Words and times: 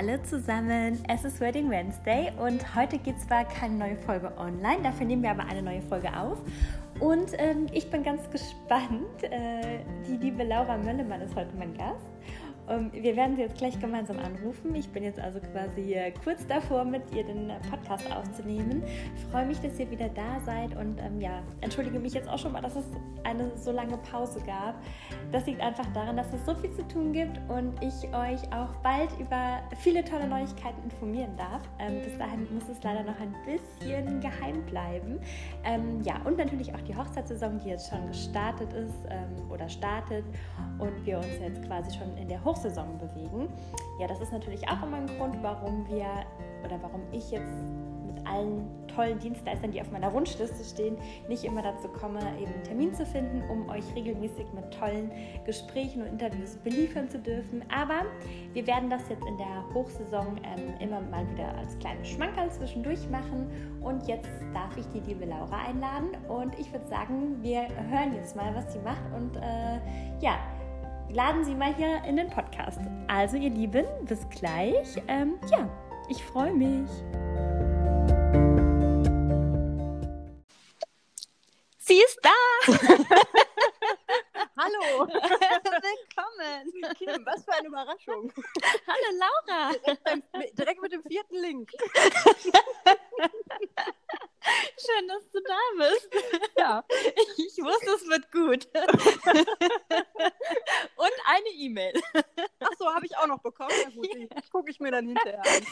alle 0.00 0.22
zusammen. 0.22 0.98
Es 1.08 1.26
ist 1.26 1.40
Wedding 1.40 1.68
Wednesday 1.68 2.32
und 2.38 2.74
heute 2.74 2.96
geht 2.96 3.20
zwar 3.20 3.44
keine 3.44 3.74
neue 3.74 3.96
Folge 3.96 4.32
online, 4.38 4.82
dafür 4.82 5.04
nehmen 5.04 5.22
wir 5.22 5.30
aber 5.30 5.44
eine 5.44 5.60
neue 5.60 5.82
Folge 5.82 6.08
auf. 6.18 6.38
Und 7.00 7.32
ähm, 7.36 7.66
ich 7.70 7.90
bin 7.90 8.02
ganz 8.02 8.22
gespannt. 8.32 9.22
Äh, 9.22 9.80
die 10.08 10.16
liebe 10.16 10.42
Laura 10.44 10.78
Möllemann 10.78 11.20
ist 11.20 11.36
heute 11.36 11.54
mein 11.54 11.76
Gast. 11.76 12.00
Ähm, 12.68 12.90
wir 12.92 13.16
werden 13.16 13.36
sie 13.36 13.42
jetzt 13.42 13.58
gleich 13.58 13.78
gemeinsam 13.80 14.18
anrufen. 14.18 14.74
Ich 14.74 14.88
bin 14.88 15.02
jetzt 15.02 15.18
also 15.18 15.40
quasi 15.40 15.96
kurz 16.22 16.46
davor, 16.46 16.84
mit 16.84 17.02
ihr 17.14 17.24
den 17.24 17.50
Podcast 17.68 18.10
aufzunehmen. 18.12 18.82
Ich 19.16 19.24
freue 19.30 19.46
mich, 19.46 19.60
dass 19.60 19.78
ihr 19.78 19.90
wieder 19.90 20.08
da 20.08 20.40
seid 20.46 20.76
und 20.76 21.00
ähm, 21.00 21.20
ja, 21.20 21.42
entschuldige 21.60 21.98
mich 21.98 22.14
jetzt 22.14 22.28
auch 22.28 22.38
schon 22.38 22.52
mal, 22.52 22.60
dass 22.60 22.76
es 22.76 22.84
eine 23.24 23.56
so 23.56 23.72
lange 23.72 23.96
Pause 23.98 24.40
gab. 24.46 24.76
Das 25.32 25.46
liegt 25.46 25.60
einfach 25.60 25.86
daran, 25.92 26.16
dass 26.16 26.32
es 26.32 26.44
so 26.46 26.54
viel 26.54 26.70
zu 26.72 26.86
tun 26.88 27.12
gibt 27.12 27.38
und 27.48 27.74
ich 27.82 28.08
euch 28.14 28.40
auch 28.52 28.74
bald 28.82 29.10
über 29.18 29.60
viele 29.78 30.04
tolle 30.04 30.28
Neuigkeiten 30.28 30.82
informieren 30.84 31.36
darf. 31.36 31.62
Ähm, 31.78 32.02
bis 32.02 32.16
dahin 32.18 32.46
muss 32.54 32.68
es 32.68 32.82
leider 32.82 33.02
noch 33.02 33.18
ein 33.20 33.34
bisschen 33.44 34.20
geheim 34.20 34.64
bleiben. 34.66 35.20
Ähm, 35.64 36.02
ja, 36.02 36.20
und 36.24 36.38
natürlich 36.38 36.72
auch 36.72 36.80
die 36.82 36.96
Hochzeitssaison, 36.96 37.58
die 37.58 37.70
jetzt 37.70 37.90
schon 37.90 38.06
gestartet 38.08 38.72
ist 38.72 38.94
ähm, 39.10 39.50
oder 39.50 39.68
startet 39.68 40.24
und 40.78 41.04
wir 41.04 41.18
uns 41.18 41.38
jetzt 41.40 41.62
quasi 41.66 41.96
schon 41.96 42.16
in 42.16 42.28
der 42.28 42.42
Hochzeit 42.44 42.49
Hochsaison 42.50 42.98
bewegen. 42.98 43.48
Ja, 43.98 44.06
das 44.06 44.20
ist 44.20 44.32
natürlich 44.32 44.68
auch 44.68 44.82
immer 44.82 44.96
ein 44.96 45.06
Grund, 45.18 45.36
warum 45.42 45.86
wir 45.88 46.06
oder 46.64 46.82
warum 46.82 47.02
ich 47.12 47.30
jetzt 47.30 47.52
mit 48.06 48.26
allen 48.26 48.68
tollen 48.88 49.18
Dienstleistern, 49.18 49.70
die 49.70 49.80
auf 49.80 49.90
meiner 49.92 50.12
Wunschliste 50.12 50.64
stehen, 50.64 50.96
nicht 51.28 51.44
immer 51.44 51.62
dazu 51.62 51.88
komme, 51.88 52.18
eben 52.40 52.52
einen 52.52 52.64
Termin 52.64 52.94
zu 52.94 53.06
finden, 53.06 53.42
um 53.48 53.68
euch 53.68 53.84
regelmäßig 53.94 54.46
mit 54.52 54.70
tollen 54.72 55.10
Gesprächen 55.46 56.02
und 56.02 56.08
Interviews 56.08 56.56
beliefern 56.56 57.08
zu 57.08 57.18
dürfen. 57.18 57.62
Aber 57.72 58.02
wir 58.52 58.66
werden 58.66 58.90
das 58.90 59.08
jetzt 59.08 59.24
in 59.26 59.38
der 59.38 59.64
Hochsaison 59.74 60.40
ähm, 60.42 60.74
immer 60.80 61.00
mal 61.00 61.28
wieder 61.30 61.54
als 61.56 61.78
kleine 61.78 62.04
Schmankerl 62.04 62.50
zwischendurch 62.50 63.08
machen. 63.10 63.48
Und 63.80 64.08
jetzt 64.08 64.28
darf 64.52 64.76
ich 64.76 64.86
die 64.88 65.00
liebe 65.00 65.24
Laura 65.24 65.66
einladen 65.68 66.10
und 66.28 66.58
ich 66.58 66.72
würde 66.72 66.86
sagen, 66.86 67.42
wir 67.42 67.68
hören 67.90 68.14
jetzt 68.14 68.34
mal, 68.34 68.54
was 68.54 68.72
sie 68.72 68.80
macht 68.80 69.02
und 69.14 69.36
äh, 69.36 69.78
ja, 70.20 70.38
laden 71.12 71.44
Sie 71.44 71.54
mal 71.54 71.74
hier 71.74 72.02
in 72.04 72.16
den 72.16 72.30
Podcast. 72.30 72.80
Also 73.08 73.36
ihr 73.36 73.50
Lieben, 73.50 73.84
bis 74.02 74.26
gleich. 74.28 74.96
Ähm, 75.08 75.38
ja, 75.50 75.68
ich 76.08 76.24
freue 76.24 76.52
mich. 76.52 76.88
Sie 81.78 81.98
ist 81.98 82.20
da! 82.22 82.30
Hallo! 84.56 85.08
Willkommen! 85.08 86.72
Kim, 86.96 87.26
was 87.26 87.44
für 87.44 87.52
eine 87.54 87.66
Überraschung! 87.68 88.32
Hallo 88.86 89.18
Laura! 89.18 89.72
Direkt, 89.72 90.04
beim, 90.04 90.22
direkt 90.52 90.80
mit 90.82 90.92
dem 90.92 91.02
vierten 91.02 91.36
Link. 91.36 91.72
Schön, 94.42 95.08
dass 95.08 95.30
du 95.30 95.40
da 95.40 95.58
bist. 95.78 96.08
Ja. 96.58 96.84
Ich 97.36 97.58
wusste, 97.58 97.90
es 97.90 98.06
wird 98.06 98.30
gut. 98.32 98.68
Und 100.96 101.12
eine 101.24 101.48
E-Mail. 101.54 101.92
Ach 102.60 102.72
so, 102.78 102.92
habe 102.92 103.06
ich 103.06 103.16
auch 103.16 103.26
noch 103.26 103.40
bekommen. 103.40 103.72
Ja 103.82 103.88
gut, 103.90 104.08
die 104.14 104.28
gucke 104.52 104.70
ich 104.70 104.78
mir 104.78 104.90
dann 104.90 105.06
hinterher 105.06 105.42
an. 105.42 105.66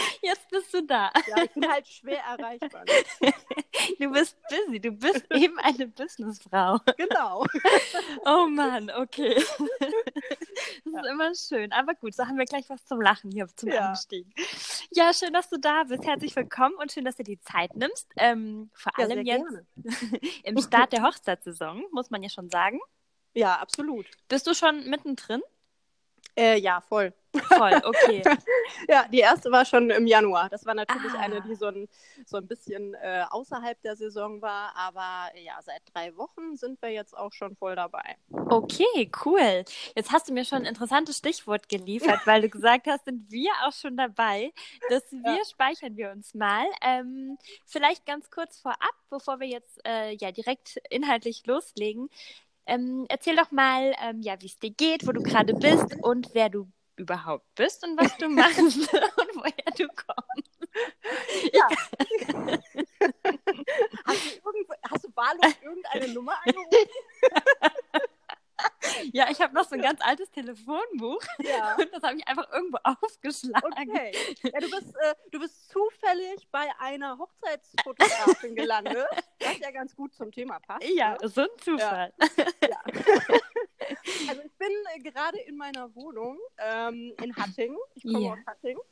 Jetzt 0.22 0.48
bist 0.50 0.72
du 0.74 0.82
da. 0.82 1.10
Ja, 1.26 1.42
ich 1.44 1.50
bin 1.52 1.68
halt 1.70 1.86
schwer 1.86 2.22
erreichbar. 2.22 2.84
Ne? 2.84 3.32
Du 3.98 4.10
bist 4.10 4.36
busy, 4.48 4.80
du 4.80 4.92
bist 4.92 5.24
eben 5.34 5.58
eine 5.58 5.86
Businessfrau. 5.88 6.78
Genau. 6.98 7.46
Oh 8.26 8.46
Mann, 8.46 8.90
okay. 8.90 9.34
Das 9.36 11.04
ist 11.04 11.10
immer 11.10 11.34
schön. 11.34 11.72
Aber 11.72 11.94
gut, 11.94 12.14
so 12.14 12.26
haben 12.26 12.36
wir 12.36 12.44
gleich 12.44 12.68
was 12.68 12.84
zum 12.84 13.00
Lachen 13.00 13.30
hier 13.30 13.46
zum 13.56 13.70
Ja. 13.70 13.88
Anstieg. 13.90 14.26
Ja, 14.90 15.12
schön, 15.14 15.32
dass 15.32 15.48
du 15.48 15.58
da 15.58 15.84
bist. 15.84 16.04
Herzlich 16.06 16.34
willkommen 16.36 16.74
und 16.76 16.92
schön, 16.92 17.04
dass 17.04 17.16
du 17.16 17.22
die 17.22 17.40
Zeit 17.40 17.74
nimmst. 17.74 18.08
Ähm, 18.16 18.70
vor 18.74 18.92
Ja, 18.98 19.04
allem 19.06 19.24
jetzt 19.24 19.44
gerne. 19.44 19.66
im 20.44 20.58
Start 20.60 20.92
der 20.92 21.02
Hochzeitssaison, 21.02 21.84
muss 21.92 22.10
man 22.10 22.22
ja 22.22 22.28
schon 22.28 22.50
sagen. 22.50 22.80
Ja, 23.34 23.56
absolut. 23.60 24.06
Bist 24.28 24.46
du 24.46 24.54
schon 24.54 24.84
mittendrin? 24.90 25.40
Äh, 26.40 26.58
ja, 26.58 26.80
voll. 26.80 27.12
Voll, 27.48 27.80
okay. 27.84 28.22
Ja, 28.88 29.06
die 29.08 29.18
erste 29.18 29.50
war 29.52 29.64
schon 29.64 29.90
im 29.90 30.06
Januar. 30.06 30.48
Das 30.48 30.64
war 30.64 30.74
natürlich 30.74 31.12
Ah. 31.12 31.20
eine, 31.20 31.40
die 31.42 31.54
so 31.54 31.66
ein, 31.66 31.88
so 32.24 32.38
ein 32.38 32.46
bisschen 32.46 32.94
äh, 32.94 33.24
außerhalb 33.30 33.80
der 33.82 33.94
Saison 33.96 34.40
war. 34.40 34.74
Aber 34.76 35.30
ja, 35.38 35.58
seit 35.62 35.82
drei 35.92 36.16
Wochen 36.16 36.56
sind 36.56 36.80
wir 36.82 36.88
jetzt 36.90 37.16
auch 37.16 37.32
schon 37.32 37.54
voll 37.56 37.76
dabei. 37.76 38.16
Okay, 38.48 39.10
cool. 39.24 39.64
Jetzt 39.94 40.10
hast 40.12 40.28
du 40.28 40.32
mir 40.32 40.44
schon 40.44 40.58
ein 40.58 40.64
interessantes 40.64 41.18
Stichwort 41.18 41.68
geliefert, 41.68 42.20
weil 42.26 42.42
du 42.42 42.48
gesagt 42.58 42.86
hast, 42.86 43.04
sind 43.04 43.30
wir 43.30 43.50
auch 43.66 43.72
schon 43.72 43.96
dabei. 43.96 44.52
Das 44.88 45.02
wir 45.12 45.36
Ja. 45.36 45.44
speichern 45.48 45.96
wir 45.96 46.10
uns 46.12 46.34
mal. 46.34 46.64
Ähm, 46.82 47.36
vielleicht 47.66 48.06
ganz 48.06 48.30
kurz 48.30 48.58
vorab, 48.60 48.94
bevor 49.10 49.40
wir 49.40 49.46
jetzt 49.48 49.78
äh, 49.86 50.12
ja 50.16 50.32
direkt 50.32 50.78
inhaltlich 50.90 51.44
loslegen. 51.46 52.08
Ähm, 52.70 53.04
erzähl 53.08 53.34
doch 53.34 53.50
mal, 53.50 53.92
ähm, 54.00 54.20
ja, 54.20 54.40
wie 54.40 54.46
es 54.46 54.56
dir 54.60 54.70
geht, 54.70 55.04
wo 55.04 55.10
du 55.10 55.24
gerade 55.24 55.54
bist 55.54 55.96
und 56.02 56.28
wer 56.34 56.48
du 56.48 56.70
überhaupt 56.94 57.52
bist 57.56 57.82
und 57.82 57.98
was 57.98 58.16
du 58.16 58.28
machst 58.36 58.58
und 58.60 58.78
woher 59.34 59.72
du 59.76 59.88
kommst. 59.88 60.68
Ja. 61.52 61.66
hast, 64.06 64.24
du 64.24 64.40
irgendwo, 64.44 64.74
hast 64.88 65.04
du 65.04 65.08
wahllos 65.16 65.56
irgendeine 65.60 66.14
Nummer 66.14 66.34
angerufen? 66.44 66.90
Ja, 69.12 69.28
ich 69.30 69.40
habe 69.40 69.54
noch 69.54 69.64
so 69.64 69.74
ein 69.76 69.82
ganz 69.82 70.00
altes 70.02 70.30
Telefonbuch 70.30 71.22
Ja. 71.38 71.74
und 71.78 71.88
das 71.92 72.02
habe 72.02 72.16
ich 72.18 72.26
einfach 72.28 72.50
irgendwo 72.52 72.78
aufgeschlagen. 72.84 73.72
Okay. 73.72 74.12
Ja, 74.42 74.60
du 74.60 74.70
bist, 74.70 74.94
äh, 74.96 75.14
du 75.30 75.38
bist 75.40 75.68
zufällig 75.70 76.46
bei 76.50 76.66
einer 76.78 77.16
Hochzeitsfotografin 77.18 78.54
gelandet, 78.54 79.06
was 79.40 79.58
ja 79.58 79.70
ganz 79.70 79.94
gut 79.96 80.14
zum 80.14 80.30
Thema 80.30 80.58
passt. 80.60 80.84
Ja, 80.88 81.16
Ne? 81.20 81.28
so 81.28 81.42
ein 81.42 81.48
Zufall. 81.62 82.12
Ja. 82.62 82.80
Also 84.28 84.42
ich 84.44 84.52
bin 84.58 84.70
äh, 84.94 84.98
gerade 85.00 85.38
in 85.40 85.56
meiner 85.56 85.92
Wohnung 85.94 86.38
ähm, 86.58 87.14
in 87.22 87.34
Hattingen. 87.36 87.78
Ich 87.94 88.02
komme 88.04 88.20
Ja. 88.20 88.32
aus 88.32 88.38
Hattingen. 88.46 88.82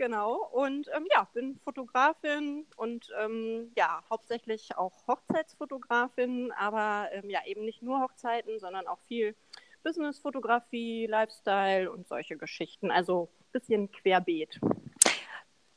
Genau. 0.00 0.48
Und 0.52 0.88
ähm, 0.96 1.06
ja, 1.14 1.28
bin 1.34 1.60
Fotografin 1.62 2.64
und 2.76 3.10
ähm, 3.22 3.70
ja, 3.76 4.02
hauptsächlich 4.08 4.74
auch 4.78 5.06
Hochzeitsfotografin, 5.06 6.52
aber 6.52 7.10
ähm, 7.12 7.28
ja, 7.28 7.40
eben 7.44 7.66
nicht 7.66 7.82
nur 7.82 8.00
Hochzeiten, 8.00 8.58
sondern 8.60 8.86
auch 8.86 8.98
viel 9.08 9.36
Businessfotografie, 9.82 11.04
Lifestyle 11.04 11.92
und 11.92 12.08
solche 12.08 12.38
Geschichten. 12.38 12.90
Also 12.90 13.28
ein 13.40 13.52
bisschen 13.52 13.92
querbeet. 13.92 14.58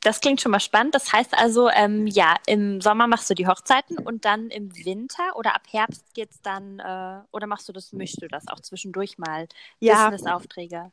Das 0.00 0.22
klingt 0.22 0.40
schon 0.40 0.52
mal 0.52 0.60
spannend. 0.60 0.94
Das 0.94 1.12
heißt 1.12 1.36
also, 1.36 1.68
ähm, 1.68 2.06
ja, 2.06 2.36
im 2.46 2.80
Sommer 2.80 3.06
machst 3.06 3.28
du 3.28 3.34
die 3.34 3.46
Hochzeiten 3.46 3.98
und 3.98 4.24
dann 4.24 4.48
im 4.48 4.74
Winter 4.86 5.36
oder 5.36 5.54
ab 5.54 5.64
Herbst 5.70 6.14
geht's 6.14 6.40
dann, 6.40 6.78
äh, 6.78 7.20
oder 7.30 7.46
machst 7.46 7.68
du 7.68 7.74
das, 7.74 7.92
mischst 7.92 8.22
du 8.22 8.28
das 8.28 8.48
auch 8.48 8.60
zwischendurch 8.60 9.18
mal? 9.18 9.48
Ja. 9.80 10.08
Business-Aufträge. 10.08 10.92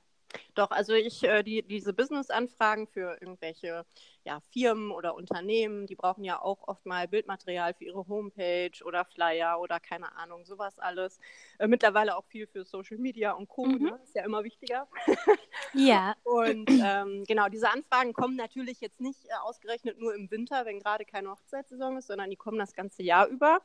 Doch, 0.55 0.71
also 0.71 0.93
ich, 0.93 1.23
äh, 1.23 1.43
die, 1.43 1.63
diese 1.63 1.93
Business-Anfragen 1.93 2.87
für 2.87 3.17
irgendwelche 3.21 3.85
ja, 4.23 4.39
Firmen 4.51 4.91
oder 4.91 5.15
Unternehmen, 5.15 5.87
die 5.87 5.95
brauchen 5.95 6.23
ja 6.23 6.41
auch 6.41 6.67
oft 6.67 6.85
mal 6.85 7.07
Bildmaterial 7.07 7.73
für 7.73 7.85
ihre 7.85 8.07
Homepage 8.07 8.71
oder 8.85 9.05
Flyer 9.05 9.59
oder 9.59 9.79
keine 9.79 10.15
Ahnung, 10.15 10.45
sowas 10.45 10.77
alles. 10.77 11.19
Äh, 11.57 11.67
mittlerweile 11.67 12.17
auch 12.17 12.25
viel 12.25 12.47
für 12.47 12.63
Social 12.63 12.97
Media 12.97 13.31
und 13.31 13.47
Co. 13.47 13.65
Mhm. 13.65 13.83
Ne? 13.83 13.99
Ist 14.03 14.15
ja 14.15 14.23
immer 14.23 14.43
wichtiger. 14.43 14.87
Ja. 15.73 16.15
Und 16.23 16.69
ähm, 16.69 17.23
genau, 17.27 17.47
diese 17.49 17.69
Anfragen 17.69 18.13
kommen 18.13 18.35
natürlich 18.35 18.81
jetzt 18.81 18.99
nicht 18.99 19.25
äh, 19.25 19.33
ausgerechnet 19.41 19.99
nur 19.99 20.13
im 20.13 20.29
Winter, 20.31 20.65
wenn 20.65 20.79
gerade 20.79 21.05
keine 21.05 21.31
Hochzeitssaison 21.31 21.97
ist, 21.97 22.07
sondern 22.07 22.29
die 22.29 22.35
kommen 22.35 22.59
das 22.59 22.73
ganze 22.73 23.03
Jahr 23.03 23.27
über. 23.27 23.59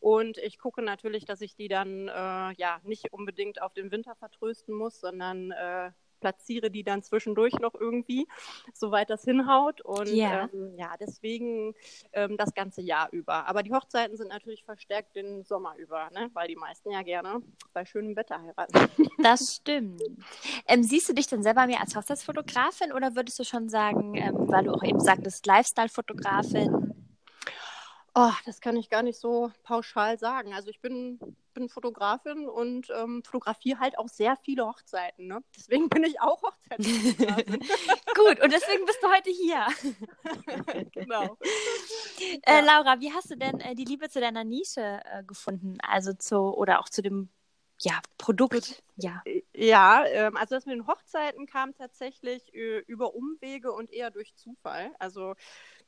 Und 0.00 0.38
ich 0.38 0.58
gucke 0.58 0.82
natürlich, 0.82 1.24
dass 1.24 1.40
ich 1.40 1.54
die 1.54 1.68
dann 1.68 2.08
äh, 2.08 2.52
ja 2.54 2.80
nicht 2.82 3.12
unbedingt 3.12 3.62
auf 3.62 3.72
den 3.72 3.90
Winter 3.90 4.14
vertrösten 4.16 4.74
muss, 4.74 5.00
sondern 5.00 5.52
äh, 5.52 5.90
platziere 6.22 6.70
die 6.70 6.84
dann 6.84 7.02
zwischendurch 7.02 7.52
noch 7.60 7.74
irgendwie, 7.74 8.26
soweit 8.72 9.10
das 9.10 9.24
hinhaut. 9.24 9.82
Und 9.82 10.06
Ja. 10.06 10.48
ähm, 10.54 10.74
ja, 10.78 10.94
deswegen 10.98 11.74
ähm, 12.12 12.36
das 12.38 12.54
ganze 12.54 12.80
Jahr 12.80 13.08
über. 13.12 13.46
Aber 13.46 13.62
die 13.62 13.72
Hochzeiten 13.72 14.16
sind 14.16 14.28
natürlich 14.28 14.64
verstärkt 14.64 15.16
den 15.16 15.44
Sommer 15.44 15.76
über, 15.76 16.08
ne? 16.12 16.30
weil 16.32 16.48
die 16.48 16.56
meisten 16.56 16.90
ja 16.90 17.02
gerne 17.02 17.42
bei 17.74 17.84
schönem 17.84 18.16
Wetter 18.16 18.40
heiraten. 18.40 18.72
Das 19.22 19.56
stimmt. 19.56 20.02
Ähm, 20.66 20.82
siehst 20.82 21.08
du 21.08 21.12
dich 21.12 21.26
denn 21.28 21.42
selber 21.42 21.66
mehr 21.66 21.80
als 21.80 21.94
Hochzeitsfotografin 21.94 22.92
oder 22.92 23.14
würdest 23.14 23.38
du 23.38 23.44
schon 23.44 23.68
sagen, 23.68 24.14
ähm, 24.16 24.34
weil 24.48 24.64
du 24.64 24.72
auch 24.72 24.82
eben 24.82 24.98
sagtest, 25.00 25.46
Lifestyle-Fotografin? 25.46 26.94
Oh, 28.14 28.32
das 28.44 28.60
kann 28.60 28.76
ich 28.76 28.90
gar 28.90 29.02
nicht 29.02 29.18
so 29.18 29.50
pauschal 29.62 30.18
sagen. 30.18 30.52
Also 30.54 30.70
ich 30.70 30.80
bin, 30.80 31.18
bin 31.54 31.68
Fotografin 31.68 32.48
und 32.48 32.88
ähm, 32.96 33.22
fotografiere 33.24 33.80
halt 33.80 33.98
auch 33.98 34.08
sehr 34.08 34.36
viele 34.36 34.66
Hochzeiten. 34.66 35.26
Ne? 35.26 35.42
Deswegen 35.56 35.88
bin 35.88 36.04
ich 36.04 36.20
auch 36.20 36.42
Hochzeitsfotografin. 36.42 37.60
Gut, 38.14 38.40
und 38.42 38.52
deswegen 38.52 38.84
bist 38.84 39.02
du 39.02 39.08
heute 39.08 39.30
hier. 39.30 39.66
genau. 40.92 41.38
Äh, 42.42 42.60
Ja. 42.60 42.60
Laura, 42.60 43.00
wie 43.00 43.12
hast 43.12 43.30
du 43.30 43.36
denn 43.36 43.60
äh, 43.60 43.74
die 43.74 43.84
Liebe 43.84 44.08
zu 44.08 44.20
deiner 44.20 44.44
Nische 44.44 45.00
äh, 45.04 45.24
gefunden? 45.24 45.78
Also 45.82 46.12
zu, 46.14 46.36
oder 46.36 46.80
auch 46.80 46.88
zu 46.88 47.02
dem 47.02 47.28
ja, 47.80 48.00
Produkt? 48.16 48.82
Ja. 48.96 49.22
Ja, 49.54 50.04
ähm, 50.06 50.36
also 50.36 50.54
das 50.54 50.66
mit 50.66 50.76
den 50.76 50.86
Hochzeiten 50.86 51.46
kam 51.46 51.74
tatsächlich 51.74 52.54
äh, 52.54 52.78
über 52.86 53.14
Umwege 53.14 53.72
und 53.72 53.92
eher 53.92 54.10
durch 54.10 54.34
Zufall. 54.36 54.92
Also 54.98 55.34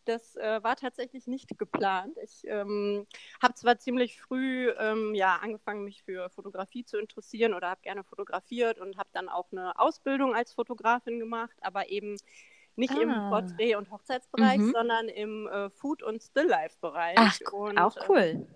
das 0.04 0.36
äh, 0.36 0.62
war 0.62 0.76
tatsächlich 0.76 1.26
nicht 1.26 1.58
geplant. 1.58 2.16
Ich 2.22 2.42
ähm, 2.46 3.06
habe 3.42 3.54
zwar 3.54 3.78
ziemlich 3.78 4.20
früh 4.20 4.70
ähm, 4.78 5.14
ja, 5.14 5.36
angefangen, 5.36 5.84
mich 5.84 6.02
für 6.02 6.30
Fotografie 6.30 6.84
zu 6.84 6.98
interessieren 6.98 7.54
oder 7.54 7.70
habe 7.70 7.80
gerne 7.82 8.04
fotografiert 8.04 8.78
und 8.78 8.96
habe 8.98 9.08
dann 9.12 9.28
auch 9.28 9.50
eine 9.52 9.78
Ausbildung 9.78 10.34
als 10.34 10.52
Fotografin 10.52 11.18
gemacht, 11.18 11.56
aber 11.62 11.88
eben 11.88 12.16
nicht 12.76 12.92
ah. 12.94 13.00
im 13.00 13.10
Porträt- 13.10 13.76
und 13.76 13.90
Hochzeitsbereich, 13.90 14.58
mhm. 14.58 14.72
sondern 14.72 15.08
im 15.08 15.46
äh, 15.46 15.70
Food- 15.70 16.02
und 16.02 16.22
Still-Life-Bereich. 16.22 17.16
Ach, 17.18 17.38
und, 17.52 17.78
auch 17.78 17.96
cool. 18.08 18.18
Äh, 18.18 18.46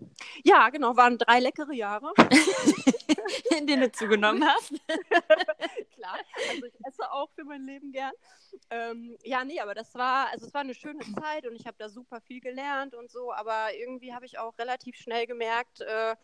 ja, 0.45 0.69
genau, 0.71 0.97
waren 0.97 1.19
drei 1.19 1.41
leckere 1.41 1.73
Jahre. 1.73 2.13
In 3.59 3.67
denen 3.67 3.83
du 3.83 3.93
zugenommen 3.93 4.45
hast. 4.45 4.71
Klar, 5.95 6.19
also 6.51 6.67
ich 6.67 6.75
esse 6.87 7.13
auch 7.13 7.31
für 7.35 7.45
mein 7.45 7.65
Leben 7.65 7.93
gern. 7.93 8.13
Ähm, 8.71 9.17
ja, 9.25 9.45
nee, 9.45 9.61
aber 9.61 9.75
das 9.75 9.95
war, 9.95 10.29
also 10.31 10.47
es 10.47 10.55
war 10.55 10.63
eine 10.63 10.75
schöne 10.75 11.01
Zeit 11.15 11.47
und 11.47 11.55
ich 11.55 11.67
habe 11.67 11.77
da 11.79 11.89
super 11.89 12.21
viel 12.21 12.41
gelernt 12.41 12.95
und 12.95 13.11
so, 13.11 13.33
aber 13.33 13.75
irgendwie 13.75 14.13
habe 14.13 14.27
ich 14.27 14.39
auch 14.39 14.57
relativ 14.59 14.97
schnell 14.97 15.27
gemerkt, 15.27 15.81
äh, 15.81 16.17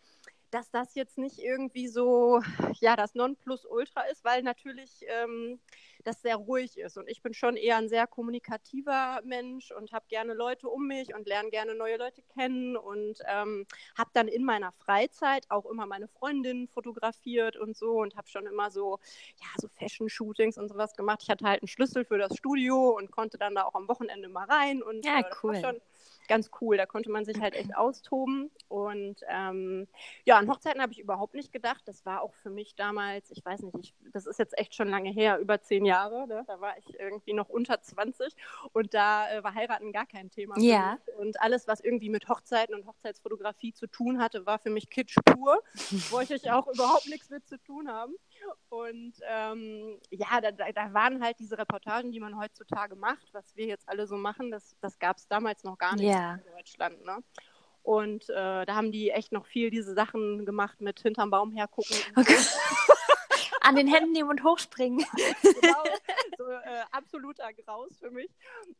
dass 0.51 0.71
das 0.71 0.95
jetzt 0.95 1.17
nicht 1.17 1.39
irgendwie 1.39 1.87
so, 1.87 2.41
ja, 2.79 2.95
das 2.95 3.15
Nonplusultra 3.15 4.01
ist, 4.03 4.23
weil 4.23 4.43
natürlich 4.43 5.05
ähm, 5.07 5.59
das 6.03 6.21
sehr 6.21 6.35
ruhig 6.35 6.77
ist. 6.77 6.97
Und 6.97 7.09
ich 7.09 7.21
bin 7.21 7.33
schon 7.33 7.57
eher 7.57 7.77
ein 7.77 7.89
sehr 7.89 8.07
kommunikativer 8.07 9.21
Mensch 9.23 9.71
und 9.71 9.91
habe 9.91 10.05
gerne 10.07 10.33
Leute 10.33 10.69
um 10.69 10.87
mich 10.87 11.13
und 11.13 11.27
lerne 11.27 11.49
gerne 11.49 11.75
neue 11.75 11.97
Leute 11.97 12.21
kennen 12.33 12.77
und 12.77 13.19
ähm, 13.27 13.65
habe 13.97 14.09
dann 14.13 14.27
in 14.27 14.43
meiner 14.43 14.71
Freizeit 14.71 15.49
auch 15.49 15.65
immer 15.65 15.85
meine 15.85 16.07
Freundinnen 16.07 16.67
fotografiert 16.67 17.57
und 17.57 17.75
so 17.75 18.01
und 18.01 18.15
habe 18.15 18.27
schon 18.27 18.45
immer 18.45 18.69
so, 18.71 18.99
ja, 19.39 19.47
so 19.57 19.67
Fashion-Shootings 19.67 20.57
und 20.57 20.69
sowas 20.69 20.95
gemacht. 20.95 21.19
Ich 21.23 21.29
hatte 21.29 21.45
halt 21.45 21.61
einen 21.61 21.67
Schlüssel 21.67 22.05
für 22.05 22.17
das 22.17 22.37
Studio 22.37 22.91
und 22.91 23.11
konnte 23.11 23.37
dann 23.37 23.55
da 23.55 23.63
auch 23.63 23.75
am 23.75 23.87
Wochenende 23.87 24.29
mal 24.29 24.45
rein 24.45 24.83
und 24.83 25.03
ja, 25.05 25.19
äh, 25.19 25.23
cool. 25.43 25.55
schon 25.55 25.81
ganz 26.27 26.51
cool. 26.61 26.77
Da 26.77 26.85
konnte 26.85 27.09
man 27.09 27.25
sich 27.25 27.39
halt 27.39 27.55
echt 27.55 27.75
austoben. 27.75 28.51
Und 28.67 29.21
ähm, 29.27 29.87
ja, 30.23 30.37
an 30.37 30.49
Hochzeiten 30.49 30.81
habe 30.81 30.91
ich 30.91 30.99
überhaupt 30.99 31.33
nicht 31.33 31.51
gedacht. 31.51 31.81
Das 31.85 32.05
war 32.05 32.21
auch 32.21 32.33
für 32.33 32.49
mich 32.49 32.75
damals, 32.75 33.31
ich 33.31 33.43
weiß 33.45 33.61
nicht, 33.61 33.75
ich, 33.79 33.93
das 34.11 34.25
ist 34.25 34.39
jetzt 34.39 34.57
echt 34.57 34.75
schon 34.75 34.89
lange 34.89 35.09
her, 35.09 35.39
über 35.39 35.61
zehn 35.61 35.85
Jahre. 35.85 36.27
Ne? 36.27 36.43
Da 36.47 36.59
war 36.61 36.77
ich 36.77 36.99
irgendwie 36.99 37.33
noch 37.33 37.49
unter 37.49 37.81
20 37.81 38.35
und 38.73 38.93
da 38.93 39.31
äh, 39.31 39.43
war 39.43 39.53
Heiraten 39.53 39.91
gar 39.91 40.05
kein 40.05 40.29
Thema. 40.29 40.55
Ja. 40.59 40.97
Und 41.17 41.39
alles, 41.41 41.67
was 41.67 41.79
irgendwie 41.79 42.09
mit 42.09 42.27
Hochzeiten 42.29 42.75
und 42.75 42.85
Hochzeitsfotografie 42.85 43.73
zu 43.73 43.87
tun 43.87 44.21
hatte, 44.21 44.45
war 44.45 44.59
für 44.59 44.69
mich 44.69 44.89
Kitsch 44.89 45.17
pur. 45.25 45.61
Wollte 46.09 46.35
ich 46.35 46.51
auch 46.51 46.67
überhaupt 46.67 47.07
nichts 47.07 47.29
mit 47.29 47.47
zu 47.47 47.57
tun 47.59 47.87
haben. 47.89 48.15
Und 48.69 49.13
ähm, 49.27 49.99
ja, 50.09 50.41
da, 50.41 50.51
da, 50.51 50.93
waren 50.93 51.23
halt 51.23 51.39
diese 51.39 51.57
Reportagen, 51.57 52.11
die 52.11 52.19
man 52.19 52.37
heutzutage 52.37 52.95
macht, 52.95 53.33
was 53.33 53.55
wir 53.55 53.65
jetzt 53.65 53.87
alle 53.87 54.07
so 54.07 54.17
machen, 54.17 54.51
das, 54.51 54.75
das 54.81 54.99
gab 54.99 55.17
es 55.17 55.27
damals 55.27 55.63
noch 55.63 55.77
gar 55.77 55.95
nicht 55.95 56.05
yeah. 56.05 56.35
in 56.35 56.51
Deutschland. 56.57 57.05
Ne? 57.05 57.23
Und 57.83 58.29
äh, 58.29 58.65
da 58.65 58.75
haben 58.75 58.91
die 58.91 59.11
echt 59.11 59.31
noch 59.31 59.45
viel 59.45 59.69
diese 59.69 59.93
Sachen 59.93 60.45
gemacht 60.45 60.81
mit 60.81 60.99
hinterm 60.99 61.29
Baum 61.29 61.51
hergucken. 61.51 61.95
Okay. 62.15 62.37
An 63.65 63.75
den 63.75 63.87
Händen 63.87 64.11
nehmen 64.11 64.29
und 64.29 64.43
hochspringen. 64.43 65.03
genau, 65.41 65.83
so 66.37 66.49
äh, 66.49 66.83
absoluter 66.91 67.51
Graus 67.53 67.97
für 67.97 68.11
mich. 68.11 68.29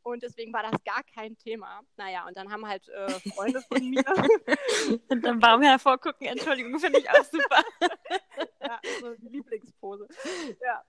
Und 0.04 0.22
deswegen 0.22 0.54
war 0.54 0.64
das 0.64 0.84
gar 0.84 1.04
kein 1.04 1.38
Thema. 1.38 1.82
Naja, 1.98 2.28
und 2.28 2.38
dann 2.38 2.52
haben 2.52 2.68
halt 2.68 2.88
äh, 2.90 3.10
Freunde 3.32 3.62
von 3.62 3.90
mir. 3.90 4.04
Hinterm 5.10 5.40
Baum 5.40 5.62
hervorgucken, 5.64 6.28
Entschuldigung, 6.28 6.80
finde 6.80 7.00
ich 7.00 7.10
auch 7.10 7.24
super. 7.24 7.64
ja, 8.62 8.80
so 9.02 9.16
die 9.16 9.30
Lieblingspose. 9.30 10.08
Ja. 10.62 10.84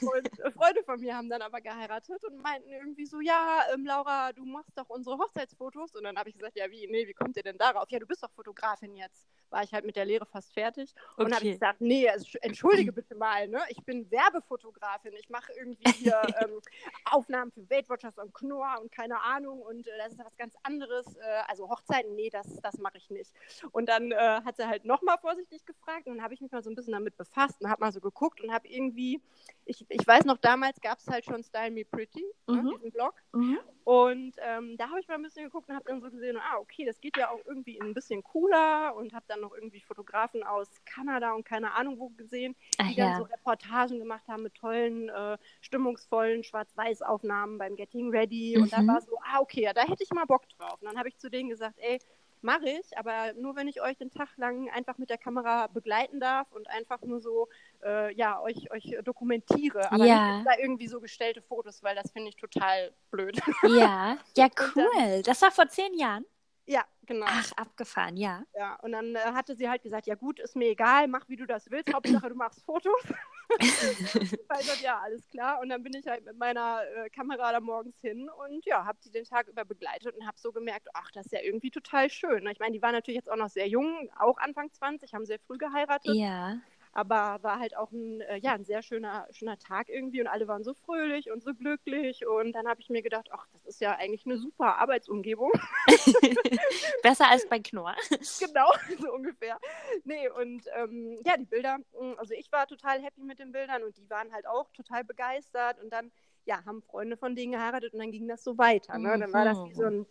Und 0.00 0.38
äh, 0.38 0.50
Freunde 0.52 0.82
von 0.84 1.00
mir 1.00 1.16
haben 1.16 1.28
dann 1.28 1.42
aber 1.42 1.60
geheiratet 1.60 2.22
und 2.24 2.42
meinten 2.42 2.70
irgendwie 2.70 3.06
so, 3.06 3.20
ja, 3.20 3.64
ähm, 3.74 3.84
Laura, 3.84 4.32
du 4.32 4.44
machst 4.44 4.76
doch 4.76 4.88
unsere 4.88 5.18
Hochzeitsfotos. 5.18 5.94
Und 5.94 6.04
dann 6.04 6.16
habe 6.16 6.28
ich 6.28 6.36
gesagt, 6.36 6.56
ja, 6.56 6.70
wie, 6.70 6.86
nee, 6.86 7.06
wie 7.06 7.14
kommt 7.14 7.36
ihr 7.36 7.42
denn 7.42 7.58
darauf? 7.58 7.90
Ja, 7.90 7.98
du 7.98 8.06
bist 8.06 8.22
doch 8.22 8.30
Fotografin 8.30 8.94
jetzt. 8.96 9.28
War 9.50 9.62
ich 9.62 9.72
halt 9.72 9.84
mit 9.84 9.96
der 9.96 10.04
Lehre 10.04 10.26
fast 10.26 10.52
fertig. 10.52 10.94
Okay. 11.14 11.24
Und 11.24 11.34
habe 11.34 11.44
ich 11.44 11.52
gesagt, 11.52 11.80
nee, 11.80 12.08
entschuldige 12.40 12.92
bitte 12.92 13.14
mal, 13.14 13.48
ne? 13.48 13.60
Ich 13.68 13.82
bin 13.84 14.10
Werbefotografin. 14.10 15.12
Ich 15.14 15.28
mache 15.28 15.52
irgendwie 15.58 15.90
hier 15.92 16.20
ähm, 16.42 16.60
Aufnahmen 17.04 17.50
für 17.52 17.68
Weight 17.68 17.88
Watchers 17.88 18.16
und 18.18 18.32
Knorr 18.34 18.78
und 18.80 18.92
keine 18.92 19.20
Ahnung. 19.22 19.60
Und 19.60 19.86
äh, 19.86 19.98
das 19.98 20.12
ist 20.12 20.18
was 20.18 20.36
ganz 20.36 20.54
anderes. 20.62 21.06
Äh, 21.16 21.42
also 21.48 21.68
Hochzeiten, 21.68 22.14
nee, 22.14 22.30
das, 22.30 22.60
das 22.62 22.78
mache 22.78 22.98
ich 22.98 23.10
nicht. 23.10 23.32
Und 23.72 23.88
dann 23.88 24.12
äh, 24.12 24.16
hat 24.44 24.56
sie 24.56 24.66
halt 24.66 24.84
nochmal 24.84 25.18
vorsichtig 25.18 25.64
gefragt. 25.66 26.06
Und 26.06 26.16
dann 26.16 26.22
habe 26.22 26.34
ich 26.34 26.40
mich 26.40 26.52
mal 26.52 26.62
so 26.62 26.70
ein 26.70 26.76
bisschen 26.76 26.92
damit 26.92 27.16
befasst 27.16 27.60
und 27.60 27.68
habe 27.68 27.80
mal 27.80 27.92
so 27.92 28.00
geguckt 28.00 28.40
und 28.40 28.52
habe 28.52 28.68
irgendwie, 28.68 29.20
ich, 29.64 29.84
ich 29.88 30.06
weiß 30.06 30.24
noch, 30.24 30.38
damals 30.38 30.80
gab 30.80 30.98
es 30.98 31.06
halt 31.08 31.24
schon 31.24 31.42
Style 31.42 31.70
Me 31.70 31.84
Pretty, 31.84 32.24
ne, 32.46 32.56
mhm. 32.56 32.64
ne, 32.64 32.74
diesen 32.76 32.92
Blog. 32.92 33.14
Mhm. 33.32 33.58
Und 33.84 34.34
ähm, 34.38 34.76
da 34.76 34.88
habe 34.88 35.00
ich 35.00 35.08
mal 35.08 35.14
ein 35.14 35.22
bisschen 35.22 35.44
geguckt 35.44 35.68
und 35.68 35.74
habe 35.74 35.86
dann 35.88 36.00
so 36.00 36.10
gesehen, 36.10 36.36
ah, 36.36 36.58
okay, 36.58 36.84
das 36.84 37.00
geht 37.00 37.16
ja 37.16 37.30
auch 37.30 37.40
irgendwie 37.46 37.80
ein 37.80 37.94
bisschen 37.94 38.22
cooler 38.22 38.94
und 38.94 39.14
habe 39.14 39.24
dann 39.28 39.40
noch 39.40 39.54
irgendwie 39.54 39.80
Fotografen 39.80 40.42
aus 40.42 40.68
Kanada 40.84 41.32
und 41.32 41.44
keine 41.44 41.72
Ahnung 41.72 41.98
wo 41.98 42.10
gesehen, 42.10 42.54
die 42.74 42.78
Ach, 42.78 42.96
dann 42.96 43.12
ja. 43.12 43.16
so 43.18 43.24
Reportagen 43.24 43.98
gemacht 43.98 44.26
haben 44.28 44.42
mit 44.42 44.54
tollen, 44.54 45.08
äh, 45.08 45.38
stimmungsvollen 45.60 46.44
Schwarz-Weiß-Aufnahmen 46.44 47.58
beim 47.58 47.76
Getting 47.76 48.10
Ready. 48.10 48.54
Mhm. 48.56 48.62
Und 48.64 48.72
da 48.72 48.82
mhm. 48.82 48.88
war 48.88 49.00
so, 49.00 49.18
ah, 49.22 49.40
okay, 49.40 49.62
ja, 49.62 49.72
da 49.72 49.82
hätte 49.82 50.02
ich 50.02 50.10
mal 50.10 50.26
Bock 50.26 50.48
drauf. 50.50 50.80
Und 50.80 50.86
dann 50.86 50.98
habe 50.98 51.08
ich 51.08 51.16
zu 51.18 51.30
denen 51.30 51.48
gesagt, 51.48 51.78
ey, 51.78 51.98
mache 52.42 52.68
ich, 52.68 52.96
aber 52.98 53.32
nur 53.34 53.56
wenn 53.56 53.68
ich 53.68 53.80
euch 53.80 53.96
den 53.96 54.10
Tag 54.10 54.28
lang 54.36 54.70
einfach 54.70 54.98
mit 54.98 55.10
der 55.10 55.18
Kamera 55.18 55.66
begleiten 55.68 56.20
darf 56.20 56.50
und 56.52 56.68
einfach 56.68 57.00
nur 57.02 57.20
so, 57.20 57.48
äh, 57.84 58.14
ja, 58.14 58.40
euch, 58.40 58.70
euch 58.70 58.96
dokumentiere. 59.04 59.90
Aber 59.92 60.04
ja. 60.04 60.36
nicht 60.36 60.46
da 60.46 60.58
irgendwie 60.58 60.88
so 60.88 61.00
gestellte 61.00 61.42
Fotos, 61.42 61.82
weil 61.82 61.96
das 61.96 62.10
finde 62.12 62.30
ich 62.30 62.36
total 62.36 62.92
blöd. 63.10 63.40
Ja, 63.62 64.16
ja, 64.36 64.48
cool. 64.76 64.84
Dann, 64.94 65.22
das 65.22 65.42
war 65.42 65.50
vor 65.50 65.68
zehn 65.68 65.94
Jahren? 65.94 66.24
Ja, 66.66 66.84
genau. 67.04 67.26
Ach, 67.28 67.50
abgefahren, 67.56 68.16
ja. 68.16 68.44
Ja, 68.54 68.76
und 68.76 68.92
dann 68.92 69.14
äh, 69.16 69.18
hatte 69.18 69.56
sie 69.56 69.68
halt 69.68 69.82
gesagt, 69.82 70.06
ja 70.06 70.14
gut, 70.14 70.38
ist 70.38 70.54
mir 70.54 70.68
egal, 70.68 71.08
mach 71.08 71.28
wie 71.28 71.36
du 71.36 71.46
das 71.46 71.70
willst, 71.70 71.92
Hauptsache 71.92 72.28
du 72.28 72.34
machst 72.34 72.64
Fotos. 72.64 73.02
Weil 73.58 74.64
dann, 74.64 74.80
ja, 74.82 74.98
alles 75.00 75.28
klar. 75.28 75.60
Und 75.60 75.68
dann 75.68 75.82
bin 75.82 75.94
ich 75.94 76.06
halt 76.06 76.24
mit 76.24 76.38
meiner 76.38 76.82
äh, 76.96 77.10
Kamera 77.10 77.52
da 77.52 77.60
morgens 77.60 77.98
hin 78.00 78.28
und 78.28 78.64
ja, 78.66 78.84
habe 78.84 78.98
sie 79.00 79.10
den 79.10 79.24
Tag 79.24 79.48
über 79.48 79.64
begleitet 79.64 80.14
und 80.16 80.26
habe 80.26 80.38
so 80.38 80.52
gemerkt, 80.52 80.88
ach, 80.94 81.10
das 81.12 81.26
ist 81.26 81.32
ja 81.32 81.40
irgendwie 81.42 81.70
total 81.70 82.10
schön. 82.10 82.46
Ich 82.46 82.58
meine, 82.58 82.72
die 82.72 82.82
war 82.82 82.92
natürlich 82.92 83.16
jetzt 83.16 83.30
auch 83.30 83.36
noch 83.36 83.48
sehr 83.48 83.68
jung, 83.68 84.10
auch 84.18 84.38
Anfang 84.38 84.72
20, 84.72 85.14
haben 85.14 85.26
sehr 85.26 85.38
früh 85.38 85.58
geheiratet. 85.58 86.14
Ja. 86.14 86.58
Aber 86.92 87.38
war 87.42 87.60
halt 87.60 87.76
auch 87.76 87.92
ein, 87.92 88.20
äh, 88.22 88.38
ja, 88.38 88.52
ein 88.52 88.64
sehr 88.64 88.82
schöner, 88.82 89.26
schöner 89.30 89.58
Tag 89.58 89.88
irgendwie 89.88 90.20
und 90.20 90.26
alle 90.26 90.48
waren 90.48 90.64
so 90.64 90.74
fröhlich 90.74 91.30
und 91.30 91.42
so 91.42 91.54
glücklich. 91.54 92.26
Und 92.26 92.52
dann 92.52 92.66
habe 92.66 92.80
ich 92.80 92.88
mir 92.88 93.02
gedacht, 93.02 93.28
ach, 93.32 93.46
das 93.52 93.62
ist 93.64 93.80
ja 93.80 93.94
eigentlich 93.96 94.26
eine 94.26 94.38
super 94.38 94.78
Arbeitsumgebung. 94.78 95.52
Besser 97.02 97.28
als 97.28 97.48
bei 97.48 97.60
Knorr. 97.60 97.94
genau, 98.40 98.72
so 99.00 99.12
ungefähr. 99.12 99.58
Nee, 100.04 100.28
und 100.30 100.64
ähm, 100.76 101.20
ja, 101.24 101.36
die 101.36 101.44
Bilder, 101.44 101.78
mm, 101.78 102.14
also 102.16 102.34
ich 102.34 102.50
war 102.50 102.66
total 102.66 103.00
happy 103.00 103.22
mit 103.22 103.38
den 103.38 103.52
Bildern 103.52 103.84
und 103.84 103.96
die 103.96 104.10
waren 104.10 104.32
halt 104.32 104.48
auch 104.48 104.70
total 104.72 105.04
begeistert. 105.04 105.80
Und 105.80 105.92
dann, 105.92 106.10
ja, 106.44 106.64
haben 106.64 106.82
Freunde 106.82 107.16
von 107.16 107.36
denen 107.36 107.52
geheiratet 107.52 107.92
und 107.92 108.00
dann 108.00 108.10
ging 108.10 108.26
das 108.26 108.42
so 108.42 108.58
weiter. 108.58 108.98
Ne? 108.98 109.16
Dann 109.16 109.32
war 109.32 109.44
das 109.44 109.58
wie 109.64 109.74
so 109.74 109.84
ein 109.84 110.06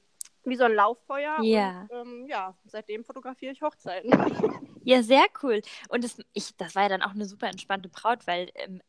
wie 0.49 0.55
so 0.55 0.65
ein 0.65 0.73
Lauffeuer. 0.73 1.37
Ja. 1.41 1.87
Und, 1.89 1.91
ähm, 1.91 2.25
ja, 2.27 2.55
seitdem 2.65 3.03
fotografiere 3.03 3.51
ich 3.51 3.61
Hochzeiten. 3.61 4.11
Ja, 4.85 5.03
sehr 5.03 5.25
cool. 5.43 5.61
Und 5.89 6.03
das, 6.03 6.17
ich, 6.33 6.55
das 6.57 6.73
war 6.73 6.83
ja 6.83 6.89
dann 6.89 7.03
auch 7.03 7.11
eine 7.11 7.25
super 7.25 7.47
entspannte 7.47 7.89
Braut, 7.89 8.25
weil 8.25 8.49
ähm, 8.55 8.81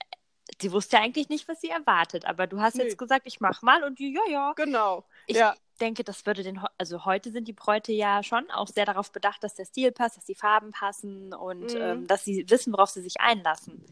sie 0.61 0.73
wusste 0.73 0.97
ja 0.97 1.03
eigentlich 1.03 1.29
nicht, 1.29 1.49
was 1.49 1.61
sie 1.61 1.69
erwartet. 1.69 2.25
Aber 2.27 2.47
du 2.47 2.61
hast 2.61 2.77
Nö. 2.77 2.85
jetzt 2.85 2.99
gesagt, 2.99 3.27
ich 3.27 3.41
mach 3.41 3.63
mal 3.63 3.85
und 3.85 3.99
die, 3.99 4.15
ja, 4.15 4.23
ja. 4.31 4.53
Genau. 4.55 5.05
Ich 5.27 5.37
ja. 5.37 5.55
denke, 5.81 6.05
das 6.05 6.25
würde 6.27 6.43
den, 6.43 6.61
also 6.79 7.05
heute 7.05 7.31
sind 7.31 7.49
die 7.49 7.53
Bräute 7.53 7.93
ja 7.93 8.23
schon 8.23 8.51
auch 8.51 8.69
sehr 8.69 8.87
darauf 8.87 9.13
bedacht, 9.13 9.43
dass 9.43 9.55
der 9.55 9.65
Stil 9.65 9.93
passt, 9.93 10.17
dass 10.17 10.25
die 10.25 10.35
Farben 10.35 10.73
passen 10.73 11.35
und 11.35 11.75
mhm. 11.75 11.81
ähm, 11.81 12.07
dass 12.07 12.25
sie 12.25 12.45
wissen, 12.49 12.73
worauf 12.73 12.91
sie 12.91 13.03
sich 13.03 13.21
einlassen. 13.21 13.85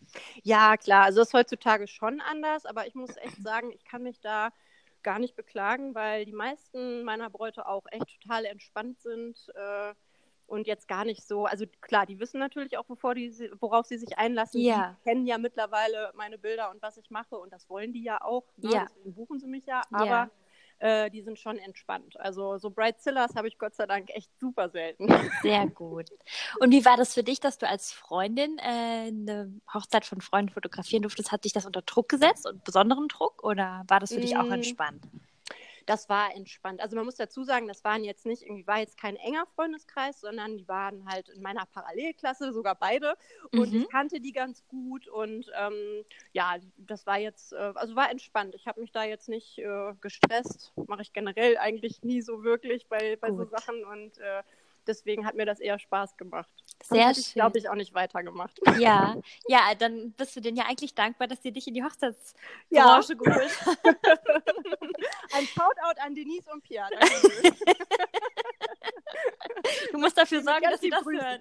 Ja, 0.42 0.76
klar. 0.76 1.04
Also 1.04 1.20
das 1.20 1.28
ist 1.28 1.34
heutzutage 1.34 1.88
schon 1.88 2.20
anders, 2.20 2.66
aber 2.66 2.86
ich 2.86 2.94
muss 2.94 3.16
echt 3.16 3.36
sagen, 3.42 3.72
ich 3.72 3.84
kann 3.84 4.02
mich 4.02 4.20
da 4.20 4.50
gar 5.02 5.18
nicht 5.18 5.36
beklagen, 5.36 5.94
weil 5.94 6.24
die 6.24 6.32
meisten 6.32 7.04
meiner 7.04 7.30
Bräute 7.30 7.66
auch 7.66 7.84
echt 7.90 8.20
total 8.20 8.44
entspannt 8.44 9.00
sind 9.00 9.36
äh, 9.54 9.94
und 10.46 10.66
jetzt 10.66 10.88
gar 10.88 11.04
nicht 11.04 11.26
so, 11.26 11.44
also 11.44 11.66
klar, 11.80 12.06
die 12.06 12.18
wissen 12.18 12.40
natürlich 12.40 12.78
auch, 12.78 12.86
bevor 12.86 13.14
die, 13.14 13.30
worauf 13.60 13.86
sie 13.86 13.98
sich 13.98 14.18
einlassen. 14.18 14.60
Ja. 14.60 14.96
Die 14.98 15.10
kennen 15.10 15.26
ja 15.26 15.38
mittlerweile 15.38 16.12
meine 16.14 16.38
Bilder 16.38 16.70
und 16.70 16.80
was 16.82 16.96
ich 16.96 17.10
mache 17.10 17.36
und 17.36 17.52
das 17.52 17.68
wollen 17.68 17.92
die 17.92 18.02
ja 18.02 18.20
auch. 18.22 18.44
Ne? 18.56 18.70
Ja. 18.72 18.86
Deswegen 18.86 19.14
buchen 19.14 19.38
sie 19.38 19.46
mich 19.46 19.66
ja, 19.66 19.82
aber 19.90 20.06
ja 20.06 20.30
äh, 20.78 21.10
die 21.10 21.22
sind 21.22 21.38
schon 21.38 21.58
entspannt. 21.58 22.18
Also 22.20 22.58
so 22.58 22.70
Bright 22.70 23.00
Zillas 23.00 23.34
habe 23.34 23.48
ich 23.48 23.58
Gott 23.58 23.74
sei 23.74 23.86
Dank 23.86 24.10
echt 24.10 24.30
super 24.38 24.68
selten. 24.68 25.08
Sehr 25.42 25.66
gut. 25.66 26.10
Und 26.60 26.70
wie 26.72 26.84
war 26.84 26.96
das 26.96 27.14
für 27.14 27.22
dich, 27.22 27.40
dass 27.40 27.58
du 27.58 27.68
als 27.68 27.92
Freundin 27.92 28.58
äh, 28.58 29.08
eine 29.08 29.52
Hochzeit 29.72 30.04
von 30.04 30.20
Freunden 30.20 30.52
fotografieren 30.52 31.02
durftest? 31.02 31.32
Hat 31.32 31.44
dich 31.44 31.52
das 31.52 31.66
unter 31.66 31.82
Druck 31.82 32.08
gesetzt 32.08 32.46
und 32.46 32.64
besonderen 32.64 33.08
Druck 33.08 33.42
oder 33.42 33.84
war 33.88 34.00
das 34.00 34.12
für 34.12 34.20
dich 34.20 34.36
auch 34.36 34.48
mm. 34.48 34.52
entspannt? 34.52 35.04
Das 35.88 36.10
war 36.10 36.34
entspannt. 36.36 36.82
Also 36.82 36.96
man 36.96 37.06
muss 37.06 37.14
dazu 37.14 37.44
sagen, 37.44 37.66
das 37.66 37.82
waren 37.82 38.04
jetzt 38.04 38.26
nicht, 38.26 38.42
irgendwie 38.42 38.66
war 38.66 38.78
jetzt 38.78 38.98
kein 38.98 39.16
enger 39.16 39.46
Freundeskreis, 39.54 40.20
sondern 40.20 40.58
die 40.58 40.68
waren 40.68 41.06
halt 41.08 41.30
in 41.30 41.40
meiner 41.40 41.64
Parallelklasse, 41.64 42.52
sogar 42.52 42.74
beide. 42.74 43.16
Und 43.52 43.72
mhm. 43.72 43.80
ich 43.80 43.88
kannte 43.88 44.20
die 44.20 44.32
ganz 44.32 44.62
gut 44.68 45.08
und 45.08 45.50
ähm, 45.58 46.04
ja, 46.32 46.56
das 46.76 47.06
war 47.06 47.18
jetzt, 47.18 47.54
äh, 47.54 47.72
also 47.74 47.96
war 47.96 48.10
entspannt. 48.10 48.54
Ich 48.54 48.66
habe 48.66 48.82
mich 48.82 48.92
da 48.92 49.04
jetzt 49.04 49.30
nicht 49.30 49.58
äh, 49.60 49.94
gestresst. 50.02 50.74
Mache 50.76 51.00
ich 51.00 51.14
generell 51.14 51.56
eigentlich 51.56 52.02
nie 52.02 52.20
so 52.20 52.44
wirklich 52.44 52.86
bei, 52.88 53.16
bei 53.16 53.32
so 53.32 53.46
Sachen 53.46 53.82
und 53.86 54.18
äh, 54.18 54.42
deswegen 54.86 55.24
hat 55.24 55.36
mir 55.36 55.46
das 55.46 55.58
eher 55.58 55.78
Spaß 55.78 56.18
gemacht. 56.18 56.52
Sehr 56.82 57.14
Sonst 57.14 57.26
schön. 57.26 57.34
glaube 57.34 57.58
ich, 57.58 57.68
auch 57.68 57.74
nicht 57.74 57.94
weitergemacht. 57.94 58.60
Ja, 58.78 59.16
ja, 59.48 59.74
dann 59.76 60.12
bist 60.12 60.36
du 60.36 60.40
denen 60.40 60.56
ja 60.56 60.64
eigentlich 60.66 60.94
dankbar, 60.94 61.26
dass 61.28 61.42
sie 61.42 61.52
dich 61.52 61.66
in 61.66 61.74
die 61.74 61.82
Hochzeitsbranche 61.82 62.38
ja. 62.70 63.00
geholt 63.00 63.66
haben. 63.66 64.92
Ein 65.32 65.46
Shoutout 65.46 66.00
an 66.00 66.14
Denise 66.14 66.50
und 66.52 66.62
Pia. 66.62 66.88
Du 69.92 69.98
musst 69.98 70.16
dafür 70.16 70.42
sorgen, 70.42 70.66
dass 70.70 70.80
sie 70.80 70.88
das 70.90 71.02
grüßen. 71.02 71.24
hören. 71.26 71.40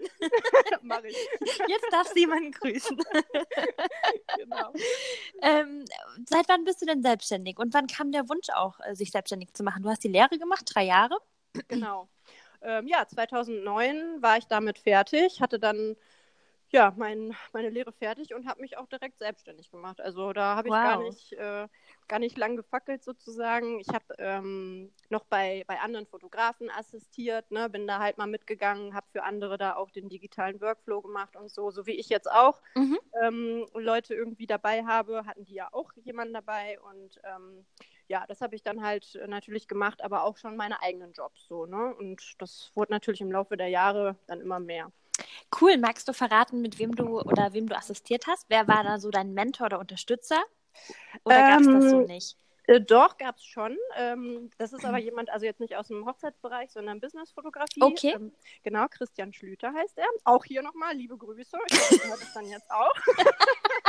Mach 0.82 1.04
ich. 1.04 1.16
Jetzt 1.68 1.86
darf 1.92 2.08
sie 2.08 2.22
jemanden 2.22 2.52
grüßen. 2.52 2.98
genau. 4.38 4.74
Ähm, 5.42 5.86
seit 6.26 6.50
wann 6.50 6.64
bist 6.66 6.82
du 6.82 6.86
denn 6.86 7.02
selbstständig 7.02 7.60
und 7.60 7.74
wann 7.74 7.88
kam 7.88 8.12
der 8.12 8.28
Wunsch 8.28 8.50
auch, 8.50 8.80
äh, 8.82 8.96
sich 8.96 9.12
selbstständig 9.12 9.54
zu 9.54 9.64
machen? 9.64 9.84
Du 9.84 9.90
hast 9.90 10.04
die 10.04 10.10
Lehre 10.10 10.38
gemacht, 10.38 10.64
drei 10.66 10.86
Jahre. 10.86 11.18
Genau. 11.68 12.10
Ähm, 12.68 12.86
ja, 12.86 13.08
2009 13.08 14.22
war 14.22 14.38
ich 14.38 14.46
damit 14.48 14.78
fertig, 14.78 15.40
hatte 15.40 15.58
dann 15.58 15.96
ja, 16.70 16.94
mein, 16.98 17.34
meine 17.54 17.70
Lehre 17.70 17.94
fertig 17.94 18.34
und 18.34 18.46
habe 18.46 18.60
mich 18.60 18.78
auch 18.78 18.88
direkt 18.88 19.20
selbstständig 19.20 19.72
gemacht. 19.72 20.02
Also 20.02 20.34
da 20.34 20.58
habe 20.58 20.68
ich 20.68 20.74
wow. 20.74 20.84
gar 20.84 21.02
nicht, 21.02 21.32
äh, 21.34 21.68
gar 22.10 22.20
nicht 22.20 22.38
lang 22.38 22.58
gefackelt 22.58 23.06
sozusagen. 23.06 23.80
Ich 23.80 23.88
habe 23.88 24.04
ähm, 24.18 24.92
noch 25.10 25.24
bei, 25.24 25.64
bei 25.68 25.80
anderen 25.80 26.08
Fotografen 26.08 26.70
assistiert, 26.70 27.50
ne? 27.52 27.70
bin 27.70 27.88
da 27.88 28.00
halt 28.00 28.18
mal 28.18 28.28
mitgegangen, 28.28 28.94
habe 28.94 29.08
für 29.14 29.24
andere 29.24 29.58
da 29.58 29.76
auch 29.76 29.92
den 29.92 30.10
digitalen 30.10 30.60
Workflow 30.60 31.02
gemacht 31.02 31.38
und 31.38 31.50
so, 31.50 31.72
so 31.72 31.86
wie 31.86 31.98
ich 31.98 32.10
jetzt 32.10 32.30
auch 32.30 32.62
mhm. 32.76 33.00
ähm, 33.24 33.66
Leute 33.74 34.14
irgendwie 34.14 34.48
dabei 34.48 34.84
habe, 34.84 35.26
hatten 35.26 35.46
die 35.46 35.54
ja 35.54 35.70
auch 35.72 35.94
jemanden 36.04 36.34
dabei 36.34 36.80
und 36.82 37.22
ähm, 37.24 37.66
ja, 38.08 38.26
das 38.28 38.42
habe 38.42 38.56
ich 38.56 38.64
dann 38.64 38.84
halt 38.84 39.16
äh, 39.16 39.28
natürlich 39.28 39.68
gemacht, 39.68 40.04
aber 40.04 40.24
auch 40.24 40.38
schon 40.38 40.56
meine 40.56 40.82
eigenen 40.82 41.14
Jobs 41.14 41.48
so, 41.48 41.66
ne? 41.66 41.94
Und 41.96 42.22
das 42.40 42.72
wurde 42.74 42.92
natürlich 42.92 43.22
im 43.22 43.32
Laufe 43.32 43.58
der 43.58 43.68
Jahre 43.68 44.16
dann 44.28 44.42
immer 44.42 44.60
mehr. 44.60 44.92
Cool. 45.60 45.78
Magst 45.78 46.08
du 46.08 46.14
verraten, 46.14 46.62
mit 46.62 46.80
wem 46.80 46.96
du 46.96 47.20
oder 47.20 47.54
wem 47.54 47.68
du 47.68 47.76
assistiert 47.76 48.28
hast? 48.28 48.46
Wer 48.50 48.68
war 48.68 48.84
da 48.84 49.00
so 49.00 49.10
dein 49.10 49.34
Mentor 49.34 49.68
oder 49.68 49.80
Unterstützer? 49.80 50.44
Oder 51.24 51.42
gab 51.42 51.62
es 51.62 51.68
das 51.68 51.90
so 51.90 52.02
ähm, 52.02 52.06
nicht? 52.06 52.38
Äh, 52.68 52.82
doch, 52.82 53.18
gab 53.18 53.38
es 53.38 53.46
schon. 53.46 53.78
Ähm, 53.96 54.52
das 54.58 54.74
ist 54.74 54.86
aber 54.86 54.98
jemand, 54.98 55.30
also 55.30 55.46
jetzt 55.46 55.62
nicht 55.62 55.76
aus 55.76 55.88
dem 55.88 56.06
Hochzeitsbereich, 56.06 56.72
sondern 56.72 57.00
Businessfotografie. 57.00 57.82
Okay. 57.82 58.14
Ähm, 58.14 58.34
genau, 58.62 58.88
Christian 58.90 59.34
Schlüter 59.34 59.74
heißt 59.74 59.98
er. 59.98 60.08
Auch 60.26 60.44
hier 60.44 60.62
nochmal 60.62 60.94
liebe 60.96 61.18
Grüße. 61.18 61.58
Ich 61.70 62.04
hört 62.04 62.22
das 62.22 62.34
dann 62.34 62.46
jetzt 62.46 62.70
auch. 62.70 62.94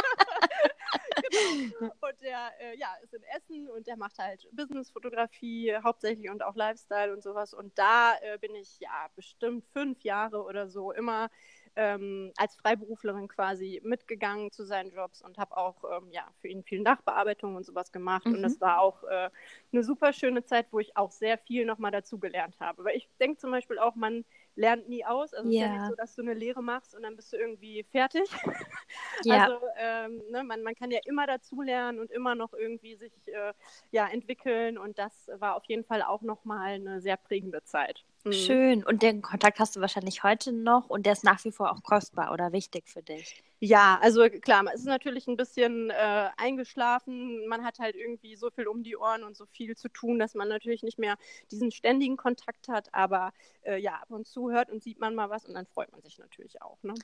genau. 1.30 1.92
Und 2.00 2.20
der 2.20 2.52
äh, 2.60 2.76
ja, 2.78 2.88
ist 3.02 3.14
in 3.14 3.22
Essen 3.22 3.68
und 3.68 3.86
der 3.86 3.96
macht 3.96 4.18
halt 4.18 4.48
Businessfotografie 4.52 5.74
hauptsächlich 5.82 6.30
und 6.30 6.42
auch 6.42 6.56
Lifestyle 6.56 7.12
und 7.12 7.22
sowas. 7.22 7.54
Und 7.54 7.78
da 7.78 8.14
äh, 8.20 8.38
bin 8.38 8.54
ich 8.54 8.78
ja 8.80 9.08
bestimmt 9.16 9.64
fünf 9.72 10.02
Jahre 10.02 10.42
oder 10.42 10.68
so 10.68 10.92
immer 10.92 11.30
ähm, 11.76 12.32
als 12.36 12.56
Freiberuflerin 12.56 13.28
quasi 13.28 13.80
mitgegangen 13.84 14.50
zu 14.50 14.64
seinen 14.64 14.90
Jobs 14.90 15.22
und 15.22 15.38
habe 15.38 15.56
auch 15.56 15.84
ähm, 15.84 16.10
ja, 16.10 16.26
für 16.40 16.48
ihn 16.48 16.64
viel 16.64 16.80
Nachbearbeitung 16.80 17.54
und 17.54 17.64
sowas 17.64 17.92
gemacht. 17.92 18.26
Mhm. 18.26 18.34
Und 18.34 18.42
das 18.42 18.60
war 18.60 18.80
auch 18.80 19.04
äh, 19.04 19.30
eine 19.72 19.84
super 19.84 20.12
schöne 20.12 20.44
Zeit, 20.44 20.66
wo 20.72 20.80
ich 20.80 20.96
auch 20.96 21.12
sehr 21.12 21.38
viel 21.38 21.64
nochmal 21.64 21.92
dazugelernt 21.92 22.58
habe. 22.58 22.84
Weil 22.84 22.96
ich 22.96 23.08
denke 23.20 23.38
zum 23.38 23.52
Beispiel 23.52 23.78
auch, 23.78 23.94
man 23.94 24.24
lernt 24.58 24.88
nie 24.88 25.04
aus. 25.04 25.32
Also 25.32 25.48
es 25.48 25.54
ist 25.54 25.60
ja 25.60 25.72
nicht 25.72 25.86
so, 25.86 25.94
dass 25.94 26.14
du 26.16 26.22
eine 26.22 26.34
Lehre 26.34 26.62
machst 26.62 26.94
und 26.94 27.02
dann 27.04 27.16
bist 27.16 27.32
du 27.32 27.36
irgendwie 27.36 27.84
fertig. 27.84 28.28
Ja. 29.24 29.44
Also 29.44 29.66
ähm, 29.76 30.22
ne, 30.30 30.44
man, 30.44 30.62
man 30.62 30.76
kann 30.76 30.92
ja 30.92 31.00
immer 31.04 31.26
dazulernen 31.26 31.98
und 31.98 32.10
immer 32.10 32.36
noch 32.36 32.54
irgendwie 32.54 32.94
sich 32.94 33.12
äh, 33.26 33.52
ja, 33.90 34.06
entwickeln 34.06 34.78
und 34.78 34.96
das 34.96 35.28
war 35.34 35.56
auf 35.56 35.64
jeden 35.64 35.84
Fall 35.84 36.02
auch 36.02 36.22
nochmal 36.22 36.74
eine 36.74 37.00
sehr 37.00 37.16
prägende 37.16 37.62
Zeit. 37.64 38.04
Mhm. 38.28 38.32
Schön. 38.32 38.84
Und 38.84 39.02
den 39.02 39.22
Kontakt 39.22 39.58
hast 39.58 39.76
du 39.76 39.80
wahrscheinlich 39.80 40.22
heute 40.22 40.52
noch 40.52 40.88
und 40.88 41.06
der 41.06 41.12
ist 41.12 41.24
nach 41.24 41.42
wie 41.44 41.52
vor 41.52 41.72
auch 41.72 41.82
kostbar 41.82 42.32
oder 42.32 42.52
wichtig 42.52 42.88
für 42.88 43.02
dich. 43.02 43.42
Ja, 43.60 43.98
also 44.00 44.28
klar, 44.28 44.64
es 44.72 44.80
ist 44.80 44.86
natürlich 44.86 45.26
ein 45.26 45.36
bisschen 45.36 45.90
äh, 45.90 46.28
eingeschlafen. 46.36 47.46
Man 47.48 47.64
hat 47.64 47.80
halt 47.80 47.96
irgendwie 47.96 48.36
so 48.36 48.50
viel 48.50 48.68
um 48.68 48.82
die 48.84 48.96
Ohren 48.96 49.24
und 49.24 49.36
so 49.36 49.46
viel 49.46 49.76
zu 49.76 49.88
tun, 49.88 50.18
dass 50.18 50.34
man 50.34 50.48
natürlich 50.48 50.82
nicht 50.82 50.98
mehr 50.98 51.16
diesen 51.50 51.72
ständigen 51.72 52.16
Kontakt 52.16 52.68
hat. 52.68 52.88
Aber 52.92 53.32
äh, 53.62 53.80
ja, 53.80 53.94
ab 53.94 54.10
und 54.10 54.28
zu 54.28 54.50
hört 54.50 54.70
und 54.70 54.82
sieht 54.82 55.00
man 55.00 55.14
mal 55.14 55.28
was 55.30 55.44
und 55.44 55.54
dann 55.54 55.66
freut 55.66 55.90
man 55.90 56.02
sich 56.02 56.18
natürlich 56.18 56.62
auch. 56.62 56.78
Ne? 56.82 56.94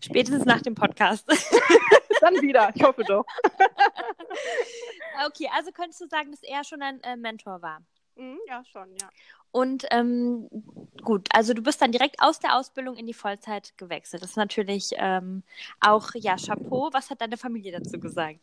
Spätestens 0.00 0.44
nach 0.44 0.62
dem 0.62 0.74
Podcast. 0.74 1.28
dann 2.20 2.42
wieder, 2.42 2.70
ich 2.74 2.82
hoffe 2.82 3.04
doch. 3.04 3.24
okay, 5.26 5.48
also 5.54 5.70
könntest 5.72 6.00
du 6.00 6.08
sagen, 6.08 6.30
dass 6.30 6.42
er 6.42 6.64
schon 6.64 6.82
ein 6.82 7.00
äh, 7.02 7.16
Mentor 7.16 7.62
war? 7.62 7.82
Mhm, 8.20 8.38
ja, 8.46 8.62
schon, 8.66 8.94
ja. 9.00 9.08
Und 9.50 9.86
ähm, 9.90 10.48
gut, 11.02 11.28
also 11.32 11.54
du 11.54 11.62
bist 11.62 11.80
dann 11.80 11.90
direkt 11.90 12.20
aus 12.20 12.38
der 12.38 12.54
Ausbildung 12.54 12.96
in 12.96 13.06
die 13.06 13.14
Vollzeit 13.14 13.72
gewechselt. 13.78 14.22
Das 14.22 14.30
ist 14.30 14.36
natürlich 14.36 14.90
ähm, 14.96 15.42
auch, 15.80 16.10
ja, 16.14 16.36
Chapeau. 16.36 16.90
Was 16.92 17.08
hat 17.08 17.22
deine 17.22 17.38
Familie 17.38 17.72
dazu 17.72 17.98
gesagt? 17.98 18.38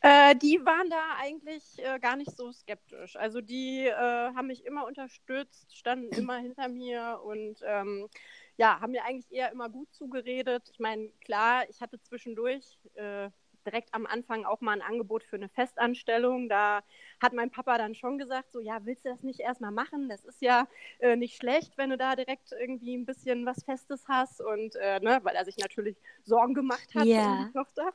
Äh, 0.00 0.34
die 0.36 0.60
waren 0.64 0.90
da 0.90 1.16
eigentlich 1.18 1.62
äh, 1.78 1.98
gar 2.00 2.16
nicht 2.16 2.36
so 2.36 2.52
skeptisch. 2.52 3.16
Also 3.16 3.40
die 3.40 3.86
äh, 3.86 3.94
haben 3.94 4.48
mich 4.48 4.66
immer 4.66 4.86
unterstützt, 4.86 5.74
standen 5.74 6.08
immer 6.28 6.36
hinter 6.38 6.68
mir 6.68 7.20
und 7.24 7.60
ähm, 7.64 8.08
ja, 8.56 8.80
haben 8.80 8.90
mir 8.90 9.04
eigentlich 9.04 9.32
eher 9.32 9.52
immer 9.52 9.70
gut 9.70 9.94
zugeredet. 9.94 10.68
Ich 10.72 10.80
meine, 10.80 11.08
klar, 11.24 11.68
ich 11.70 11.80
hatte 11.80 12.00
zwischendurch 12.02 12.78
äh, 12.94 13.30
direkt 13.64 13.92
am 13.94 14.06
Anfang 14.06 14.44
auch 14.44 14.60
mal 14.60 14.72
ein 14.72 14.82
Angebot 14.82 15.24
für 15.24 15.36
eine 15.36 15.48
Festanstellung. 15.48 16.48
Da 16.48 16.82
hat 17.20 17.32
mein 17.32 17.50
Papa 17.50 17.78
dann 17.78 17.94
schon 17.94 18.18
gesagt, 18.18 18.52
so 18.52 18.60
ja, 18.60 18.84
willst 18.84 19.04
du 19.04 19.08
das 19.08 19.22
nicht 19.22 19.40
erstmal 19.40 19.70
machen? 19.70 20.08
Das 20.08 20.24
ist 20.24 20.42
ja 20.42 20.66
äh, 20.98 21.16
nicht 21.16 21.36
schlecht, 21.36 21.76
wenn 21.76 21.90
du 21.90 21.96
da 21.96 22.16
direkt 22.16 22.52
irgendwie 22.52 22.96
ein 22.96 23.06
bisschen 23.06 23.46
was 23.46 23.64
Festes 23.64 24.06
hast 24.08 24.40
und 24.40 24.76
äh, 24.76 25.00
ne, 25.00 25.20
weil 25.22 25.36
er 25.36 25.44
sich 25.44 25.56
natürlich 25.58 25.96
Sorgen 26.22 26.54
gemacht 26.54 26.94
hat 26.94 27.06
yeah. 27.06 27.24
um 27.24 27.46
die 27.46 27.52
Tochter. 27.52 27.92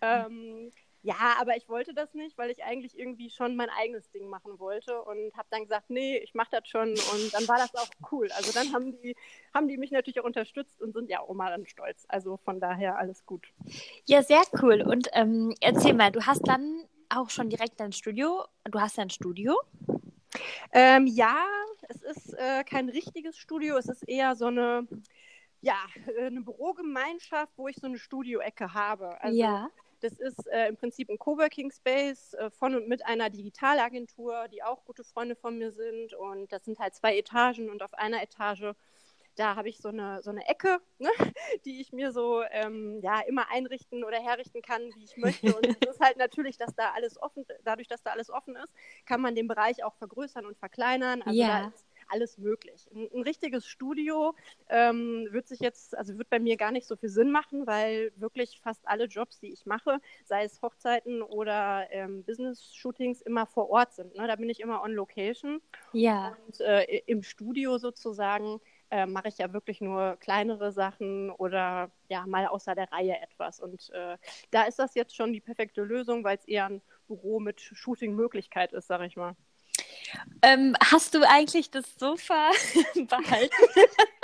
Ähm, 0.00 0.70
ja, 1.02 1.36
aber 1.40 1.56
ich 1.56 1.66
wollte 1.68 1.94
das 1.94 2.12
nicht, 2.12 2.36
weil 2.36 2.50
ich 2.50 2.62
eigentlich 2.62 2.98
irgendwie 2.98 3.30
schon 3.30 3.56
mein 3.56 3.70
eigenes 3.70 4.10
Ding 4.10 4.28
machen 4.28 4.58
wollte 4.58 5.00
und 5.02 5.34
habe 5.34 5.48
dann 5.50 5.62
gesagt, 5.62 5.88
nee, 5.88 6.18
ich 6.18 6.34
mache 6.34 6.50
das 6.50 6.68
schon 6.68 6.90
und 6.90 7.32
dann 7.32 7.48
war 7.48 7.56
das 7.56 7.74
auch 7.74 7.88
cool. 8.12 8.28
Also 8.32 8.52
dann 8.52 8.72
haben 8.74 8.92
die, 9.00 9.16
haben 9.54 9.66
die 9.66 9.78
mich 9.78 9.92
natürlich 9.92 10.20
auch 10.20 10.24
unterstützt 10.24 10.82
und 10.82 10.92
sind 10.92 11.08
ja 11.08 11.20
auch 11.20 11.32
mal 11.32 11.50
dann 11.50 11.66
stolz. 11.66 12.04
Also 12.08 12.36
von 12.36 12.60
daher 12.60 12.98
alles 12.98 13.24
gut. 13.24 13.46
Ja, 14.06 14.22
sehr 14.22 14.42
cool. 14.60 14.82
Und 14.82 15.08
ähm, 15.12 15.54
erzähl 15.62 15.94
mal, 15.94 16.12
du 16.12 16.26
hast 16.26 16.46
dann 16.46 16.84
auch 17.08 17.30
schon 17.30 17.48
direkt 17.48 17.80
dein 17.80 17.92
Studio, 17.92 18.44
du 18.64 18.78
hast 18.78 18.98
ja 18.98 19.02
ein 19.02 19.10
Studio? 19.10 19.58
Ähm, 20.72 21.06
ja, 21.06 21.38
es 21.88 22.02
ist 22.02 22.34
äh, 22.34 22.62
kein 22.64 22.90
richtiges 22.90 23.38
Studio, 23.38 23.78
es 23.78 23.88
ist 23.88 24.06
eher 24.06 24.36
so 24.36 24.46
eine, 24.46 24.86
ja, 25.62 25.78
eine 26.18 26.42
Bürogemeinschaft, 26.42 27.52
wo 27.56 27.68
ich 27.68 27.76
so 27.76 27.86
eine 27.86 27.98
Studioecke 27.98 28.74
habe. 28.74 29.20
Also, 29.22 29.38
ja 29.38 29.70
das 30.00 30.14
ist 30.14 30.46
äh, 30.48 30.68
im 30.68 30.76
Prinzip 30.76 31.10
ein 31.10 31.18
Coworking 31.18 31.70
Space 31.70 32.34
äh, 32.34 32.50
von 32.50 32.74
und 32.74 32.88
mit 32.88 33.04
einer 33.06 33.30
Digitalagentur, 33.30 34.48
die 34.48 34.62
auch 34.62 34.84
gute 34.84 35.04
Freunde 35.04 35.36
von 35.36 35.58
mir 35.58 35.72
sind. 35.72 36.14
Und 36.14 36.52
das 36.52 36.64
sind 36.64 36.78
halt 36.78 36.94
zwei 36.94 37.16
Etagen 37.16 37.70
und 37.70 37.82
auf 37.82 37.94
einer 37.94 38.22
Etage 38.22 38.74
da 39.36 39.56
habe 39.56 39.68
ich 39.68 39.78
so 39.78 39.88
eine, 39.88 40.22
so 40.22 40.30
eine 40.30 40.46
Ecke, 40.48 40.80
ne, 40.98 41.08
die 41.64 41.80
ich 41.80 41.92
mir 41.92 42.12
so 42.12 42.42
ähm, 42.50 43.00
ja, 43.02 43.20
immer 43.20 43.50
einrichten 43.50 44.04
oder 44.04 44.18
herrichten 44.18 44.60
kann, 44.62 44.82
wie 44.96 45.04
ich 45.04 45.16
möchte. 45.16 45.54
Und 45.56 45.66
es 45.66 45.76
ist 45.88 46.00
halt 46.00 46.18
natürlich, 46.18 46.58
dass 46.58 46.74
da 46.74 46.90
alles 46.92 47.20
offen, 47.20 47.46
dadurch, 47.64 47.88
dass 47.88 48.02
da 48.02 48.10
alles 48.10 48.30
offen 48.30 48.56
ist, 48.56 48.72
kann 49.06 49.20
man 49.20 49.34
den 49.34 49.48
Bereich 49.48 49.82
auch 49.82 49.94
vergrößern 49.94 50.44
und 50.44 50.58
verkleinern. 50.58 51.22
Also 51.22 51.38
ja. 51.38 51.62
da 51.62 51.68
ist 51.68 51.86
alles 52.10 52.38
möglich. 52.38 52.86
Ein, 52.94 53.08
ein 53.14 53.22
richtiges 53.22 53.66
Studio 53.66 54.34
ähm, 54.68 55.28
wird 55.30 55.48
sich 55.48 55.60
jetzt, 55.60 55.96
also 55.96 56.16
wird 56.18 56.30
bei 56.30 56.38
mir 56.38 56.56
gar 56.56 56.72
nicht 56.72 56.86
so 56.86 56.96
viel 56.96 57.08
Sinn 57.08 57.30
machen, 57.30 57.66
weil 57.66 58.12
wirklich 58.16 58.60
fast 58.60 58.86
alle 58.86 59.04
Jobs, 59.04 59.40
die 59.40 59.52
ich 59.52 59.66
mache, 59.66 60.00
sei 60.24 60.44
es 60.44 60.60
Hochzeiten 60.62 61.22
oder 61.22 61.86
ähm, 61.90 62.24
Business-Shootings, 62.24 63.22
immer 63.22 63.46
vor 63.46 63.70
Ort 63.70 63.94
sind. 63.94 64.14
Ne? 64.16 64.26
Da 64.26 64.36
bin 64.36 64.50
ich 64.50 64.60
immer 64.60 64.82
on 64.82 64.92
Location. 64.92 65.60
Ja. 65.92 66.36
Und 66.46 66.60
äh, 66.60 66.84
im 67.06 67.22
Studio 67.22 67.78
sozusagen 67.78 68.60
äh, 68.90 69.06
mache 69.06 69.28
ich 69.28 69.38
ja 69.38 69.52
wirklich 69.52 69.80
nur 69.80 70.16
kleinere 70.16 70.72
Sachen 70.72 71.30
oder 71.30 71.90
ja 72.08 72.26
mal 72.26 72.46
außer 72.46 72.74
der 72.74 72.90
Reihe 72.92 73.20
etwas. 73.20 73.60
Und 73.60 73.90
äh, 73.90 74.16
da 74.50 74.64
ist 74.64 74.78
das 74.78 74.94
jetzt 74.94 75.14
schon 75.14 75.32
die 75.32 75.40
perfekte 75.40 75.82
Lösung, 75.82 76.24
weil 76.24 76.36
es 76.36 76.44
eher 76.44 76.66
ein 76.66 76.82
Büro 77.06 77.40
mit 77.40 77.60
Shooting-Möglichkeit 77.60 78.72
ist, 78.72 78.88
sage 78.88 79.06
ich 79.06 79.16
mal. 79.16 79.36
Ähm, 80.42 80.74
hast 80.80 81.14
du 81.14 81.22
eigentlich 81.28 81.70
das 81.70 81.84
Sofa 81.98 82.50
behalten? 82.94 83.50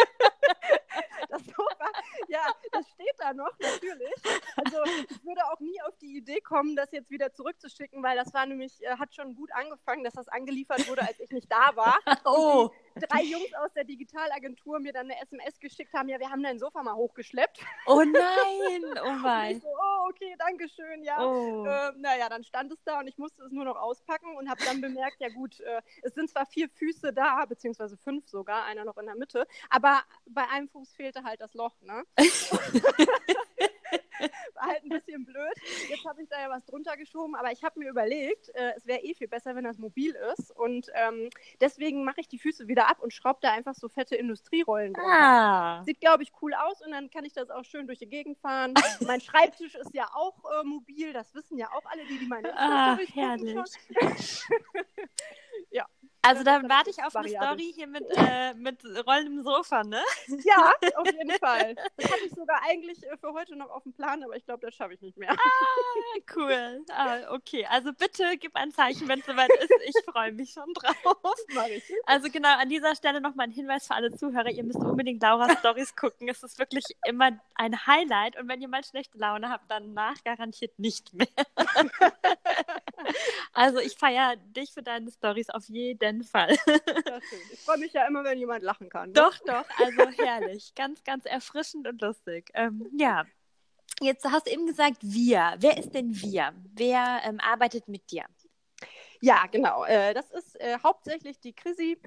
das 1.30 1.42
Sofa, 1.45 1.90
ja, 2.28 2.45
das 2.73 2.88
steht 2.90 3.14
da 3.18 3.33
noch, 3.33 3.52
natürlich. 3.59 4.14
Also 4.56 4.78
ich 5.09 5.25
würde 5.25 5.45
auch 5.47 5.61
nie 5.61 5.80
auf 5.83 5.97
die 5.99 6.16
Idee 6.16 6.37
gekommen, 6.37 6.76
das 6.76 6.92
jetzt 6.92 7.11
wieder 7.11 7.33
zurückzuschicken, 7.33 8.02
weil 8.02 8.16
das 8.16 8.33
war 8.35 8.47
nämlich, 8.47 8.83
äh, 8.83 8.97
hat 8.97 9.14
schon 9.14 9.35
gut 9.35 9.50
angefangen, 9.52 10.04
dass 10.04 10.14
das 10.14 10.28
angeliefert 10.28 10.88
wurde, 10.88 11.02
als 11.02 11.18
ich 11.21 11.30
nicht 11.30 11.50
da 11.50 11.75
war. 11.75 11.99
oh. 12.25 12.71
drei 12.95 13.23
Jungs 13.23 13.52
aus 13.54 13.73
der 13.75 13.85
Digitalagentur 13.85 14.80
mir 14.80 14.92
dann 14.92 15.11
eine 15.11 15.21
SMS 15.21 15.59
geschickt 15.59 15.92
haben, 15.95 16.09
ja, 16.09 16.18
wir 16.18 16.30
haben 16.30 16.42
dein 16.42 16.59
Sofa 16.59 16.83
mal 16.83 16.95
hochgeschleppt. 16.95 17.61
Oh 17.87 18.02
nein, 18.04 18.85
oh 19.04 19.12
mein. 19.23 19.61
So, 19.61 19.68
oh, 19.68 20.09
okay, 20.11 20.35
danke 20.38 20.68
schön, 20.68 21.02
ja. 21.02 21.25
Oh. 21.25 21.64
Äh, 21.66 21.92
naja, 21.97 22.28
dann 22.28 22.45
stand 22.45 22.73
es 22.73 22.83
da 22.85 23.00
und 23.00 23.09
ich 23.09 23.18
musste 23.18 23.42
es 23.45 23.52
nur 23.52 23.64
noch 23.64 23.76
auspacken 23.76 24.37
und 24.37 24.49
habe 24.49 24.64
dann 24.64 24.80
bemerkt, 24.80 25.21
ja 25.21 25.28
gut, 25.28 25.61
äh, 25.61 25.83
es 26.02 26.14
sind 26.14 26.30
zwar 26.30 26.47
vier 26.47 26.68
Füße 26.68 27.12
da, 27.12 27.45
beziehungsweise 27.47 27.97
fünf 27.97 28.28
sogar, 28.28 28.64
einer 28.64 28.85
noch 28.85 28.97
in 28.99 29.06
der 29.06 29.16
Mitte, 29.16 29.47
aber 29.71 30.02
bei 30.26 30.49
einem 30.49 30.68
Fuß 30.68 30.95
fehlte 31.16 31.25
halt 31.25 31.40
das 31.40 31.54
Loch, 31.54 31.75
ne? 31.82 32.04
War 34.54 34.68
halt 34.68 34.85
ein 34.85 34.88
bisschen 34.88 35.26
blöd. 35.26 35.52
Jetzt 35.90 36.06
habe 36.06 36.23
ich 36.23 36.28
da 36.30 36.40
ja 36.40 36.49
was 36.49 36.64
drunter 36.64 36.96
geschoben, 36.96 37.35
aber 37.35 37.52
ich 37.52 37.62
habe 37.62 37.78
mir 37.78 37.90
überlegt, 37.90 38.49
äh, 38.54 38.73
es 38.75 38.87
wäre 38.87 39.00
eh 39.00 39.12
viel 39.14 39.28
besser, 39.28 39.54
wenn 39.54 39.64
das 39.64 39.76
mobil 39.76 40.16
ist. 40.32 40.50
Und 40.52 40.88
ähm, 40.94 41.28
deswegen 41.61 42.04
mache 42.04 42.23
ich 42.23 42.28
die 42.28 42.38
Füße 42.38 42.66
wieder 42.66 42.88
ab 42.88 43.00
und 43.00 43.12
schraube 43.12 43.40
da 43.42 43.52
einfach 43.52 43.75
so 43.75 43.90
fette 43.90 44.16
Industrierollen 44.16 44.94
drunter. 44.94 45.11
Ah. 45.11 45.82
Sieht, 45.85 46.00
glaube 46.00 46.23
ich, 46.23 46.32
cool 46.40 46.54
aus 46.54 46.80
und 46.80 46.92
dann 46.92 47.11
kann 47.11 47.26
ich 47.26 47.35
das 47.35 47.50
auch 47.50 47.64
schön 47.64 47.87
durch 47.87 47.99
die 47.99 48.08
Gegend 48.08 48.38
fahren. 48.38 48.73
mein 49.06 49.20
Schreibtisch 49.20 49.75
ist 49.75 49.92
ja 49.92 50.08
auch 50.14 50.42
äh, 50.44 50.64
mobil, 50.64 51.12
das 51.12 51.35
wissen 51.35 51.58
ja 51.58 51.70
auch 51.73 51.85
alle, 51.85 52.06
die, 52.06 52.18
die 52.18 52.26
meine 52.26 52.56
Ah, 52.56 52.96
herrlich. 53.12 53.54
ja. 55.70 55.87
Also 56.26 56.42
dann 56.42 56.68
warte 56.68 56.90
ich 56.90 57.02
auf 57.02 57.14
eine 57.14 57.28
Story 57.28 57.73
hier 57.75 57.87
mit, 57.87 58.04
äh, 58.16 58.54
mit 58.54 58.83
rollendem 59.06 59.45
Sofa, 59.45 59.85
ne? 59.85 60.02
Ja, 60.45 60.75
auf 60.97 61.06
jeden 61.06 61.30
Fall. 61.38 61.75
Das 61.97 62.11
hatte 62.11 62.25
ich 62.25 62.33
sogar 62.33 62.61
eigentlich 62.68 63.02
äh, 63.04 63.16
für 63.16 63.33
heute 63.33 63.54
noch 63.56 63.71
auf 63.71 63.85
dem 63.85 63.92
Plan, 63.92 64.23
aber 64.25 64.37
ich 64.37 64.45
glaube, 64.45 64.66
das 64.66 64.75
schaffe 64.75 64.95
ich 64.95 65.00
nicht 65.02 65.16
mehr. 65.16 65.33
Ah, 65.33 66.18
cool. 66.35 66.85
Ah, 66.90 67.33
okay, 67.33 67.66
also 67.66 67.92
bitte 67.92 68.37
gib 68.38 68.56
ein 68.56 68.73
Zeichen, 68.73 69.09
wenn 69.09 69.21
es 69.21 69.26
soweit 69.26 69.50
ist. 69.61 69.71
Ich 69.85 70.04
freue 70.04 70.33
mich 70.33 70.50
schon 70.50 70.73
drauf. 70.75 71.35
Also 72.06 72.28
genau, 72.30 72.56
an 72.59 72.68
dieser 72.68 72.95
Stelle 72.97 73.21
nochmal 73.21 73.47
ein 73.47 73.52
Hinweis 73.52 73.87
für 73.87 73.95
alle 73.95 74.12
Zuhörer. 74.14 74.50
Ihr 74.50 74.64
müsst 74.64 74.80
unbedingt 74.80 75.23
Laura 75.23 75.56
Stories 75.59 75.95
gucken. 75.95 76.28
Es 76.28 76.42
ist 76.42 76.59
wirklich 76.59 76.85
immer 77.06 77.30
ein 77.54 77.87
Highlight. 77.87 78.37
Und 78.38 78.49
wenn 78.49 78.61
ihr 78.61 78.68
mal 78.68 78.85
schlechte 78.85 79.18
Laune 79.18 79.49
habt, 79.49 79.71
dann 79.71 79.95
nach 79.95 80.23
garantiert 80.25 80.78
nicht 80.78 81.14
mehr. 81.14 81.28
also 83.52 83.78
ich 83.78 83.97
feiere 83.97 84.37
dich 84.37 84.73
für 84.73 84.83
deine 84.83 85.11
Stories 85.11 85.50
auf 85.50 85.68
jeden 85.68 86.15
jeden 86.16 86.25
Fall. 86.25 86.56
Ich 87.52 87.61
freue 87.61 87.78
mich 87.78 87.92
ja 87.92 88.06
immer, 88.06 88.25
wenn 88.25 88.38
jemand 88.38 88.62
lachen 88.62 88.88
kann. 88.88 89.08
Ne? 89.08 89.14
Doch, 89.14 89.38
doch, 89.40 89.64
also 89.78 90.11
herrlich. 90.18 90.75
ganz, 90.75 91.02
ganz 91.04 91.25
erfrischend 91.25 91.87
und 91.87 92.00
lustig. 92.00 92.50
Ähm, 92.54 92.88
ja. 92.96 93.25
Jetzt 94.00 94.25
hast 94.25 94.46
du 94.46 94.52
eben 94.52 94.66
gesagt, 94.66 94.99
wir. 95.00 95.54
Wer 95.58 95.78
ist 95.78 95.92
denn 95.94 96.14
wir? 96.14 96.52
Wer 96.75 97.23
ähm, 97.25 97.40
arbeitet 97.40 97.88
mit 97.88 98.11
dir? 98.11 98.25
Ja, 99.20 99.46
genau. 99.46 99.85
Äh, 99.85 100.12
das 100.12 100.30
ist 100.30 100.61
äh, 100.61 100.78
hauptsächlich 100.82 101.40
die 101.40 101.54
Chrissy. 101.54 101.99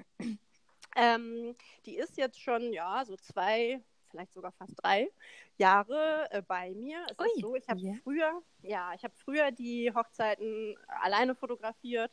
Ähm, 0.96 1.56
die 1.86 1.96
ist 1.96 2.16
jetzt 2.16 2.40
schon, 2.40 2.72
ja, 2.72 3.04
so 3.04 3.16
zwei, 3.16 3.80
vielleicht 4.10 4.32
sogar 4.32 4.52
fast 4.52 4.74
drei 4.82 5.08
Jahre 5.56 6.28
äh, 6.30 6.42
bei 6.42 6.72
mir. 6.74 7.04
Es 7.10 7.18
Ui, 7.18 7.26
ist 7.26 7.40
so, 7.40 7.54
ich 7.54 7.68
habe 7.68 7.80
yeah. 7.80 7.96
früher, 8.02 8.42
ja, 8.62 8.92
ich 8.94 9.04
habe 9.04 9.14
früher 9.16 9.50
die 9.50 9.92
Hochzeiten 9.94 10.76
alleine 11.02 11.34
fotografiert 11.34 12.10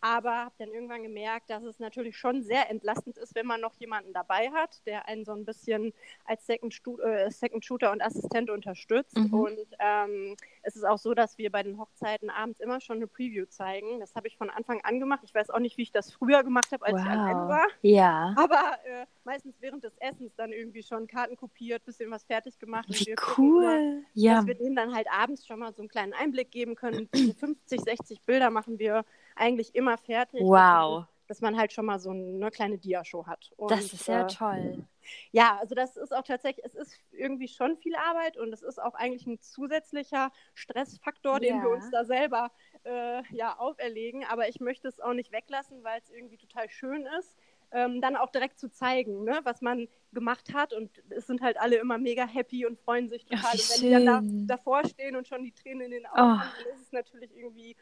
aber 0.00 0.36
habe 0.44 0.54
dann 0.58 0.70
irgendwann 0.70 1.02
gemerkt, 1.02 1.50
dass 1.50 1.64
es 1.64 1.78
natürlich 1.78 2.16
schon 2.16 2.42
sehr 2.42 2.70
entlastend 2.70 3.18
ist, 3.18 3.34
wenn 3.34 3.46
man 3.46 3.60
noch 3.60 3.74
jemanden 3.74 4.12
dabei 4.12 4.50
hat, 4.50 4.84
der 4.86 5.08
einen 5.08 5.24
so 5.24 5.32
ein 5.32 5.44
bisschen 5.44 5.92
als 6.24 6.46
Second, 6.46 6.74
äh, 7.02 7.30
Second 7.30 7.64
Shooter 7.64 7.90
und 7.90 8.02
Assistent 8.02 8.50
unterstützt. 8.50 9.16
Mhm. 9.16 9.34
Und 9.34 9.66
ähm, 9.78 10.36
es 10.62 10.76
ist 10.76 10.84
auch 10.84 10.98
so, 10.98 11.14
dass 11.14 11.38
wir 11.38 11.50
bei 11.50 11.62
den 11.62 11.78
Hochzeiten 11.78 12.30
abends 12.30 12.60
immer 12.60 12.80
schon 12.80 12.96
eine 12.96 13.06
Preview 13.06 13.46
zeigen. 13.46 14.00
Das 14.00 14.14
habe 14.14 14.28
ich 14.28 14.36
von 14.36 14.50
Anfang 14.50 14.80
an 14.82 15.00
gemacht. 15.00 15.22
Ich 15.24 15.34
weiß 15.34 15.50
auch 15.50 15.58
nicht, 15.58 15.76
wie 15.78 15.82
ich 15.82 15.92
das 15.92 16.12
früher 16.12 16.44
gemacht 16.44 16.70
habe, 16.72 16.86
als 16.86 16.94
wow. 16.94 17.02
ich 17.02 17.08
allein 17.08 17.48
war. 17.48 17.66
Ja. 17.82 18.34
Aber 18.36 18.78
äh, 18.84 19.06
meistens 19.24 19.56
während 19.60 19.82
des 19.82 19.96
Essens 19.98 20.34
dann 20.36 20.52
irgendwie 20.52 20.82
schon 20.82 21.06
Karten 21.06 21.36
kopiert, 21.36 21.84
bisschen 21.84 22.10
was 22.10 22.24
fertig 22.24 22.58
gemacht. 22.58 22.88
Wie 22.88 23.14
cool. 23.36 23.64
Immer, 23.64 24.02
ja. 24.14 24.36
Dass 24.36 24.46
wir 24.46 24.54
denen 24.54 24.76
dann 24.76 24.94
halt 24.94 25.08
abends 25.10 25.46
schon 25.46 25.58
mal 25.58 25.72
so 25.74 25.82
einen 25.82 25.88
kleinen 25.88 26.12
Einblick 26.12 26.50
geben 26.50 26.76
können. 26.76 27.08
50, 27.38 27.80
60 27.80 28.22
Bilder 28.22 28.50
machen 28.50 28.78
wir 28.78 29.04
eigentlich 29.38 29.74
immer 29.74 29.96
fertig. 29.98 30.40
Wow. 30.42 31.06
Dass 31.26 31.40
man 31.42 31.58
halt 31.58 31.72
schon 31.74 31.84
mal 31.84 31.98
so 31.98 32.10
eine 32.10 32.50
kleine 32.50 32.78
Dia-Show 32.78 33.26
hat. 33.26 33.50
Und, 33.56 33.70
das 33.70 33.92
ist 33.92 34.08
ja 34.08 34.22
äh, 34.22 34.26
toll. 34.28 34.84
Ja, 35.30 35.58
also 35.58 35.74
das 35.74 35.96
ist 35.96 36.14
auch 36.14 36.22
tatsächlich, 36.22 36.64
es 36.64 36.74
ist 36.74 36.98
irgendwie 37.12 37.48
schon 37.48 37.76
viel 37.76 37.94
Arbeit 37.96 38.36
und 38.36 38.52
es 38.52 38.62
ist 38.62 38.80
auch 38.80 38.94
eigentlich 38.94 39.26
ein 39.26 39.40
zusätzlicher 39.40 40.32
Stressfaktor, 40.54 41.40
den 41.40 41.56
ja. 41.56 41.62
wir 41.62 41.70
uns 41.70 41.90
da 41.90 42.04
selber 42.04 42.50
äh, 42.84 43.22
ja, 43.30 43.58
auferlegen. 43.58 44.24
Aber 44.24 44.48
ich 44.48 44.60
möchte 44.60 44.88
es 44.88 45.00
auch 45.00 45.12
nicht 45.12 45.32
weglassen, 45.32 45.84
weil 45.84 46.00
es 46.00 46.10
irgendwie 46.10 46.38
total 46.38 46.68
schön 46.70 47.06
ist. 47.18 47.36
Ähm, 47.70 48.00
dann 48.00 48.16
auch 48.16 48.30
direkt 48.30 48.58
zu 48.58 48.70
zeigen, 48.70 49.24
ne, 49.24 49.40
was 49.42 49.60
man 49.60 49.88
gemacht 50.14 50.54
hat. 50.54 50.72
Und 50.72 50.90
es 51.10 51.26
sind 51.26 51.42
halt 51.42 51.58
alle 51.60 51.76
immer 51.76 51.98
mega 51.98 52.26
happy 52.26 52.64
und 52.64 52.78
freuen 52.78 53.10
sich 53.10 53.26
total. 53.26 53.44
Ach, 53.44 53.52
und 53.52 53.70
wenn 53.70 53.86
die 54.00 54.06
dann 54.06 54.46
da, 54.46 54.56
davor 54.56 54.84
stehen 54.88 55.16
und 55.16 55.28
schon 55.28 55.44
die 55.44 55.52
Tränen 55.52 55.82
in 55.82 55.90
den 55.90 56.06
Augen 56.06 56.16
oh. 56.16 56.40
haben, 56.40 56.50
dann 56.64 56.74
ist 56.74 56.82
es 56.86 56.92
natürlich 56.92 57.36
irgendwie 57.36 57.76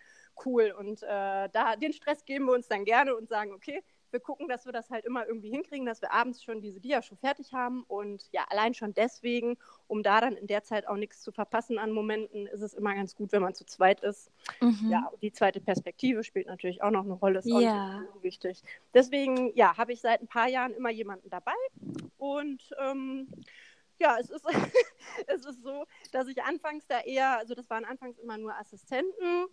cool. 0.44 0.74
Und 0.76 1.02
äh, 1.02 1.48
da 1.52 1.76
den 1.76 1.92
Stress 1.92 2.24
geben 2.24 2.46
wir 2.46 2.52
uns 2.52 2.68
dann 2.68 2.84
gerne 2.84 3.16
und 3.16 3.28
sagen, 3.28 3.52
okay, 3.52 3.82
wir 4.10 4.20
gucken, 4.20 4.48
dass 4.48 4.64
wir 4.64 4.72
das 4.72 4.90
halt 4.90 5.04
immer 5.04 5.26
irgendwie 5.26 5.50
hinkriegen, 5.50 5.84
dass 5.84 6.00
wir 6.00 6.12
abends 6.12 6.42
schon 6.42 6.60
diese 6.60 6.80
Dia 6.80 7.02
schon 7.02 7.18
fertig 7.18 7.52
haben. 7.52 7.82
Und 7.84 8.28
ja, 8.32 8.46
allein 8.48 8.74
schon 8.74 8.94
deswegen, 8.94 9.58
um 9.88 10.02
da 10.02 10.20
dann 10.20 10.36
in 10.36 10.46
der 10.46 10.62
Zeit 10.62 10.86
auch 10.86 10.96
nichts 10.96 11.22
zu 11.22 11.32
verpassen 11.32 11.78
an 11.78 11.90
Momenten, 11.90 12.46
ist 12.46 12.62
es 12.62 12.74
immer 12.74 12.94
ganz 12.94 13.14
gut, 13.14 13.32
wenn 13.32 13.42
man 13.42 13.54
zu 13.54 13.66
zweit 13.66 14.00
ist. 14.00 14.30
Mhm. 14.60 14.88
Ja, 14.90 15.10
die 15.22 15.32
zweite 15.32 15.60
Perspektive 15.60 16.24
spielt 16.24 16.46
natürlich 16.46 16.82
auch 16.82 16.90
noch 16.90 17.04
eine 17.04 17.14
Rolle, 17.14 17.40
ist 17.40 17.46
ja. 17.46 18.02
auch 18.14 18.22
wichtig. 18.22 18.62
Deswegen, 18.94 19.54
ja, 19.54 19.76
habe 19.76 19.92
ich 19.92 20.00
seit 20.00 20.22
ein 20.22 20.28
paar 20.28 20.48
Jahren 20.48 20.72
immer 20.72 20.90
jemanden 20.90 21.28
dabei. 21.28 21.52
Und 22.16 22.62
ähm, 22.78 23.28
ja, 23.98 24.16
es 24.20 24.30
ist, 24.30 24.44
es 25.26 25.44
ist 25.44 25.62
so, 25.62 25.84
dass 26.12 26.28
ich 26.28 26.42
anfangs 26.42 26.86
da 26.86 27.00
eher, 27.00 27.38
also 27.38 27.54
das 27.54 27.68
waren 27.70 27.84
anfangs 27.84 28.18
immer 28.18 28.38
nur 28.38 28.54
Assistenten, 28.56 29.46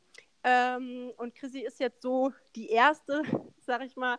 ähm, 0.43 1.12
und 1.17 1.36
Chrissy 1.36 1.60
ist 1.60 1.79
jetzt 1.79 2.01
so 2.01 2.32
die 2.56 2.69
erste, 2.69 3.21
sag 3.65 3.84
ich 3.84 3.95
mal, 3.95 4.17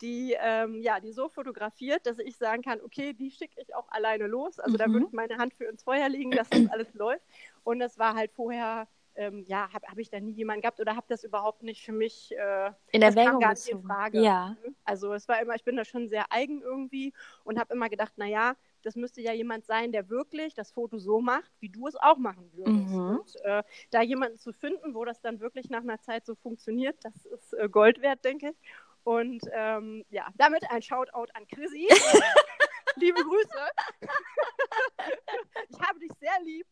die, 0.00 0.36
ähm, 0.40 0.80
ja, 0.82 0.98
die 0.98 1.12
so 1.12 1.28
fotografiert, 1.28 2.06
dass 2.06 2.18
ich 2.18 2.36
sagen 2.36 2.62
kann, 2.62 2.80
okay, 2.80 3.12
die 3.12 3.30
schicke 3.30 3.60
ich 3.60 3.74
auch 3.74 3.88
alleine 3.90 4.26
los. 4.26 4.58
Also 4.58 4.74
mhm. 4.74 4.78
da 4.78 4.88
würde 4.88 5.06
ich 5.06 5.12
meine 5.12 5.38
Hand 5.38 5.54
für 5.54 5.64
ins 5.64 5.82
Feuer 5.84 6.08
legen, 6.08 6.32
dass 6.32 6.50
das 6.50 6.68
alles 6.70 6.92
läuft. 6.94 7.24
Und 7.62 7.78
das 7.78 7.98
war 7.98 8.14
halt 8.14 8.32
vorher, 8.32 8.88
ähm, 9.14 9.44
ja, 9.46 9.72
habe 9.72 9.86
hab 9.86 9.98
ich 9.98 10.10
da 10.10 10.18
nie 10.18 10.32
jemanden 10.32 10.62
gehabt 10.62 10.80
oder 10.80 10.96
habe 10.96 11.06
das 11.08 11.22
überhaupt 11.22 11.62
nicht 11.62 11.84
für 11.84 11.92
mich 11.92 12.32
äh, 12.36 12.72
in 12.90 13.02
Erwägung 13.02 13.38
gar 13.38 13.50
nicht 13.50 13.68
in 13.68 13.82
Frage. 13.82 14.20
Ja. 14.20 14.56
Also 14.84 15.12
es 15.12 15.28
war 15.28 15.40
immer, 15.40 15.54
ich 15.54 15.64
bin 15.64 15.76
da 15.76 15.84
schon 15.84 16.08
sehr 16.08 16.32
eigen 16.32 16.62
irgendwie 16.62 17.12
und 17.44 17.60
habe 17.60 17.74
immer 17.74 17.88
gedacht, 17.88 18.14
naja, 18.16 18.56
das 18.82 18.96
müsste 18.96 19.20
ja 19.20 19.32
jemand 19.32 19.66
sein, 19.66 19.92
der 19.92 20.08
wirklich 20.08 20.54
das 20.54 20.70
Foto 20.72 20.98
so 20.98 21.20
macht, 21.20 21.50
wie 21.60 21.68
du 21.68 21.86
es 21.86 21.96
auch 21.96 22.16
machen 22.16 22.50
würdest. 22.52 22.88
Mhm. 22.88 23.18
Und 23.18 23.44
äh, 23.44 23.62
da 23.90 24.02
jemanden 24.02 24.38
zu 24.38 24.52
finden, 24.52 24.94
wo 24.94 25.04
das 25.04 25.20
dann 25.20 25.40
wirklich 25.40 25.70
nach 25.70 25.82
einer 25.82 26.00
Zeit 26.00 26.26
so 26.26 26.34
funktioniert, 26.34 26.96
das 27.02 27.14
ist 27.26 27.54
äh, 27.54 27.68
Gold 27.68 28.00
wert, 28.02 28.24
denke 28.24 28.50
ich. 28.50 28.56
Und 29.04 29.42
ähm, 29.52 30.04
ja, 30.10 30.28
damit 30.36 30.70
ein 30.70 30.82
Shoutout 30.82 31.32
an 31.34 31.46
Chrissy. 31.48 31.88
Liebe 32.96 33.22
Grüße. 33.22 33.48
ich 35.68 35.80
habe 35.80 35.98
dich 35.98 36.10
sehr 36.18 36.40
lieb. 36.42 36.66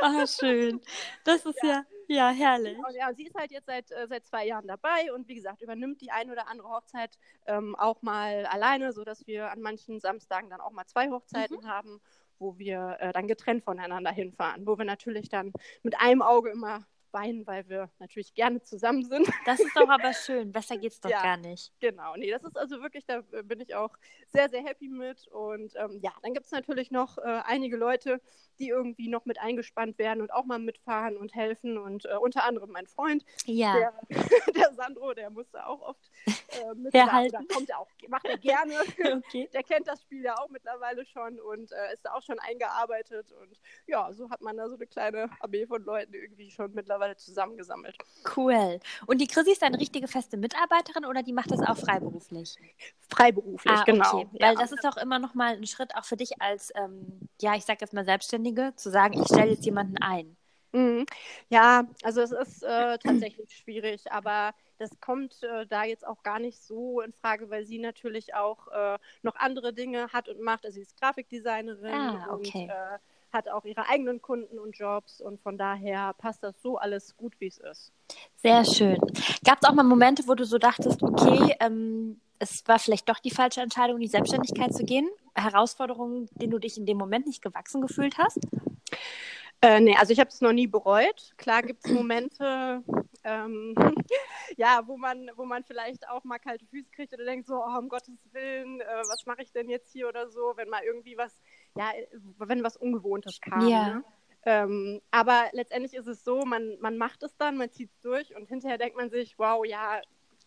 Ah, 0.00 0.26
schön. 0.26 0.80
Das 1.24 1.44
ist 1.44 1.62
ja, 1.62 1.84
ja, 2.08 2.30
ja 2.30 2.30
herrlich. 2.30 2.76
Und, 2.78 2.94
ja, 2.94 3.12
sie 3.14 3.26
ist 3.26 3.34
halt 3.34 3.50
jetzt 3.50 3.66
seit, 3.66 3.90
äh, 3.90 4.06
seit 4.08 4.26
zwei 4.26 4.46
Jahren 4.46 4.66
dabei 4.66 5.12
und 5.12 5.28
wie 5.28 5.34
gesagt, 5.34 5.62
übernimmt 5.62 6.00
die 6.00 6.10
ein 6.10 6.30
oder 6.30 6.48
andere 6.48 6.68
Hochzeit 6.68 7.18
ähm, 7.46 7.74
auch 7.76 8.02
mal 8.02 8.46
alleine, 8.46 8.92
sodass 8.92 9.26
wir 9.26 9.50
an 9.50 9.60
manchen 9.60 10.00
Samstagen 10.00 10.50
dann 10.50 10.60
auch 10.60 10.72
mal 10.72 10.86
zwei 10.86 11.10
Hochzeiten 11.10 11.58
mhm. 11.62 11.68
haben 11.68 12.00
wo 12.38 12.58
wir 12.58 12.98
äh, 13.00 13.12
dann 13.12 13.28
getrennt 13.28 13.64
voneinander 13.64 14.10
hinfahren, 14.10 14.66
wo 14.66 14.76
wir 14.76 14.84
natürlich 14.84 15.30
dann 15.30 15.52
mit 15.82 15.98
einem 15.98 16.20
Auge 16.20 16.50
immer 16.50 16.86
weinen, 17.16 17.46
weil 17.46 17.68
wir 17.68 17.90
natürlich 17.98 18.34
gerne 18.34 18.62
zusammen 18.62 19.04
sind. 19.04 19.28
Das 19.46 19.58
ist 19.58 19.74
doch 19.74 19.88
aber 19.88 20.12
schön. 20.12 20.52
Besser 20.52 20.76
geht's 20.76 21.00
doch 21.00 21.10
ja, 21.10 21.22
gar 21.22 21.36
nicht. 21.38 21.72
Genau. 21.80 22.14
Nee, 22.16 22.30
das 22.30 22.44
ist 22.44 22.56
also 22.56 22.82
wirklich, 22.82 23.06
da 23.06 23.22
bin 23.42 23.60
ich 23.60 23.74
auch 23.74 23.96
sehr, 24.28 24.48
sehr 24.48 24.62
happy 24.62 24.88
mit. 24.88 25.26
Und 25.28 25.72
ähm, 25.76 25.98
ja, 26.02 26.12
dann 26.22 26.34
gibt 26.34 26.46
es 26.46 26.52
natürlich 26.52 26.90
noch 26.90 27.18
äh, 27.18 27.40
einige 27.44 27.76
Leute, 27.76 28.20
die 28.58 28.68
irgendwie 28.68 29.08
noch 29.08 29.24
mit 29.24 29.40
eingespannt 29.40 29.98
werden 29.98 30.20
und 30.20 30.32
auch 30.32 30.44
mal 30.44 30.58
mitfahren 30.58 31.16
und 31.16 31.34
helfen. 31.34 31.78
Und 31.78 32.04
äh, 32.04 32.16
unter 32.16 32.44
anderem 32.44 32.70
mein 32.70 32.86
Freund, 32.86 33.24
ja. 33.46 33.74
der, 33.74 33.92
der 34.54 34.74
Sandro, 34.74 35.14
der 35.14 35.30
musste 35.30 35.66
auch 35.66 35.80
oft 35.80 36.10
äh, 36.26 36.74
mit. 36.76 36.92
Herhalten. 36.94 37.46
kommt 37.48 37.70
er 37.70 37.80
auch, 37.80 37.88
macht 38.08 38.26
er 38.26 38.38
gerne. 38.38 38.74
okay. 39.16 39.48
Der 39.52 39.62
kennt 39.62 39.86
das 39.86 40.02
Spiel 40.02 40.22
ja 40.22 40.34
auch 40.38 40.48
mittlerweile 40.48 41.04
schon 41.06 41.40
und 41.40 41.72
äh, 41.72 41.92
ist 41.92 42.04
da 42.04 42.12
auch 42.12 42.22
schon 42.22 42.38
eingearbeitet. 42.38 43.32
Und 43.32 43.60
ja, 43.86 44.12
so 44.12 44.30
hat 44.30 44.40
man 44.40 44.56
da 44.56 44.68
so 44.68 44.74
eine 44.74 44.86
kleine 44.86 45.30
Armee 45.40 45.66
von 45.66 45.82
Leuten 45.82 46.14
irgendwie 46.14 46.50
schon 46.50 46.72
mittlerweile 46.74 47.05
mittlerweile 47.06 47.16
zusammengesammelt. 47.16 47.96
Cool. 48.36 48.80
Und 49.06 49.20
die 49.20 49.26
Chrissy 49.26 49.52
ist 49.52 49.62
eine 49.62 49.78
richtige 49.78 50.08
feste 50.08 50.36
Mitarbeiterin 50.36 51.04
oder 51.04 51.22
die 51.22 51.32
macht 51.32 51.50
das 51.50 51.60
auch 51.60 51.76
freiberuflich? 51.76 52.56
Freiberuflich, 53.08 53.72
ah, 53.72 53.84
genau. 53.84 54.14
Okay. 54.14 54.28
Weil 54.40 54.54
ja. 54.54 54.60
das 54.60 54.72
ist 54.72 54.84
auch 54.86 54.96
immer 54.96 55.18
noch 55.18 55.34
mal 55.34 55.54
ein 55.54 55.66
Schritt 55.66 55.94
auch 55.94 56.04
für 56.04 56.16
dich 56.16 56.40
als, 56.40 56.72
ähm, 56.76 57.28
ja, 57.40 57.54
ich 57.54 57.64
sage 57.64 57.78
jetzt 57.80 57.92
mal 57.94 58.04
Selbstständige, 58.04 58.72
zu 58.76 58.90
sagen, 58.90 59.20
ich 59.20 59.26
stelle 59.26 59.52
jetzt 59.52 59.64
jemanden 59.64 59.98
ein. 59.98 60.36
Mhm. 60.72 61.06
Ja, 61.48 61.84
also 62.02 62.20
es 62.20 62.32
ist 62.32 62.62
äh, 62.62 62.98
tatsächlich 62.98 63.54
schwierig, 63.56 64.10
aber 64.12 64.52
das 64.78 64.90
kommt 65.00 65.42
äh, 65.42 65.66
da 65.66 65.84
jetzt 65.84 66.06
auch 66.06 66.22
gar 66.22 66.38
nicht 66.38 66.60
so 66.62 67.00
in 67.00 67.12
Frage, 67.12 67.48
weil 67.48 67.64
sie 67.64 67.78
natürlich 67.78 68.34
auch 68.34 68.68
äh, 68.68 68.98
noch 69.22 69.36
andere 69.36 69.72
Dinge 69.72 70.08
hat 70.12 70.28
und 70.28 70.40
macht. 70.40 70.66
Also 70.66 70.74
sie 70.74 70.82
ist 70.82 71.00
Grafikdesignerin 71.00 71.94
ah, 71.94 72.26
okay. 72.30 72.64
und 72.64 72.68
äh, 72.68 72.98
hat 73.36 73.48
auch 73.48 73.64
ihre 73.64 73.88
eigenen 73.88 74.20
Kunden 74.20 74.58
und 74.58 74.76
Jobs 74.76 75.20
und 75.20 75.40
von 75.40 75.58
daher 75.58 76.14
passt 76.14 76.42
das 76.42 76.60
so 76.62 76.78
alles 76.78 77.16
gut, 77.16 77.34
wie 77.38 77.46
es 77.46 77.58
ist. 77.58 77.92
Sehr 78.36 78.64
schön. 78.64 78.98
Gab 79.44 79.58
es 79.62 79.68
auch 79.68 79.74
mal 79.74 79.82
Momente, 79.82 80.26
wo 80.26 80.34
du 80.34 80.44
so 80.44 80.58
dachtest, 80.58 81.02
okay, 81.02 81.54
ähm, 81.60 82.20
es 82.38 82.66
war 82.66 82.78
vielleicht 82.78 83.08
doch 83.08 83.18
die 83.18 83.30
falsche 83.30 83.60
Entscheidung, 83.60 83.96
in 83.96 84.02
die 84.02 84.08
Selbstständigkeit 84.08 84.74
zu 84.74 84.84
gehen? 84.84 85.08
Herausforderungen, 85.34 86.28
denen 86.32 86.50
du 86.50 86.58
dich 86.58 86.76
in 86.78 86.86
dem 86.86 86.98
Moment 86.98 87.26
nicht 87.26 87.42
gewachsen 87.42 87.80
gefühlt 87.80 88.18
hast? 88.18 88.38
Äh, 89.62 89.80
nee, 89.80 89.96
also 89.96 90.12
ich 90.12 90.20
habe 90.20 90.28
es 90.28 90.40
noch 90.40 90.52
nie 90.52 90.66
bereut. 90.66 91.32
Klar 91.38 91.62
gibt 91.62 91.84
es 91.84 91.90
Momente, 91.90 92.82
ähm, 93.24 93.74
ja, 94.56 94.82
wo 94.86 94.96
man, 94.96 95.30
wo 95.34 95.44
man 95.44 95.64
vielleicht 95.64 96.08
auch 96.08 96.24
mal 96.24 96.38
kalte 96.38 96.66
Füße 96.66 96.90
kriegt 96.90 97.12
oder 97.14 97.24
denkt 97.24 97.46
so, 97.46 97.56
oh, 97.56 97.78
um 97.78 97.88
Gottes 97.88 98.14
Willen, 98.32 98.80
äh, 98.80 99.02
was 99.08 99.24
mache 99.26 99.42
ich 99.42 99.52
denn 99.52 99.68
jetzt 99.68 99.92
hier 99.92 100.08
oder 100.08 100.28
so, 100.30 100.52
wenn 100.56 100.68
mal 100.68 100.82
irgendwie 100.84 101.16
was, 101.16 101.42
ja, 101.76 101.92
wenn 102.38 102.62
was 102.62 102.76
Ungewohntes 102.76 103.40
kam. 103.40 103.68
Ja. 103.68 103.88
Ne? 103.88 104.04
Ähm, 104.44 105.00
aber 105.10 105.46
letztendlich 105.52 105.94
ist 105.94 106.06
es 106.06 106.22
so, 106.22 106.44
man, 106.44 106.78
man 106.80 106.96
macht 106.96 107.22
es 107.22 107.36
dann, 107.36 107.56
man 107.56 107.70
zieht 107.70 107.90
es 107.90 108.00
durch 108.00 108.34
und 108.36 108.48
hinterher 108.48 108.78
denkt 108.78 108.96
man 108.96 109.10
sich, 109.10 109.38
wow, 109.38 109.64
ja, 109.66 110.00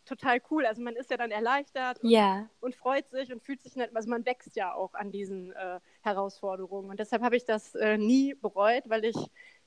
total 0.05 0.41
cool. 0.49 0.65
Also 0.65 0.81
man 0.81 0.95
ist 0.95 1.11
ja 1.11 1.17
dann 1.17 1.31
erleichtert 1.31 2.01
und, 2.01 2.09
ja. 2.09 2.49
und 2.61 2.75
freut 2.75 3.09
sich 3.09 3.31
und 3.31 3.43
fühlt 3.43 3.61
sich 3.61 3.75
nicht, 3.75 3.95
also 3.95 4.09
man 4.09 4.25
wächst 4.25 4.55
ja 4.55 4.73
auch 4.73 4.93
an 4.93 5.11
diesen 5.11 5.51
äh, 5.51 5.79
Herausforderungen. 6.01 6.89
Und 6.89 6.99
deshalb 6.99 7.21
habe 7.21 7.35
ich 7.35 7.45
das 7.45 7.75
äh, 7.75 7.97
nie 7.97 8.33
bereut, 8.33 8.83
weil 8.87 9.05
ich 9.05 9.17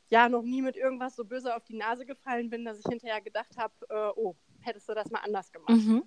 ja 0.09 0.29
noch 0.29 0.43
nie 0.43 0.63
mit 0.63 0.77
irgendwas 0.77 1.17
so 1.17 1.25
böse 1.25 1.55
auf 1.57 1.65
die 1.65 1.77
Nase 1.77 2.05
gefallen 2.05 2.51
bin, 2.51 2.65
dass 2.65 2.79
ich 2.79 2.85
hinterher 2.89 3.21
gedacht 3.21 3.57
habe, 3.57 3.73
äh, 3.89 4.11
oh, 4.17 4.35
hättest 4.61 4.89
du 4.89 4.95
das 4.95 5.11
mal 5.11 5.21
anders 5.21 5.51
gemacht. 5.53 5.71
Mhm. 5.71 6.05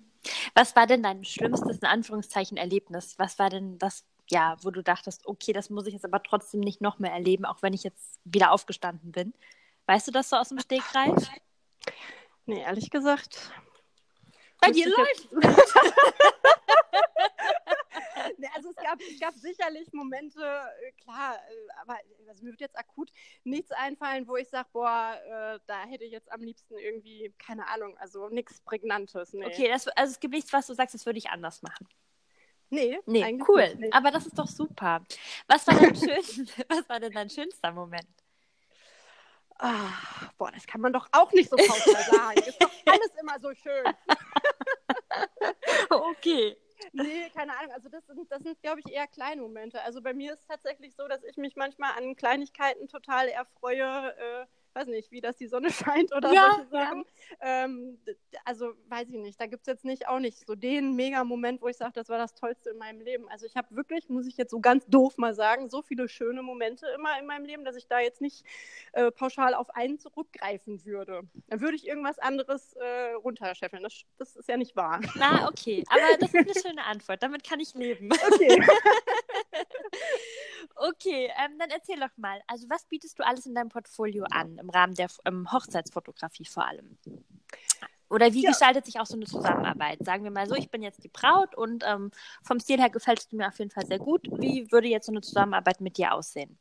Was 0.54 0.76
war 0.76 0.86
denn 0.86 1.02
dein 1.02 1.24
schlimmstes, 1.24 1.78
in 1.78 1.86
Anführungszeichen, 1.86 2.56
Erlebnis? 2.56 3.18
Was 3.18 3.38
war 3.38 3.50
denn 3.50 3.78
das, 3.78 4.04
ja, 4.30 4.56
wo 4.62 4.70
du 4.70 4.82
dachtest, 4.82 5.26
okay, 5.26 5.52
das 5.52 5.70
muss 5.70 5.86
ich 5.86 5.94
jetzt 5.94 6.04
aber 6.04 6.22
trotzdem 6.22 6.60
nicht 6.60 6.80
noch 6.80 6.98
mehr 6.98 7.12
erleben, 7.12 7.44
auch 7.44 7.62
wenn 7.62 7.72
ich 7.72 7.84
jetzt 7.84 8.18
wieder 8.24 8.52
aufgestanden 8.52 9.12
bin? 9.12 9.32
Weißt 9.86 10.08
du 10.08 10.12
das 10.12 10.28
so 10.28 10.36
aus 10.36 10.48
dem 10.48 10.58
Stegreif? 10.58 11.28
Nee, 12.46 12.62
ehrlich 12.62 12.90
gesagt, 12.90 13.52
bei 14.60 14.70
dir 14.70 14.88
läuft 14.88 15.32
nee, 18.38 18.48
also 18.54 18.70
es 18.70 18.76
gab, 18.76 19.00
es 19.00 19.20
gab 19.20 19.34
sicherlich 19.34 19.92
Momente, 19.92 20.40
äh, 20.40 20.92
klar, 21.02 21.36
äh, 21.36 21.80
aber 21.82 21.98
also 22.28 22.44
mir 22.44 22.50
wird 22.50 22.60
jetzt 22.60 22.78
akut 22.78 23.10
nichts 23.44 23.70
einfallen, 23.72 24.26
wo 24.26 24.36
ich 24.36 24.48
sage, 24.48 24.68
boah, 24.72 25.16
äh, 25.24 25.58
da 25.66 25.84
hätte 25.84 26.04
ich 26.04 26.12
jetzt 26.12 26.30
am 26.32 26.42
liebsten 26.42 26.78
irgendwie, 26.78 27.32
keine 27.38 27.68
Ahnung, 27.68 27.96
also 27.98 28.28
nichts 28.28 28.60
Prägnantes. 28.60 29.32
Nee. 29.32 29.46
Okay, 29.46 29.68
das, 29.68 29.88
also 29.88 30.12
es 30.12 30.20
gibt 30.20 30.34
nichts, 30.34 30.52
was 30.52 30.66
du 30.66 30.74
sagst, 30.74 30.94
das 30.94 31.06
würde 31.06 31.18
ich 31.18 31.30
anders 31.30 31.62
machen. 31.62 31.88
Nee, 32.70 32.98
nee 33.06 33.38
cool. 33.48 33.74
Nicht. 33.76 33.94
Aber 33.94 34.10
das 34.10 34.26
ist 34.26 34.38
doch 34.38 34.48
super. 34.48 35.02
Was 35.46 35.66
war, 35.66 35.74
dein 35.74 35.94
schön, 35.96 36.48
was 36.68 36.88
war 36.88 37.00
denn 37.00 37.12
dein 37.12 37.30
schönster 37.30 37.72
Moment? 37.72 38.06
Ah, 39.58 39.90
boah, 40.36 40.50
das 40.52 40.66
kann 40.66 40.80
man 40.80 40.92
doch 40.92 41.08
auch 41.12 41.32
nicht 41.32 41.48
so 41.48 41.56
pauschal 41.56 42.04
sagen. 42.10 42.38
Ist 42.40 42.62
doch 42.62 42.70
alles 42.86 43.10
immer 43.20 43.40
so 43.40 43.54
schön. 43.54 43.84
okay. 45.90 46.56
Nee, 46.92 47.30
keine 47.30 47.56
Ahnung. 47.56 47.72
Also 47.72 47.88
das 47.88 48.06
sind, 48.06 48.30
das 48.30 48.42
sind, 48.42 48.60
glaube 48.60 48.80
ich, 48.84 48.92
eher 48.92 49.06
kleine 49.06 49.40
Momente. 49.40 49.80
Also 49.82 50.02
bei 50.02 50.12
mir 50.12 50.34
ist 50.34 50.40
es 50.40 50.46
tatsächlich 50.46 50.94
so, 50.94 51.08
dass 51.08 51.22
ich 51.24 51.38
mich 51.38 51.56
manchmal 51.56 51.92
an 51.96 52.16
Kleinigkeiten 52.16 52.86
total 52.88 53.28
erfreue. 53.28 54.14
Äh, 54.18 54.46
weiß 54.76 54.86
nicht, 54.88 55.10
wie 55.10 55.20
das 55.20 55.36
die 55.36 55.48
Sonne 55.48 55.70
scheint 55.72 56.14
oder 56.14 56.32
ja, 56.32 56.64
Sachen. 56.70 57.04
Ja. 57.40 57.64
Ähm, 57.64 57.98
also 58.44 58.72
weiß 58.88 59.08
ich 59.08 59.18
nicht, 59.18 59.40
da 59.40 59.46
gibt 59.46 59.62
es 59.62 59.66
jetzt 59.66 59.84
nicht 59.84 60.06
auch 60.06 60.20
nicht 60.20 60.46
so 60.46 60.54
den 60.54 60.94
Mega-Moment, 60.94 61.62
wo 61.62 61.68
ich 61.68 61.76
sage, 61.76 61.92
das 61.94 62.08
war 62.08 62.18
das 62.18 62.34
Tollste 62.34 62.70
in 62.70 62.78
meinem 62.78 63.00
Leben. 63.00 63.28
Also 63.28 63.46
ich 63.46 63.56
habe 63.56 63.74
wirklich, 63.74 64.08
muss 64.08 64.26
ich 64.26 64.36
jetzt 64.36 64.50
so 64.50 64.60
ganz 64.60 64.86
doof 64.86 65.16
mal 65.18 65.34
sagen, 65.34 65.68
so 65.70 65.82
viele 65.82 66.08
schöne 66.08 66.42
Momente 66.42 66.86
immer 66.94 67.18
in 67.18 67.26
meinem 67.26 67.46
Leben, 67.46 67.64
dass 67.64 67.76
ich 67.76 67.88
da 67.88 68.00
jetzt 68.00 68.20
nicht 68.20 68.44
äh, 68.92 69.10
pauschal 69.10 69.54
auf 69.54 69.70
einen 69.70 69.98
zurückgreifen 69.98 70.84
würde. 70.84 71.22
Dann 71.48 71.60
würde 71.60 71.76
ich 71.76 71.86
irgendwas 71.86 72.18
anderes 72.18 72.74
äh, 72.74 73.12
runterscheffeln. 73.14 73.82
Das, 73.82 74.02
das 74.18 74.36
ist 74.36 74.48
ja 74.48 74.56
nicht 74.56 74.76
wahr. 74.76 75.00
Na, 75.16 75.48
okay, 75.48 75.84
aber 75.88 76.18
das 76.20 76.34
ist 76.34 76.36
eine 76.36 76.68
schöne 76.68 76.84
Antwort. 76.84 77.22
Damit 77.22 77.48
kann 77.48 77.60
ich 77.60 77.74
leben. 77.74 78.10
Okay. 78.12 78.62
okay, 80.76 81.30
ähm, 81.44 81.58
dann 81.58 81.70
erzähl 81.70 81.98
doch 81.98 82.16
mal. 82.16 82.40
Also 82.46 82.68
was 82.68 82.84
bietest 82.86 83.18
du 83.18 83.26
alles 83.26 83.46
in 83.46 83.54
deinem 83.54 83.68
Portfolio 83.68 84.24
an? 84.30 84.58
im 84.58 84.70
Rahmen 84.70 84.94
der 84.94 85.08
ähm, 85.24 85.50
Hochzeitsfotografie 85.52 86.46
vor 86.46 86.66
allem? 86.66 86.98
Oder 88.08 88.32
wie 88.32 88.42
ja. 88.42 88.50
gestaltet 88.50 88.86
sich 88.86 89.00
auch 89.00 89.06
so 89.06 89.16
eine 89.16 89.26
Zusammenarbeit? 89.26 89.98
Sagen 90.04 90.22
wir 90.22 90.30
mal 90.30 90.46
so, 90.46 90.54
ich 90.54 90.70
bin 90.70 90.82
jetzt 90.82 91.02
die 91.02 91.08
Braut 91.08 91.56
und 91.56 91.84
ähm, 91.86 92.10
vom 92.42 92.60
Stil 92.60 92.78
her 92.78 92.90
gefällst 92.90 93.32
du 93.32 93.36
mir 93.36 93.48
auf 93.48 93.58
jeden 93.58 93.70
Fall 93.70 93.86
sehr 93.86 93.98
gut. 93.98 94.28
Wie 94.38 94.70
würde 94.70 94.86
jetzt 94.86 95.06
so 95.06 95.12
eine 95.12 95.22
Zusammenarbeit 95.22 95.80
mit 95.80 95.96
dir 95.96 96.12
aussehen? 96.12 96.56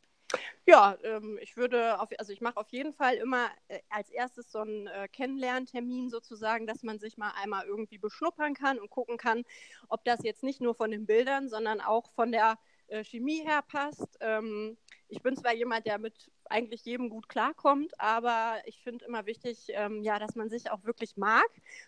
Ja, 0.65 0.97
ähm, 1.03 1.37
ich 1.41 1.55
würde, 1.55 1.99
auf, 1.99 2.09
also 2.17 2.33
ich 2.33 2.41
mache 2.41 2.57
auf 2.57 2.69
jeden 2.69 2.93
Fall 2.93 3.15
immer 3.15 3.47
äh, 3.67 3.79
als 3.89 4.09
erstes 4.09 4.51
so 4.51 4.59
einen 4.59 4.87
äh, 4.87 5.07
Kennenlerntermin 5.07 6.09
sozusagen, 6.09 6.65
dass 6.65 6.81
man 6.81 6.97
sich 6.97 7.17
mal 7.17 7.31
einmal 7.41 7.65
irgendwie 7.67 7.99
beschnuppern 7.99 8.55
kann 8.55 8.79
und 8.79 8.89
gucken 8.89 9.17
kann, 9.17 9.43
ob 9.87 10.03
das 10.03 10.23
jetzt 10.23 10.41
nicht 10.41 10.61
nur 10.61 10.73
von 10.73 10.89
den 10.89 11.05
Bildern, 11.05 11.49
sondern 11.49 11.81
auch 11.81 12.09
von 12.13 12.31
der 12.31 12.57
äh, 12.87 13.03
Chemie 13.03 13.43
her 13.43 13.61
passt. 13.67 14.17
Ähm, 14.21 14.77
ich 15.07 15.21
bin 15.21 15.35
zwar 15.35 15.53
jemand, 15.53 15.85
der 15.85 15.97
mit 15.97 16.31
eigentlich 16.49 16.85
jedem 16.85 17.09
gut 17.09 17.27
klarkommt, 17.29 17.99
aber 17.99 18.55
ich 18.65 18.81
finde 18.81 19.05
immer 19.05 19.25
wichtig, 19.25 19.67
ähm, 19.69 20.03
ja, 20.03 20.19
dass 20.19 20.35
man 20.35 20.49
sich 20.49 20.71
auch 20.71 20.83
wirklich 20.83 21.17
mag, 21.17 21.47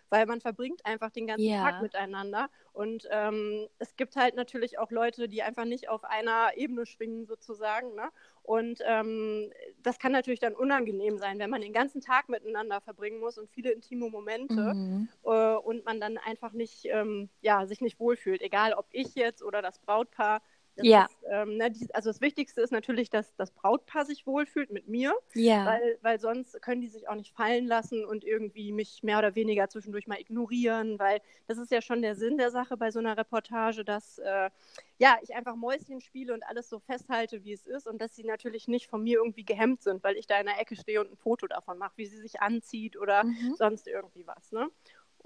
weil 0.09 0.25
man 0.25 0.41
verbringt 0.41 0.85
einfach 0.85 1.11
den 1.11 1.27
ganzen 1.27 1.47
ja. 1.47 1.63
Tag 1.63 1.81
miteinander. 1.81 2.49
Und 2.73 3.07
ähm, 3.11 3.67
es 3.79 3.95
gibt 3.95 4.15
halt 4.15 4.35
natürlich 4.35 4.77
auch 4.79 4.91
Leute, 4.91 5.27
die 5.27 5.43
einfach 5.43 5.65
nicht 5.65 5.89
auf 5.89 6.03
einer 6.03 6.51
Ebene 6.55 6.85
schwingen 6.85 7.25
sozusagen. 7.25 7.95
Ne? 7.95 8.09
Und 8.43 8.79
ähm, 8.85 9.51
das 9.83 9.99
kann 9.99 10.11
natürlich 10.11 10.39
dann 10.39 10.55
unangenehm 10.55 11.17
sein, 11.17 11.39
wenn 11.39 11.49
man 11.49 11.61
den 11.61 11.73
ganzen 11.73 12.01
Tag 12.01 12.29
miteinander 12.29 12.79
verbringen 12.81 13.19
muss 13.19 13.37
und 13.37 13.49
viele 13.49 13.71
intime 13.71 14.09
Momente 14.09 14.73
mhm. 14.73 15.09
äh, 15.23 15.55
und 15.55 15.85
man 15.85 15.99
dann 15.99 16.17
einfach 16.17 16.53
nicht, 16.53 16.85
ähm, 16.85 17.29
ja, 17.41 17.65
sich 17.65 17.81
nicht 17.81 17.99
wohlfühlt, 17.99 18.41
egal 18.41 18.73
ob 18.73 18.87
ich 18.91 19.15
jetzt 19.15 19.43
oder 19.43 19.61
das 19.61 19.79
Brautpaar. 19.79 20.41
Das 20.77 20.85
ja. 20.85 21.05
Ist, 21.05 21.17
ähm, 21.29 21.57
ne, 21.57 21.71
die, 21.71 21.93
also 21.93 22.09
das 22.09 22.21
Wichtigste 22.21 22.61
ist 22.61 22.71
natürlich, 22.71 23.09
dass 23.09 23.35
das 23.35 23.51
Brautpaar 23.51 24.05
sich 24.05 24.27
wohlfühlt 24.27 24.71
mit 24.71 24.87
mir, 24.87 25.13
ja. 25.33 25.65
weil, 25.65 25.97
weil 26.01 26.19
sonst 26.19 26.61
können 26.61 26.81
die 26.81 26.87
sich 26.87 27.09
auch 27.09 27.15
nicht 27.15 27.33
fallen 27.33 27.65
lassen 27.65 28.05
und 28.05 28.23
irgendwie 28.23 28.71
mich 28.71 29.01
mehr 29.01 29.17
oder 29.17 29.35
weniger 29.35 29.67
zwischendurch 29.69 30.07
mal 30.07 30.19
ignorieren, 30.19 30.99
weil 30.99 31.19
das 31.47 31.57
ist 31.57 31.71
ja 31.71 31.81
schon 31.81 32.03
der 32.03 32.15
Sinn 32.15 32.37
der 32.37 32.51
Sache 32.51 32.77
bei 32.77 32.91
so 32.91 32.99
einer 32.99 33.17
Reportage, 33.17 33.83
dass 33.83 34.19
äh, 34.19 34.51
ja, 34.99 35.17
ich 35.23 35.35
einfach 35.35 35.55
Mäuschen 35.55 35.99
spiele 35.99 36.33
und 36.33 36.43
alles 36.43 36.69
so 36.69 36.79
festhalte, 36.79 37.43
wie 37.43 37.53
es 37.53 37.65
ist 37.65 37.87
und 37.87 37.99
dass 37.99 38.15
sie 38.15 38.23
natürlich 38.23 38.67
nicht 38.67 38.87
von 38.87 39.03
mir 39.03 39.17
irgendwie 39.17 39.45
gehemmt 39.45 39.81
sind, 39.81 40.03
weil 40.03 40.15
ich 40.15 40.27
da 40.27 40.39
in 40.39 40.45
der 40.45 40.59
Ecke 40.59 40.75
stehe 40.75 41.01
und 41.01 41.11
ein 41.11 41.17
Foto 41.17 41.47
davon 41.47 41.79
mache, 41.79 41.93
wie 41.95 42.05
sie 42.05 42.17
sich 42.21 42.39
anzieht 42.39 42.97
oder 42.97 43.23
mhm. 43.23 43.55
sonst 43.57 43.87
irgendwie 43.87 44.27
was. 44.27 44.51
Ne? 44.51 44.69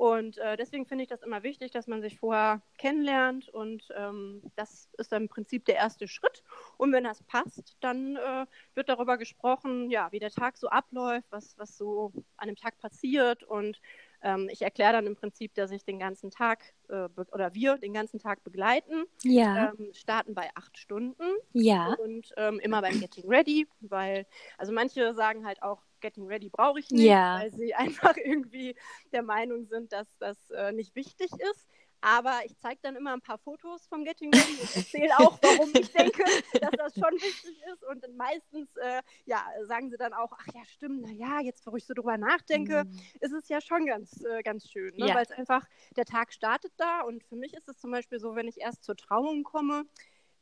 Und 0.01 0.39
äh, 0.39 0.57
deswegen 0.57 0.87
finde 0.87 1.03
ich 1.03 1.09
das 1.09 1.21
immer 1.21 1.43
wichtig, 1.43 1.69
dass 1.69 1.85
man 1.85 2.01
sich 2.01 2.17
vorher 2.17 2.63
kennenlernt 2.79 3.49
und 3.49 3.87
ähm, 3.95 4.41
das 4.55 4.89
ist 4.97 5.11
dann 5.11 5.21
im 5.21 5.29
Prinzip 5.29 5.63
der 5.65 5.75
erste 5.75 6.07
Schritt. 6.07 6.41
Und 6.77 6.91
wenn 6.91 7.03
das 7.03 7.21
passt, 7.21 7.77
dann 7.81 8.15
äh, 8.15 8.47
wird 8.73 8.89
darüber 8.89 9.19
gesprochen, 9.19 9.91
ja, 9.91 10.11
wie 10.11 10.17
der 10.17 10.31
Tag 10.31 10.57
so 10.57 10.69
abläuft, 10.69 11.27
was, 11.29 11.55
was 11.59 11.77
so 11.77 12.11
an 12.37 12.47
dem 12.47 12.55
Tag 12.55 12.79
passiert 12.79 13.43
und 13.43 13.79
ähm, 14.23 14.49
ich 14.51 14.63
erkläre 14.63 14.93
dann 14.93 15.05
im 15.05 15.15
Prinzip, 15.15 15.53
dass 15.53 15.69
ich 15.69 15.85
den 15.85 15.99
ganzen 15.99 16.31
Tag 16.31 16.63
äh, 16.89 17.07
oder 17.31 17.53
wir 17.53 17.77
den 17.77 17.93
ganzen 17.93 18.19
Tag 18.19 18.43
begleiten. 18.43 19.05
Ja. 19.21 19.71
Ähm, 19.71 19.91
starten 19.93 20.33
bei 20.33 20.49
acht 20.55 20.79
Stunden. 20.79 21.25
Ja. 21.53 21.93
Und 21.93 22.33
ähm, 22.37 22.59
immer 22.59 22.81
beim 22.81 22.99
Getting 22.99 23.27
Ready, 23.27 23.67
weil, 23.81 24.25
also 24.57 24.71
manche 24.73 25.13
sagen 25.13 25.45
halt 25.45 25.61
auch, 25.61 25.83
Getting 26.01 26.27
Ready 26.27 26.49
brauche 26.49 26.79
ich 26.79 26.89
nicht, 26.89 27.05
ja. 27.05 27.39
weil 27.39 27.51
sie 27.51 27.73
einfach 27.75 28.17
irgendwie 28.17 28.75
der 29.11 29.23
Meinung 29.23 29.65
sind, 29.65 29.93
dass 29.93 30.07
das 30.19 30.37
äh, 30.51 30.71
nicht 30.71 30.95
wichtig 30.95 31.31
ist. 31.31 31.67
Aber 32.03 32.41
ich 32.45 32.57
zeige 32.57 32.79
dann 32.81 32.95
immer 32.95 33.13
ein 33.13 33.21
paar 33.21 33.37
Fotos 33.37 33.85
vom 33.85 34.03
Getting 34.03 34.33
Ready 34.33 34.59
und 34.59 34.75
erzähle 34.75 35.19
auch, 35.19 35.37
warum 35.39 35.69
ich 35.75 35.91
denke, 35.93 36.23
dass 36.59 36.71
das 36.71 36.93
schon 36.95 37.13
wichtig 37.13 37.61
ist. 37.71 37.83
Und 37.83 38.03
meistens 38.17 38.75
äh, 38.77 39.03
ja, 39.25 39.45
sagen 39.65 39.91
sie 39.91 39.97
dann 39.97 40.13
auch, 40.13 40.31
ach 40.35 40.47
ja, 40.53 40.65
stimmt, 40.65 41.01
na 41.03 41.11
ja, 41.11 41.41
jetzt, 41.41 41.65
wo 41.67 41.75
ich 41.75 41.85
so 41.85 41.93
drüber 41.93 42.17
nachdenke, 42.17 42.85
mhm. 42.85 42.99
ist 43.19 43.33
es 43.33 43.47
ja 43.49 43.61
schon 43.61 43.85
ganz, 43.85 44.19
äh, 44.25 44.41
ganz 44.41 44.67
schön. 44.67 44.95
Ne? 44.95 45.09
Ja. 45.09 45.15
Weil 45.15 45.23
es 45.23 45.31
einfach, 45.31 45.63
der 45.95 46.05
Tag 46.05 46.33
startet 46.33 46.73
da. 46.77 47.01
Und 47.01 47.23
für 47.23 47.35
mich 47.35 47.53
ist 47.53 47.69
es 47.69 47.77
zum 47.77 47.91
Beispiel 47.91 48.19
so, 48.19 48.35
wenn 48.35 48.47
ich 48.47 48.59
erst 48.59 48.83
zur 48.83 48.95
Trauung 48.95 49.43
komme, 49.43 49.83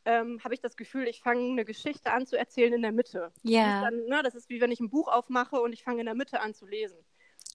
ähm, 0.10 0.40
habe 0.44 0.56
ich 0.56 0.62
das 0.62 0.76
Gefühl, 0.76 1.08
ich 1.08 1.22
fange 1.22 1.52
eine 1.52 1.66
Geschichte 1.66 2.12
an 2.12 2.26
zu 2.26 2.38
erzählen 2.38 2.74
in 2.74 2.82
der 2.82 2.92
Mitte. 2.92 3.32
Ja. 3.44 3.82
Das 3.82 3.94
ist, 3.94 4.00
dann, 4.00 4.10
ne, 4.10 4.24
das 4.24 4.36
ist 4.36 4.50
wie 4.50 4.60
wenn 4.60 4.72
ich 4.72 4.80
ein 4.80 4.90
Buch 4.90 5.08
aufmache 5.08 5.62
und 5.62 5.72
ich 5.72 5.84
fange 5.84 6.00
in 6.00 6.06
der 6.06 6.16
Mitte 6.16 6.42
an 6.42 6.54
zu 6.54 6.66
lesen. 6.66 6.98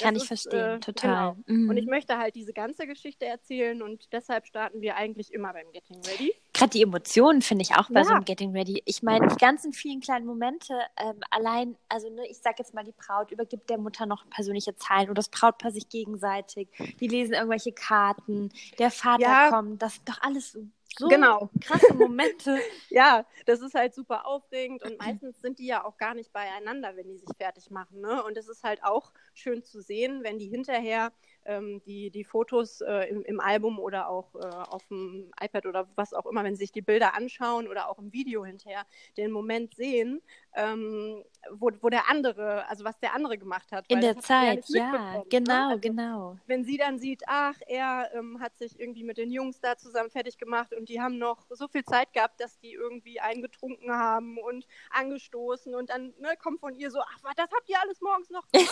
Kann 0.00 0.14
das 0.14 0.24
ich 0.24 0.30
ist, 0.30 0.42
verstehen, 0.42 0.76
äh, 0.76 0.80
total. 0.80 1.36
Genau. 1.46 1.58
Mhm. 1.58 1.68
Und 1.68 1.76
ich 1.76 1.86
möchte 1.86 2.18
halt 2.18 2.34
diese 2.34 2.52
ganze 2.52 2.86
Geschichte 2.86 3.26
erzählen 3.26 3.80
und 3.80 4.12
deshalb 4.12 4.46
starten 4.46 4.80
wir 4.80 4.96
eigentlich 4.96 5.32
immer 5.32 5.52
beim 5.52 5.70
Getting 5.72 6.00
Ready. 6.04 6.34
gerade 6.52 6.70
die 6.70 6.82
Emotionen 6.82 7.42
finde 7.42 7.62
ich 7.62 7.76
auch 7.76 7.88
bei 7.90 8.00
ja. 8.00 8.04
so 8.04 8.12
einem 8.12 8.24
Getting 8.24 8.52
Ready. 8.52 8.82
Ich 8.86 9.04
meine, 9.04 9.28
die 9.28 9.36
ganzen 9.36 9.72
vielen 9.72 10.00
kleinen 10.00 10.26
Momente, 10.26 10.74
ähm, 10.96 11.20
allein, 11.30 11.76
also 11.88 12.10
ne, 12.10 12.26
ich 12.28 12.38
sag 12.38 12.58
jetzt 12.58 12.74
mal, 12.74 12.82
die 12.82 12.92
Braut 12.92 13.30
übergibt 13.30 13.70
der 13.70 13.78
Mutter 13.78 14.06
noch 14.06 14.28
persönliche 14.30 14.74
Zahlen 14.74 15.06
oder 15.06 15.14
das 15.14 15.28
Brautpaar 15.28 15.70
sich 15.70 15.88
gegenseitig, 15.88 16.68
die 16.98 17.06
lesen 17.06 17.34
irgendwelche 17.34 17.72
Karten, 17.72 18.50
der 18.80 18.90
Vater 18.90 19.22
ja. 19.22 19.50
kommt, 19.50 19.80
das 19.80 19.94
ist 19.94 20.08
doch 20.08 20.20
alles 20.22 20.52
so 20.52 20.60
so 20.98 21.08
genau. 21.08 21.50
krasse 21.60 21.94
Momente. 21.94 22.58
ja, 22.90 23.26
das 23.46 23.60
ist 23.60 23.74
halt 23.74 23.94
super 23.94 24.26
aufregend 24.26 24.82
und 24.82 24.98
meistens 24.98 25.40
sind 25.40 25.58
die 25.58 25.66
ja 25.66 25.84
auch 25.84 25.96
gar 25.96 26.14
nicht 26.14 26.32
beieinander, 26.32 26.96
wenn 26.96 27.08
die 27.08 27.18
sich 27.18 27.28
fertig 27.36 27.70
machen. 27.70 28.00
Ne? 28.00 28.22
Und 28.24 28.36
es 28.36 28.48
ist 28.48 28.62
halt 28.64 28.82
auch 28.84 29.12
schön 29.34 29.62
zu 29.62 29.80
sehen, 29.80 30.22
wenn 30.22 30.38
die 30.38 30.48
hinterher 30.48 31.12
ähm, 31.44 31.82
die, 31.84 32.10
die 32.10 32.24
Fotos 32.24 32.80
äh, 32.80 33.08
im, 33.08 33.24
im, 33.24 33.40
Album 33.40 33.78
oder 33.78 34.08
auch 34.08 34.34
äh, 34.34 34.38
auf 34.46 34.86
dem 34.88 35.30
iPad 35.40 35.66
oder 35.66 35.88
was 35.96 36.14
auch 36.14 36.26
immer, 36.26 36.44
wenn 36.44 36.54
sie 36.56 36.64
sich 36.64 36.72
die 36.72 36.82
Bilder 36.82 37.14
anschauen 37.14 37.68
oder 37.68 37.88
auch 37.88 37.98
im 37.98 38.12
Video 38.12 38.44
hinterher, 38.44 38.84
den 39.16 39.30
Moment 39.30 39.74
sehen, 39.74 40.22
ähm, 40.54 41.22
wo, 41.50 41.70
wo 41.80 41.88
der 41.90 42.08
andere, 42.10 42.66
also 42.68 42.84
was 42.84 42.98
der 43.00 43.14
andere 43.14 43.36
gemacht 43.38 43.70
hat. 43.72 43.84
In 43.88 44.00
der 44.00 44.18
Zeit, 44.18 44.64
ja, 44.68 44.92
ne? 44.92 45.24
genau, 45.28 45.52
ne? 45.52 45.66
also, 45.68 45.80
genau. 45.80 46.36
Wenn 46.46 46.64
sie 46.64 46.78
dann 46.78 46.98
sieht, 46.98 47.22
ach, 47.26 47.56
er 47.66 48.10
ähm, 48.14 48.40
hat 48.40 48.56
sich 48.56 48.78
irgendwie 48.78 49.04
mit 49.04 49.18
den 49.18 49.30
Jungs 49.30 49.60
da 49.60 49.76
zusammen 49.76 50.10
fertig 50.10 50.38
gemacht 50.38 50.72
und 50.74 50.88
die 50.88 51.00
haben 51.00 51.18
noch 51.18 51.44
so 51.50 51.68
viel 51.68 51.84
Zeit 51.84 52.12
gehabt, 52.12 52.40
dass 52.40 52.58
die 52.60 52.72
irgendwie 52.72 53.20
eingetrunken 53.20 53.90
haben 53.90 54.38
und 54.38 54.66
angestoßen 54.90 55.74
und 55.74 55.90
dann 55.90 56.14
ne, 56.18 56.34
kommt 56.42 56.60
von 56.60 56.74
ihr 56.76 56.90
so, 56.90 57.00
ach, 57.00 57.34
das 57.36 57.50
habt 57.50 57.68
ihr 57.68 57.80
alles 57.80 58.00
morgens 58.00 58.30
noch 58.30 58.46
gemacht. 58.48 58.70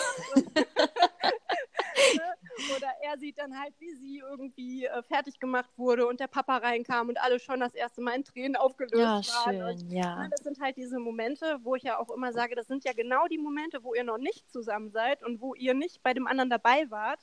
Oder 2.75 2.87
er 3.01 3.17
sieht 3.17 3.37
dann 3.37 3.59
halt, 3.59 3.73
wie 3.79 3.93
sie 3.95 4.19
irgendwie 4.19 4.85
äh, 4.85 5.03
fertig 5.03 5.39
gemacht 5.39 5.69
wurde 5.77 6.07
und 6.07 6.19
der 6.19 6.27
Papa 6.27 6.57
reinkam 6.57 7.09
und 7.09 7.19
alle 7.21 7.39
schon 7.39 7.59
das 7.59 7.73
erste 7.73 8.01
Mal 8.01 8.15
in 8.15 8.23
Tränen 8.23 8.55
aufgelöst 8.55 8.95
ja, 8.95 9.21
waren. 9.45 9.55
Schön, 9.55 9.63
und, 9.63 9.91
ja. 9.91 10.23
Ne, 10.23 10.29
das 10.29 10.41
sind 10.41 10.59
halt 10.59 10.77
diese 10.77 10.99
Momente, 10.99 11.59
wo 11.63 11.75
ich 11.75 11.83
ja 11.83 11.99
auch 11.99 12.09
immer 12.09 12.31
sage, 12.33 12.55
das 12.55 12.67
sind 12.67 12.83
ja 12.83 12.93
genau 12.93 13.27
die 13.27 13.37
Momente, 13.37 13.83
wo 13.83 13.93
ihr 13.93 14.03
noch 14.03 14.17
nicht 14.17 14.49
zusammen 14.51 14.91
seid 14.91 15.23
und 15.23 15.41
wo 15.41 15.55
ihr 15.55 15.73
nicht 15.73 16.03
bei 16.03 16.13
dem 16.13 16.27
anderen 16.27 16.49
dabei 16.49 16.89
wart. 16.89 17.19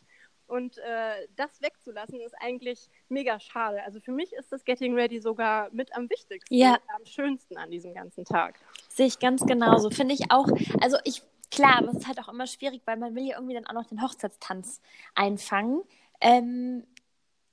Und 0.46 0.78
äh, 0.78 1.28
das 1.36 1.62
wegzulassen 1.62 2.20
ist 2.20 2.34
eigentlich 2.40 2.88
mega 3.08 3.38
schade. 3.38 3.84
Also 3.84 4.00
für 4.00 4.10
mich 4.10 4.32
ist 4.32 4.50
das 4.50 4.64
Getting 4.64 4.94
Ready 4.94 5.20
sogar 5.20 5.68
mit 5.70 5.94
am 5.94 6.10
wichtigsten, 6.10 6.52
ja. 6.52 6.76
am 6.96 7.06
schönsten 7.06 7.56
an 7.56 7.70
diesem 7.70 7.94
ganzen 7.94 8.24
Tag. 8.24 8.58
Sehe 8.88 9.06
ich 9.06 9.20
ganz 9.20 9.46
genauso. 9.46 9.90
Finde 9.90 10.12
ich 10.12 10.32
auch. 10.32 10.48
Also 10.80 10.96
ich 11.04 11.22
Klar, 11.50 11.78
aber 11.78 11.88
es 11.88 11.98
ist 11.98 12.06
halt 12.06 12.20
auch 12.20 12.28
immer 12.28 12.46
schwierig, 12.46 12.82
weil 12.84 12.96
man 12.96 13.14
will 13.14 13.24
ja 13.24 13.36
irgendwie 13.36 13.54
dann 13.54 13.66
auch 13.66 13.72
noch 13.72 13.86
den 13.86 14.02
Hochzeitstanz 14.02 14.80
einfangen. 15.14 15.82
Ähm, 16.20 16.86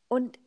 und 0.08 0.40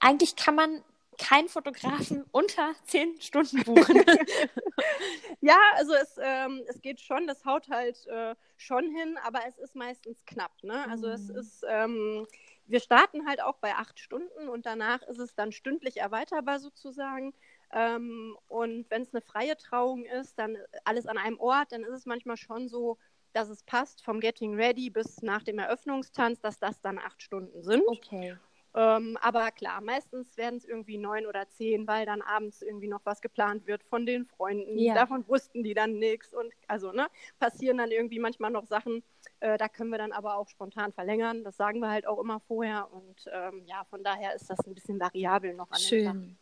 eigentlich 0.00 0.36
kann 0.36 0.54
man 0.54 0.82
keinen 1.18 1.48
Fotografen 1.48 2.24
unter 2.32 2.74
zehn 2.84 3.20
Stunden 3.20 3.62
buchen. 3.62 4.04
ja, 5.40 5.58
also 5.74 5.94
es, 5.94 6.16
ähm, 6.20 6.62
es 6.66 6.80
geht 6.80 7.00
schon, 7.00 7.26
das 7.26 7.44
haut 7.44 7.68
halt 7.68 8.06
äh, 8.06 8.34
schon 8.56 8.90
hin, 8.90 9.18
aber 9.24 9.40
es 9.46 9.58
ist 9.58 9.74
meistens 9.74 10.24
knapp. 10.26 10.52
Ne? 10.62 10.88
Also 10.88 11.06
mhm. 11.06 11.12
es 11.12 11.28
ist, 11.28 11.64
ähm, 11.68 12.26
wir 12.66 12.80
starten 12.80 13.26
halt 13.26 13.42
auch 13.42 13.56
bei 13.58 13.74
acht 13.74 13.98
Stunden 13.98 14.48
und 14.48 14.66
danach 14.66 15.02
ist 15.02 15.18
es 15.18 15.34
dann 15.34 15.52
stündlich 15.52 15.98
erweiterbar 15.98 16.58
sozusagen. 16.58 17.34
Ähm, 17.72 18.36
und 18.48 18.90
wenn 18.90 19.02
es 19.02 19.12
eine 19.12 19.22
freie 19.22 19.56
Trauung 19.56 20.04
ist, 20.04 20.38
dann 20.38 20.56
alles 20.84 21.06
an 21.06 21.18
einem 21.18 21.38
Ort, 21.38 21.72
dann 21.72 21.82
ist 21.82 21.92
es 21.92 22.06
manchmal 22.06 22.36
schon 22.36 22.68
so, 22.68 22.98
dass 23.32 23.48
es 23.48 23.62
passt 23.64 24.04
vom 24.04 24.20
Getting 24.20 24.54
Ready 24.54 24.90
bis 24.90 25.22
nach 25.22 25.42
dem 25.42 25.58
Eröffnungstanz, 25.58 26.40
dass 26.40 26.58
das 26.58 26.80
dann 26.80 26.98
acht 26.98 27.22
Stunden 27.22 27.62
sind. 27.62 27.82
Okay. 27.86 28.36
Ähm, 28.76 29.16
aber 29.20 29.52
klar, 29.52 29.80
meistens 29.80 30.36
werden 30.36 30.56
es 30.56 30.64
irgendwie 30.64 30.98
neun 30.98 31.26
oder 31.26 31.48
zehn, 31.48 31.86
weil 31.86 32.06
dann 32.06 32.22
abends 32.22 32.60
irgendwie 32.60 32.88
noch 32.88 33.02
was 33.04 33.20
geplant 33.20 33.68
wird 33.68 33.84
von 33.84 34.04
den 34.04 34.26
Freunden. 34.26 34.78
Ja. 34.78 34.94
Davon 34.94 35.26
wussten 35.28 35.62
die 35.62 35.74
dann 35.74 35.98
nichts. 35.98 36.34
Und 36.34 36.52
also, 36.66 36.90
ne, 36.90 37.06
passieren 37.38 37.78
dann 37.78 37.92
irgendwie 37.92 38.18
manchmal 38.18 38.50
noch 38.50 38.66
Sachen. 38.66 39.04
Äh, 39.38 39.58
da 39.58 39.68
können 39.68 39.90
wir 39.90 39.98
dann 39.98 40.10
aber 40.10 40.36
auch 40.36 40.48
spontan 40.48 40.92
verlängern. 40.92 41.44
Das 41.44 41.56
sagen 41.56 41.78
wir 41.78 41.90
halt 41.90 42.06
auch 42.06 42.18
immer 42.18 42.40
vorher. 42.40 42.92
Und 42.92 43.30
ähm, 43.32 43.62
ja, 43.66 43.84
von 43.90 44.02
daher 44.02 44.34
ist 44.34 44.50
das 44.50 44.58
ein 44.66 44.74
bisschen 44.74 44.98
variabel 44.98 45.54
noch 45.54 45.70
an 45.70 45.78
Schön. 45.78 46.36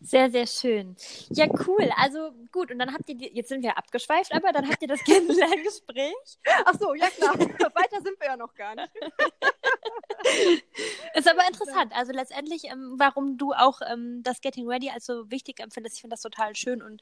Sehr, 0.00 0.30
sehr 0.30 0.46
schön. 0.46 0.96
Ja, 1.30 1.46
cool. 1.66 1.90
Also 1.96 2.32
gut, 2.52 2.70
und 2.70 2.78
dann 2.78 2.92
habt 2.92 3.08
ihr, 3.08 3.16
die, 3.16 3.30
jetzt 3.34 3.48
sind 3.48 3.62
wir 3.62 3.76
abgeschweift, 3.78 4.32
aber 4.32 4.52
dann 4.52 4.68
habt 4.68 4.82
ihr 4.82 4.88
das 4.88 5.00
Kennenlerngespräch. 5.04 6.38
Ach 6.64 6.74
so, 6.78 6.94
ja 6.94 7.08
klar. 7.10 7.34
Weiter 7.38 8.02
sind 8.02 8.18
wir 8.20 8.26
ja 8.26 8.36
noch 8.36 8.54
gar 8.54 8.74
nicht. 8.74 8.90
Ist 11.14 11.28
aber 11.28 11.46
interessant. 11.46 11.92
Also 11.94 12.12
letztendlich, 12.12 12.64
ähm, 12.64 12.94
warum 12.98 13.36
du 13.36 13.52
auch 13.52 13.80
ähm, 13.90 14.22
das 14.22 14.40
Getting 14.40 14.68
Ready 14.68 14.90
als 14.90 15.06
so 15.06 15.30
wichtig 15.30 15.60
empfindest, 15.60 15.96
ich 15.96 16.00
finde 16.00 16.14
das 16.14 16.22
total 16.22 16.56
schön 16.56 16.82
und 16.82 17.00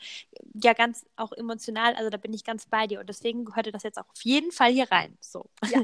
ja 0.54 0.72
ganz 0.72 1.06
auch 1.16 1.32
emotional. 1.32 1.94
Also 1.94 2.10
da 2.10 2.16
bin 2.16 2.32
ich 2.32 2.44
ganz 2.44 2.66
bei 2.66 2.86
dir 2.86 3.00
und 3.00 3.08
deswegen 3.08 3.44
gehörte 3.44 3.72
das 3.72 3.82
jetzt 3.82 3.98
auch 3.98 4.08
auf 4.08 4.22
jeden 4.22 4.52
Fall 4.52 4.72
hier 4.72 4.90
rein. 4.90 5.16
So. 5.20 5.46
Ja. 5.70 5.82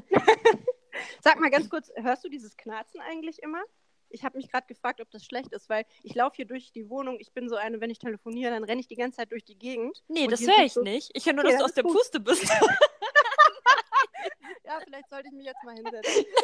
Sag 1.22 1.40
mal 1.40 1.50
ganz 1.50 1.68
kurz, 1.68 1.90
hörst 1.96 2.24
du 2.24 2.28
dieses 2.28 2.56
Knarzen 2.56 3.00
eigentlich 3.00 3.42
immer? 3.42 3.62
Ich 4.10 4.24
habe 4.24 4.36
mich 4.36 4.50
gerade 4.50 4.66
gefragt, 4.66 5.00
ob 5.00 5.10
das 5.10 5.24
schlecht 5.24 5.52
ist, 5.52 5.68
weil 5.68 5.84
ich 6.02 6.14
laufe 6.14 6.36
hier 6.36 6.46
durch 6.46 6.72
die 6.72 6.88
Wohnung. 6.88 7.18
Ich 7.20 7.32
bin 7.32 7.48
so 7.48 7.56
eine, 7.56 7.80
wenn 7.80 7.90
ich 7.90 7.98
telefoniere, 7.98 8.50
dann 8.50 8.64
renne 8.64 8.80
ich 8.80 8.88
die 8.88 8.96
ganze 8.96 9.18
Zeit 9.18 9.32
durch 9.32 9.44
die 9.44 9.58
Gegend. 9.58 10.02
Nee, 10.08 10.26
das 10.26 10.40
höre 10.40 10.64
ich 10.64 10.72
so... 10.72 10.82
nicht. 10.82 11.10
Ich 11.14 11.26
höre 11.26 11.34
nur, 11.34 11.44
okay, 11.44 11.52
dass 11.52 11.60
du 11.60 11.64
aus 11.64 11.74
der 11.74 11.84
gut. 11.84 11.96
Puste 11.96 12.20
bist. 12.20 12.44
ja, 14.64 14.78
vielleicht 14.84 15.10
sollte 15.10 15.28
ich 15.28 15.34
mich 15.34 15.46
jetzt 15.46 15.62
mal 15.64 15.74
hinsetzen. 15.74 16.24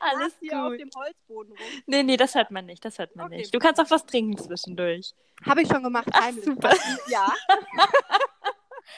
Alles 0.00 0.34
hier 0.40 0.52
gut. 0.52 0.60
auf 0.60 0.76
dem 0.76 0.90
Holzboden 0.94 1.52
rum. 1.52 1.82
Nee, 1.86 2.02
nee, 2.02 2.16
das 2.16 2.34
hört 2.34 2.50
man 2.50 2.66
nicht. 2.66 2.84
Das 2.84 2.98
hört 2.98 3.16
man 3.16 3.26
okay. 3.26 3.38
nicht. 3.38 3.54
Du 3.54 3.58
kannst 3.58 3.80
auch 3.80 3.90
was 3.90 4.04
trinken 4.06 4.36
zwischendurch. 4.36 5.14
Habe 5.44 5.62
ich 5.62 5.68
schon 5.68 5.82
gemacht. 5.82 6.08
Ach, 6.12 6.32
super. 6.32 6.74
Ja. 7.08 7.32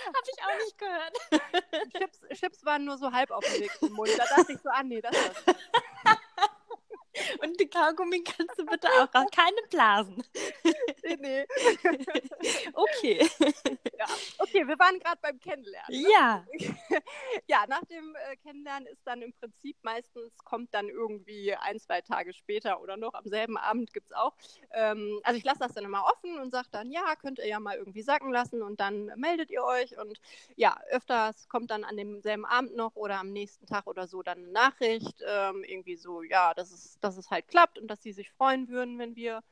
Habe 0.06 0.24
ich 0.24 0.42
auch 0.42 0.56
nicht 0.64 0.78
gehört. 0.78 1.14
Chips, 1.92 2.20
Chips 2.40 2.64
waren 2.64 2.84
nur 2.84 2.96
so 2.96 3.12
halb 3.12 3.30
auf 3.30 3.44
dem 3.44 3.60
Weg 3.62 3.70
zum 3.78 3.92
Mund. 3.92 4.10
Da 4.16 4.24
dachte 4.24 4.52
ich 4.52 4.60
so, 4.60 4.70
ah 4.70 4.82
nee, 4.82 5.00
das 5.00 5.16
ist 5.16 5.46
das. 5.46 5.56
Und 7.42 7.60
die 7.60 7.68
Kaugummi 7.68 8.22
kannst 8.22 8.58
du 8.58 8.64
bitte 8.64 8.88
auch 8.88 9.14
raus. 9.14 9.26
Keine 9.34 9.60
Blasen. 9.70 10.22
Nee, 11.02 11.16
nee. 11.18 11.46
Okay. 12.74 13.28
Ja. 13.98 14.06
Okay, 14.38 14.66
wir 14.66 14.78
waren 14.78 14.98
gerade 14.98 15.18
beim 15.20 15.38
Kennenlernen. 15.40 16.02
Ne? 16.02 16.08
Ja. 16.12 16.46
Ja, 17.46 17.66
nach 17.68 17.84
dem 17.86 18.14
äh, 18.14 18.36
Kennenlernen 18.36 18.86
ist 18.86 19.06
dann 19.06 19.22
im 19.22 19.32
Prinzip 19.32 19.76
meistens, 19.82 20.32
kommt 20.44 20.72
dann 20.72 20.88
irgendwie 20.88 21.54
ein, 21.54 21.78
zwei 21.80 22.00
Tage 22.00 22.32
später 22.32 22.80
oder 22.80 22.96
noch 22.96 23.14
am 23.14 23.26
selben 23.26 23.56
Abend 23.56 23.92
gibt 23.92 24.10
es 24.10 24.16
auch. 24.16 24.34
Ähm, 24.72 25.20
also 25.24 25.36
ich 25.36 25.44
lasse 25.44 25.60
das 25.60 25.74
dann 25.74 25.84
immer 25.84 26.04
offen 26.04 26.38
und 26.38 26.50
sage 26.50 26.68
dann, 26.70 26.90
ja, 26.90 27.16
könnt 27.16 27.38
ihr 27.38 27.46
ja 27.46 27.60
mal 27.60 27.76
irgendwie 27.76 28.02
sacken 28.02 28.32
lassen 28.32 28.62
und 28.62 28.80
dann 28.80 29.06
meldet 29.16 29.50
ihr 29.50 29.64
euch. 29.64 29.98
Und 29.98 30.20
ja, 30.56 30.78
öfters 30.90 31.48
kommt 31.48 31.70
dann 31.70 31.84
an 31.84 31.96
demselben 31.96 32.44
Abend 32.44 32.76
noch 32.76 32.94
oder 32.96 33.18
am 33.18 33.32
nächsten 33.32 33.66
Tag 33.66 33.86
oder 33.86 34.06
so 34.06 34.22
dann 34.22 34.38
eine 34.38 34.52
Nachricht, 34.52 35.22
ähm, 35.26 35.64
irgendwie 35.64 35.96
so, 35.96 36.22
ja, 36.22 36.54
das 36.54 36.70
ist 36.70 36.99
dass 37.00 37.16
es 37.16 37.30
halt 37.30 37.48
klappt 37.48 37.78
und 37.78 37.88
dass 37.88 38.02
sie 38.02 38.12
sich 38.12 38.30
freuen 38.30 38.68
würden, 38.68 38.98
wenn 38.98 39.16
wir, 39.16 39.42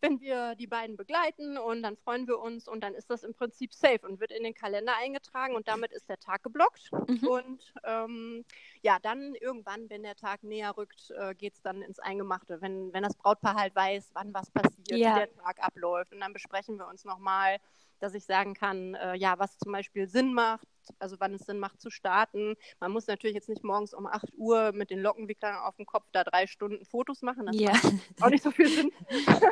wenn 0.00 0.20
wir 0.20 0.54
die 0.54 0.66
beiden 0.66 0.96
begleiten 0.96 1.56
und 1.56 1.82
dann 1.82 1.96
freuen 1.96 2.26
wir 2.26 2.38
uns 2.38 2.68
und 2.68 2.82
dann 2.82 2.94
ist 2.94 3.10
das 3.10 3.24
im 3.24 3.34
Prinzip 3.34 3.72
safe 3.72 4.06
und 4.06 4.20
wird 4.20 4.32
in 4.32 4.44
den 4.44 4.54
Kalender 4.54 4.94
eingetragen 4.96 5.54
und 5.54 5.66
damit 5.66 5.92
ist 5.92 6.08
der 6.08 6.18
Tag 6.18 6.42
geblockt. 6.42 6.90
Mhm. 7.08 7.26
Und 7.26 7.74
ähm, 7.84 8.44
ja, 8.82 8.98
dann 9.00 9.34
irgendwann, 9.34 9.88
wenn 9.88 10.02
der 10.02 10.16
Tag 10.16 10.42
näher 10.42 10.76
rückt, 10.76 11.10
äh, 11.10 11.34
geht 11.34 11.54
es 11.54 11.62
dann 11.62 11.82
ins 11.82 11.98
Eingemachte, 11.98 12.60
wenn, 12.60 12.92
wenn 12.92 13.02
das 13.02 13.16
Brautpaar 13.16 13.54
halt 13.54 13.74
weiß, 13.74 14.10
wann 14.12 14.34
was 14.34 14.50
passiert, 14.50 14.98
ja. 14.98 15.14
wie 15.14 15.18
der 15.20 15.34
Tag 15.36 15.62
abläuft 15.62 16.12
und 16.12 16.20
dann 16.20 16.32
besprechen 16.32 16.78
wir 16.78 16.86
uns 16.88 17.04
nochmal 17.04 17.58
dass 18.00 18.14
ich 18.14 18.24
sagen 18.24 18.54
kann, 18.54 18.94
äh, 18.94 19.14
ja, 19.14 19.38
was 19.38 19.58
zum 19.58 19.72
Beispiel 19.72 20.08
Sinn 20.08 20.34
macht, 20.34 20.66
also 20.98 21.16
wann 21.18 21.34
es 21.34 21.46
Sinn 21.46 21.58
macht 21.58 21.80
zu 21.80 21.90
starten. 21.90 22.54
Man 22.80 22.92
muss 22.92 23.06
natürlich 23.06 23.34
jetzt 23.34 23.48
nicht 23.48 23.64
morgens 23.64 23.94
um 23.94 24.06
8 24.06 24.32
Uhr 24.36 24.72
mit 24.72 24.90
den 24.90 25.00
Lockenwicklern 25.00 25.56
auf 25.56 25.76
dem 25.76 25.86
Kopf 25.86 26.06
da 26.12 26.24
drei 26.24 26.46
Stunden 26.46 26.84
Fotos 26.84 27.22
machen. 27.22 27.46
Das 27.46 27.56
ja. 27.58 27.72
macht 27.72 27.94
auch 28.22 28.30
nicht 28.30 28.42
so 28.42 28.50
viel 28.50 28.68
Sinn. 28.68 28.92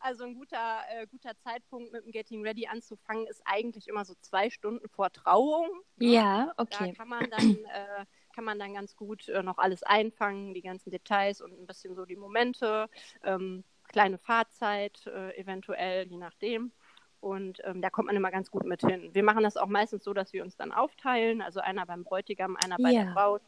also 0.00 0.24
ein 0.24 0.34
guter, 0.34 0.80
äh, 0.90 1.06
guter 1.06 1.36
Zeitpunkt 1.38 1.92
mit 1.92 2.04
dem 2.04 2.12
Getting 2.12 2.42
Ready 2.42 2.66
anzufangen 2.66 3.26
ist 3.26 3.42
eigentlich 3.44 3.88
immer 3.88 4.04
so 4.04 4.14
zwei 4.20 4.50
Stunden 4.50 4.88
vor 4.88 5.12
Trauung. 5.12 5.68
Ne? 5.96 6.14
Ja, 6.14 6.52
okay. 6.56 6.88
Da 6.88 6.92
kann 6.92 7.08
man 7.08 7.30
dann, 7.30 7.56
äh, 7.64 8.06
kann 8.34 8.44
man 8.44 8.58
dann 8.58 8.74
ganz 8.74 8.96
gut 8.96 9.28
äh, 9.28 9.42
noch 9.42 9.58
alles 9.58 9.82
einfangen, 9.82 10.54
die 10.54 10.62
ganzen 10.62 10.90
Details 10.90 11.40
und 11.40 11.52
ein 11.58 11.66
bisschen 11.66 11.94
so 11.94 12.04
die 12.04 12.16
Momente. 12.16 12.88
Ähm, 13.22 13.64
kleine 13.84 14.18
Fahrzeit 14.18 15.06
äh, 15.06 15.36
eventuell, 15.36 16.06
je 16.08 16.16
nachdem. 16.16 16.72
Und 17.20 17.60
ähm, 17.64 17.82
da 17.82 17.90
kommt 17.90 18.06
man 18.06 18.16
immer 18.16 18.30
ganz 18.30 18.50
gut 18.50 18.64
mit 18.64 18.80
hin. 18.80 19.10
Wir 19.12 19.22
machen 19.22 19.42
das 19.42 19.56
auch 19.56 19.66
meistens 19.66 20.04
so, 20.04 20.14
dass 20.14 20.32
wir 20.32 20.42
uns 20.42 20.56
dann 20.56 20.72
aufteilen. 20.72 21.42
Also 21.42 21.60
einer 21.60 21.84
beim 21.86 22.02
Bräutigam, 22.02 22.56
einer 22.56 22.76
bei 22.78 22.90
ja. 22.90 23.04
der 23.04 23.12
Braut. 23.12 23.42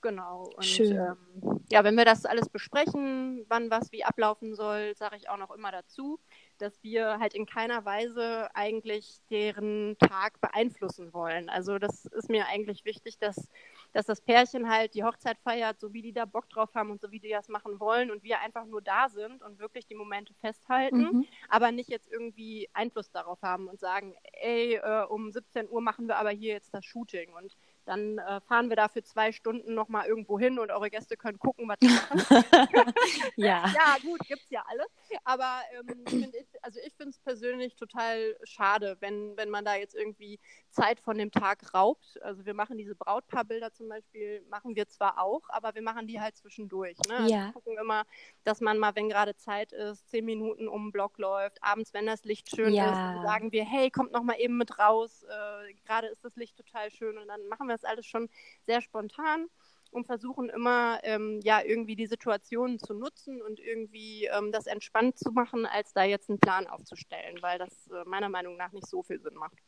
Genau. 0.00 0.50
Und 0.56 0.64
Schön. 0.64 0.96
Ähm, 0.96 1.60
ja, 1.70 1.84
wenn 1.84 1.94
wir 1.94 2.04
das 2.04 2.24
alles 2.24 2.48
besprechen, 2.48 3.44
wann 3.48 3.70
was 3.70 3.92
wie 3.92 4.04
ablaufen 4.04 4.54
soll, 4.54 4.94
sage 4.96 5.16
ich 5.16 5.28
auch 5.28 5.36
noch 5.36 5.50
immer 5.52 5.70
dazu. 5.70 6.18
Dass 6.60 6.82
wir 6.82 7.18
halt 7.18 7.34
in 7.34 7.46
keiner 7.46 7.84
Weise 7.84 8.48
eigentlich 8.54 9.20
deren 9.30 9.96
Tag 9.98 10.40
beeinflussen 10.40 11.12
wollen. 11.12 11.48
Also 11.48 11.78
das 11.78 12.06
ist 12.06 12.28
mir 12.28 12.46
eigentlich 12.46 12.84
wichtig, 12.84 13.18
dass, 13.18 13.48
dass 13.92 14.06
das 14.06 14.20
Pärchen 14.20 14.68
halt 14.68 14.94
die 14.94 15.04
Hochzeit 15.04 15.38
feiert, 15.38 15.80
so 15.80 15.92
wie 15.92 16.02
die 16.02 16.12
da 16.12 16.24
Bock 16.24 16.48
drauf 16.48 16.74
haben 16.74 16.90
und 16.90 17.00
so 17.00 17.10
wie 17.10 17.20
die 17.20 17.30
das 17.30 17.48
machen 17.48 17.80
wollen 17.80 18.10
und 18.10 18.22
wir 18.22 18.40
einfach 18.40 18.66
nur 18.66 18.82
da 18.82 19.08
sind 19.08 19.42
und 19.42 19.58
wirklich 19.58 19.86
die 19.86 19.94
Momente 19.94 20.34
festhalten, 20.34 21.02
mhm. 21.02 21.26
aber 21.48 21.72
nicht 21.72 21.90
jetzt 21.90 22.10
irgendwie 22.10 22.68
Einfluss 22.72 23.10
darauf 23.10 23.40
haben 23.42 23.68
und 23.68 23.80
sagen, 23.80 24.14
ey, 24.40 24.74
äh, 24.74 25.04
um 25.08 25.30
17 25.30 25.68
Uhr 25.68 25.80
machen 25.80 26.06
wir 26.08 26.16
aber 26.16 26.30
hier 26.30 26.52
jetzt 26.52 26.74
das 26.74 26.84
Shooting 26.84 27.32
und 27.34 27.56
dann 27.90 28.18
äh, 28.18 28.40
fahren 28.42 28.68
wir 28.68 28.76
da 28.76 28.86
für 28.88 29.02
zwei 29.02 29.32
Stunden 29.32 29.74
nochmal 29.74 30.06
irgendwo 30.06 30.38
hin 30.38 30.60
und 30.60 30.70
eure 30.70 30.90
Gäste 30.90 31.16
können 31.16 31.40
gucken, 31.40 31.68
was 31.68 31.76
wir 31.80 31.90
machen. 31.90 32.20
ja. 33.36 33.66
ja, 33.74 33.96
gut, 34.00 34.20
gibt's 34.28 34.48
ja 34.50 34.62
alles. 34.68 34.86
Aber 35.24 35.60
ähm, 35.72 36.06
find 36.06 36.34
ich, 36.36 36.46
also 36.62 36.78
ich 36.86 36.94
finde 36.94 37.10
es 37.10 37.18
persönlich 37.18 37.74
total 37.74 38.36
schade, 38.44 38.96
wenn, 39.00 39.36
wenn 39.36 39.50
man 39.50 39.64
da 39.64 39.74
jetzt 39.74 39.96
irgendwie 39.96 40.38
Zeit 40.70 41.00
von 41.00 41.18
dem 41.18 41.32
Tag 41.32 41.74
raubt. 41.74 42.22
Also 42.22 42.46
wir 42.46 42.54
machen 42.54 42.78
diese 42.78 42.94
Brautpaarbilder 42.94 43.72
zum 43.72 43.88
Beispiel, 43.88 44.46
machen 44.48 44.76
wir 44.76 44.86
zwar 44.86 45.20
auch, 45.20 45.42
aber 45.48 45.74
wir 45.74 45.82
machen 45.82 46.06
die 46.06 46.20
halt 46.20 46.36
zwischendurch. 46.36 46.96
Ne? 47.08 47.16
Also 47.16 47.34
ja. 47.34 47.46
Wir 47.46 47.52
gucken 47.54 47.76
immer, 47.76 48.04
dass 48.44 48.60
man 48.60 48.78
mal, 48.78 48.94
wenn 48.94 49.08
gerade 49.08 49.34
Zeit 49.34 49.72
ist, 49.72 50.08
zehn 50.10 50.24
Minuten 50.24 50.68
um 50.68 50.86
den 50.86 50.92
Block 50.92 51.18
läuft, 51.18 51.58
abends, 51.60 51.92
wenn 51.92 52.06
das 52.06 52.22
Licht 52.22 52.54
schön 52.54 52.72
ja. 52.72 53.16
ist, 53.16 53.22
sagen 53.24 53.50
wir, 53.50 53.64
hey, 53.64 53.90
kommt 53.90 54.12
noch 54.12 54.22
mal 54.22 54.38
eben 54.38 54.56
mit 54.56 54.78
raus. 54.78 55.24
Äh, 55.24 55.74
gerade 55.84 56.06
ist 56.06 56.24
das 56.24 56.36
Licht 56.36 56.56
total 56.56 56.92
schön 56.92 57.18
und 57.18 57.26
dann 57.26 57.48
machen 57.48 57.66
wir 57.66 57.79
das 57.80 57.90
alles 57.90 58.06
schon 58.06 58.28
sehr 58.66 58.80
spontan 58.80 59.46
und 59.90 60.06
versuchen 60.06 60.48
immer, 60.48 61.00
ähm, 61.02 61.40
ja, 61.42 61.60
irgendwie 61.62 61.96
die 61.96 62.06
Situationen 62.06 62.78
zu 62.78 62.94
nutzen 62.94 63.42
und 63.42 63.58
irgendwie 63.58 64.26
ähm, 64.26 64.52
das 64.52 64.66
entspannt 64.66 65.18
zu 65.18 65.32
machen, 65.32 65.66
als 65.66 65.92
da 65.92 66.04
jetzt 66.04 66.30
einen 66.30 66.38
Plan 66.38 66.66
aufzustellen, 66.66 67.38
weil 67.42 67.58
das 67.58 67.88
äh, 67.88 68.04
meiner 68.06 68.28
Meinung 68.28 68.56
nach 68.56 68.72
nicht 68.72 68.86
so 68.86 69.02
viel 69.02 69.20
Sinn 69.20 69.34
macht. 69.34 69.58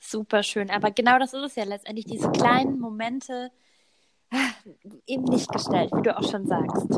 Super 0.00 0.42
schön, 0.42 0.70
aber 0.70 0.90
genau 0.90 1.18
das 1.18 1.32
ist 1.34 1.42
es 1.42 1.56
ja 1.56 1.64
letztendlich, 1.64 2.06
diese 2.06 2.30
kleinen 2.30 2.78
Momente, 2.78 3.50
eben 5.06 5.24
nicht 5.24 5.50
gestellt, 5.50 5.90
wie 5.94 6.02
du 6.02 6.16
auch 6.16 6.28
schon 6.28 6.46
sagst. 6.46 6.88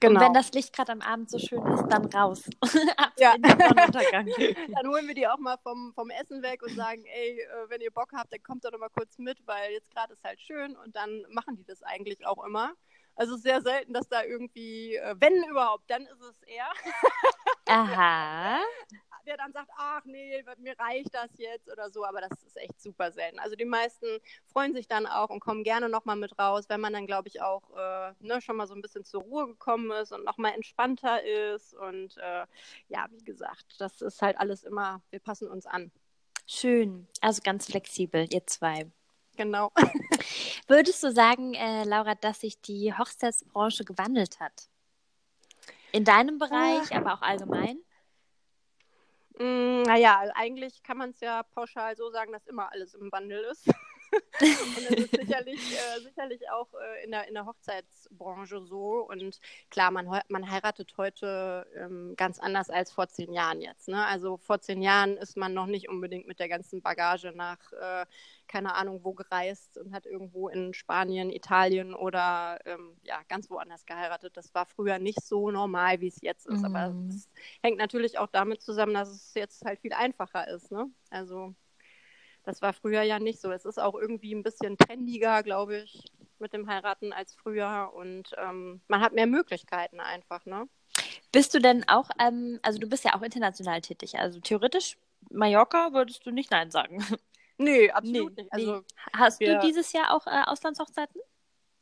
Genau. 0.00 0.14
Und 0.14 0.20
wenn 0.20 0.34
das 0.34 0.52
Licht 0.52 0.72
gerade 0.74 0.92
am 0.92 1.00
Abend 1.00 1.30
so 1.30 1.38
schön 1.38 1.64
ist, 1.66 1.86
dann 1.88 2.06
raus. 2.06 2.48
ja. 3.18 3.34
dann 3.38 4.88
holen 4.88 5.06
wir 5.06 5.14
die 5.14 5.28
auch 5.28 5.38
mal 5.38 5.58
vom, 5.62 5.92
vom 5.94 6.10
Essen 6.10 6.42
weg 6.42 6.62
und 6.62 6.74
sagen, 6.74 7.04
ey, 7.04 7.40
äh, 7.40 7.68
wenn 7.68 7.80
ihr 7.80 7.90
Bock 7.90 8.12
habt, 8.14 8.32
dann 8.32 8.42
kommt 8.42 8.64
doch 8.64 8.72
noch 8.72 8.78
mal 8.78 8.88
kurz 8.88 9.18
mit, 9.18 9.38
weil 9.46 9.72
jetzt 9.72 9.90
gerade 9.90 10.12
ist 10.12 10.24
halt 10.24 10.40
schön 10.40 10.76
und 10.76 10.96
dann 10.96 11.24
machen 11.30 11.56
die 11.56 11.64
das 11.64 11.82
eigentlich 11.82 12.26
auch 12.26 12.44
immer. 12.44 12.72
Also 13.16 13.36
sehr 13.36 13.60
selten, 13.60 13.92
dass 13.92 14.08
da 14.08 14.22
irgendwie, 14.22 14.96
äh, 14.96 15.14
wenn 15.18 15.44
überhaupt, 15.44 15.90
dann 15.90 16.02
ist 16.02 16.22
es 16.22 16.42
eher. 16.42 16.70
Aha 17.68 18.60
der 19.30 19.36
dann 19.36 19.52
sagt, 19.52 19.70
ach 19.76 20.04
nee, 20.04 20.44
mir 20.58 20.76
reicht 20.78 21.14
das 21.14 21.30
jetzt 21.38 21.70
oder 21.70 21.88
so, 21.90 22.04
aber 22.04 22.20
das 22.20 22.42
ist 22.42 22.56
echt 22.56 22.80
super 22.82 23.12
selten. 23.12 23.38
Also 23.38 23.54
die 23.54 23.64
meisten 23.64 24.06
freuen 24.52 24.74
sich 24.74 24.88
dann 24.88 25.06
auch 25.06 25.30
und 25.30 25.38
kommen 25.38 25.62
gerne 25.62 25.88
nochmal 25.88 26.16
mit 26.16 26.36
raus, 26.36 26.64
wenn 26.68 26.80
man 26.80 26.92
dann, 26.92 27.06
glaube 27.06 27.28
ich, 27.28 27.40
auch 27.40 27.62
äh, 27.76 28.12
ne, 28.18 28.40
schon 28.40 28.56
mal 28.56 28.66
so 28.66 28.74
ein 28.74 28.82
bisschen 28.82 29.04
zur 29.04 29.22
Ruhe 29.22 29.46
gekommen 29.46 29.92
ist 29.92 30.12
und 30.12 30.24
nochmal 30.24 30.54
entspannter 30.54 31.22
ist. 31.22 31.74
Und 31.74 32.16
äh, 32.16 32.44
ja, 32.88 33.06
wie 33.10 33.24
gesagt, 33.24 33.76
das 33.78 34.02
ist 34.02 34.20
halt 34.20 34.36
alles 34.38 34.64
immer, 34.64 35.00
wir 35.10 35.20
passen 35.20 35.48
uns 35.48 35.64
an. 35.64 35.92
Schön, 36.46 37.06
also 37.20 37.40
ganz 37.44 37.66
flexibel, 37.66 38.26
ihr 38.32 38.44
zwei. 38.48 38.90
Genau. 39.36 39.70
Würdest 40.66 41.04
du 41.04 41.12
sagen, 41.12 41.54
äh, 41.54 41.84
Laura, 41.84 42.16
dass 42.16 42.40
sich 42.40 42.60
die 42.60 42.92
Hochzeitsbranche 42.92 43.84
gewandelt 43.84 44.40
hat? 44.40 44.68
In 45.92 46.04
deinem 46.04 46.38
Bereich, 46.38 46.92
aber 46.94 47.14
auch 47.14 47.22
allgemein? 47.22 47.78
Mm, 49.40 49.84
naja, 49.84 50.22
eigentlich 50.34 50.82
kann 50.82 50.98
man 50.98 51.10
es 51.10 51.20
ja 51.20 51.42
pauschal 51.42 51.96
so 51.96 52.10
sagen, 52.10 52.30
dass 52.32 52.46
immer 52.46 52.70
alles 52.72 52.92
im 52.92 53.10
Wandel 53.10 53.42
ist. 53.44 53.70
und 54.40 54.90
das 54.90 54.98
ist 54.98 55.10
sicherlich, 55.20 55.60
äh, 55.72 56.00
sicherlich 56.00 56.50
auch 56.50 56.68
äh, 56.74 57.04
in, 57.04 57.10
der, 57.10 57.28
in 57.28 57.34
der 57.34 57.46
Hochzeitsbranche 57.46 58.60
so. 58.62 59.06
Und 59.08 59.40
klar, 59.70 59.90
man, 59.90 60.20
man 60.28 60.50
heiratet 60.50 60.94
heute 60.96 61.66
ähm, 61.76 62.14
ganz 62.16 62.38
anders 62.38 62.70
als 62.70 62.92
vor 62.92 63.08
zehn 63.08 63.32
Jahren 63.32 63.60
jetzt. 63.60 63.88
Ne? 63.88 64.04
Also 64.06 64.36
vor 64.36 64.60
zehn 64.60 64.82
Jahren 64.82 65.16
ist 65.16 65.36
man 65.36 65.54
noch 65.54 65.66
nicht 65.66 65.88
unbedingt 65.88 66.26
mit 66.26 66.40
der 66.40 66.48
ganzen 66.48 66.82
Bagage 66.82 67.32
nach 67.34 67.58
äh, 67.72 68.06
keine 68.50 68.74
Ahnung 68.74 69.04
wo 69.04 69.12
gereist 69.12 69.78
und 69.78 69.94
hat 69.94 70.06
irgendwo 70.06 70.48
in 70.48 70.74
Spanien, 70.74 71.30
Italien 71.30 71.94
oder 71.94 72.58
ähm, 72.64 72.96
ja, 73.04 73.20
ganz 73.28 73.48
woanders 73.48 73.86
geheiratet. 73.86 74.36
Das 74.36 74.52
war 74.56 74.66
früher 74.66 74.98
nicht 74.98 75.22
so 75.24 75.52
normal, 75.52 76.00
wie 76.00 76.08
es 76.08 76.20
jetzt 76.20 76.46
ist. 76.46 76.58
Mhm. 76.58 76.64
Aber 76.64 76.92
es 77.08 77.28
hängt 77.62 77.78
natürlich 77.78 78.18
auch 78.18 78.26
damit 78.26 78.60
zusammen, 78.60 78.94
dass 78.94 79.08
es 79.08 79.34
jetzt 79.34 79.64
halt 79.64 79.78
viel 79.78 79.92
einfacher 79.92 80.48
ist. 80.48 80.72
Ne? 80.72 80.90
Also 81.10 81.54
das 82.50 82.62
war 82.62 82.72
früher 82.72 83.02
ja 83.02 83.18
nicht 83.18 83.40
so. 83.40 83.52
Es 83.52 83.64
ist 83.64 83.78
auch 83.78 83.94
irgendwie 83.94 84.34
ein 84.34 84.42
bisschen 84.42 84.76
trendiger, 84.76 85.42
glaube 85.42 85.78
ich, 85.78 86.02
mit 86.40 86.52
dem 86.52 86.68
Heiraten 86.68 87.12
als 87.12 87.34
früher. 87.34 87.92
Und 87.94 88.32
ähm, 88.38 88.80
man 88.88 89.00
hat 89.00 89.12
mehr 89.12 89.26
Möglichkeiten 89.26 90.00
einfach, 90.00 90.44
ne? 90.46 90.68
Bist 91.30 91.54
du 91.54 91.60
denn 91.60 91.88
auch, 91.88 92.10
ähm, 92.18 92.58
also 92.62 92.80
du 92.80 92.88
bist 92.88 93.04
ja 93.04 93.14
auch 93.14 93.22
international 93.22 93.80
tätig, 93.80 94.18
also 94.18 94.40
theoretisch 94.40 94.98
Mallorca 95.30 95.92
würdest 95.92 96.26
du 96.26 96.32
nicht 96.32 96.50
Nein 96.50 96.70
sagen. 96.70 97.04
Nee, 97.62 97.90
absolut 97.90 98.36
nee, 98.36 98.42
nicht. 98.44 98.52
Also, 98.54 98.76
nee. 98.76 98.82
Hast 99.12 99.38
wir, 99.38 99.56
du 99.56 99.66
dieses 99.66 99.92
Jahr 99.92 100.16
auch 100.16 100.26
äh, 100.26 100.44
Auslandshochzeiten? 100.46 101.20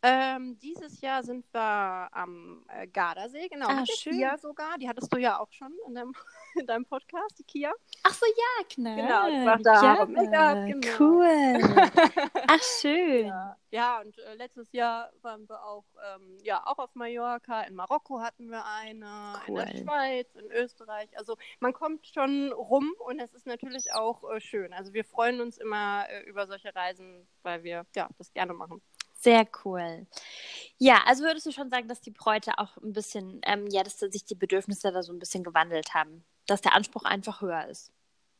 Ähm, 0.00 0.56
dieses 0.61 1.00
Jahr 1.00 1.24
sind 1.24 1.44
wir 1.52 2.08
am 2.12 2.64
äh, 2.68 2.87
Gardasee, 2.87 3.48
genau. 3.48 3.66
Ah, 3.66 3.80
mit 3.80 3.90
schön. 3.90 4.12
Kia 4.12 4.38
sogar. 4.38 4.78
Die 4.78 4.88
hattest 4.88 5.12
du 5.12 5.18
ja 5.18 5.40
auch 5.40 5.50
schon 5.50 5.72
in 5.88 5.94
deinem, 5.96 6.14
in 6.54 6.66
deinem 6.66 6.84
Podcast, 6.84 7.37
die 7.37 7.42
Kia. 7.42 7.72
Ach 8.04 8.12
so, 8.12 8.24
ja, 8.26 8.64
klar. 8.68 8.94
Genau, 8.94 9.28
ich 9.28 9.44
mache 9.44 9.62
da 9.62 9.82
ja, 9.82 10.06
Make-up, 10.06 10.66
genau. 10.66 10.98
Cool. 11.00 11.58
Ach, 12.46 12.62
schön. 12.80 13.26
Ja, 13.26 13.56
ja 13.72 14.00
und 14.00 14.16
äh, 14.18 14.34
letztes 14.34 14.70
Jahr 14.70 15.11
waren 15.22 15.48
wir 15.48 15.64
auch, 15.64 15.84
ähm, 16.14 16.38
ja, 16.44 16.64
auch 16.64 16.78
auf 16.78 16.94
Mallorca. 16.94 17.62
In 17.62 17.74
Marokko 17.74 18.20
hatten 18.20 18.50
wir 18.50 18.64
eine, 18.66 19.34
cool. 19.48 19.62
in 19.62 19.66
der 19.66 19.82
Schweiz, 19.82 20.32
in 20.37 20.48
Österreich. 20.52 21.08
Also 21.18 21.37
man 21.58 21.72
kommt 21.72 22.06
schon 22.06 22.52
rum 22.52 22.94
und 23.00 23.18
es 23.18 23.34
ist 23.34 23.46
natürlich 23.46 23.92
auch 23.94 24.22
äh, 24.30 24.40
schön. 24.40 24.72
Also 24.72 24.92
wir 24.92 25.04
freuen 25.04 25.40
uns 25.40 25.58
immer 25.58 26.08
äh, 26.08 26.22
über 26.22 26.46
solche 26.46 26.72
Reisen, 26.72 27.26
weil 27.42 27.64
wir 27.64 27.84
ja, 27.96 28.08
das 28.16 28.32
gerne 28.32 28.54
machen. 28.54 28.80
Sehr 29.20 29.48
cool. 29.64 30.07
Ja, 30.78 31.02
also 31.07 31.24
würdest 31.24 31.44
du 31.44 31.50
schon 31.50 31.70
sagen, 31.70 31.88
dass 31.88 32.00
die 32.00 32.12
Bräute 32.12 32.52
auch 32.59 32.76
ein 32.76 32.92
bisschen, 32.92 33.40
ähm, 33.44 33.66
ja, 33.66 33.83
dass 33.83 33.98
sich 33.98 34.24
die 34.24 34.37
Bedürfnisse 34.37 34.92
da 34.92 35.02
so 35.02 35.12
ein 35.12 35.18
bisschen 35.18 35.42
gewandelt 35.42 35.92
haben, 35.92 36.24
dass 36.46 36.61
der 36.61 36.74
Anspruch 36.74 37.02
einfach 37.02 37.40
höher 37.40 37.66
ist. 37.66 37.92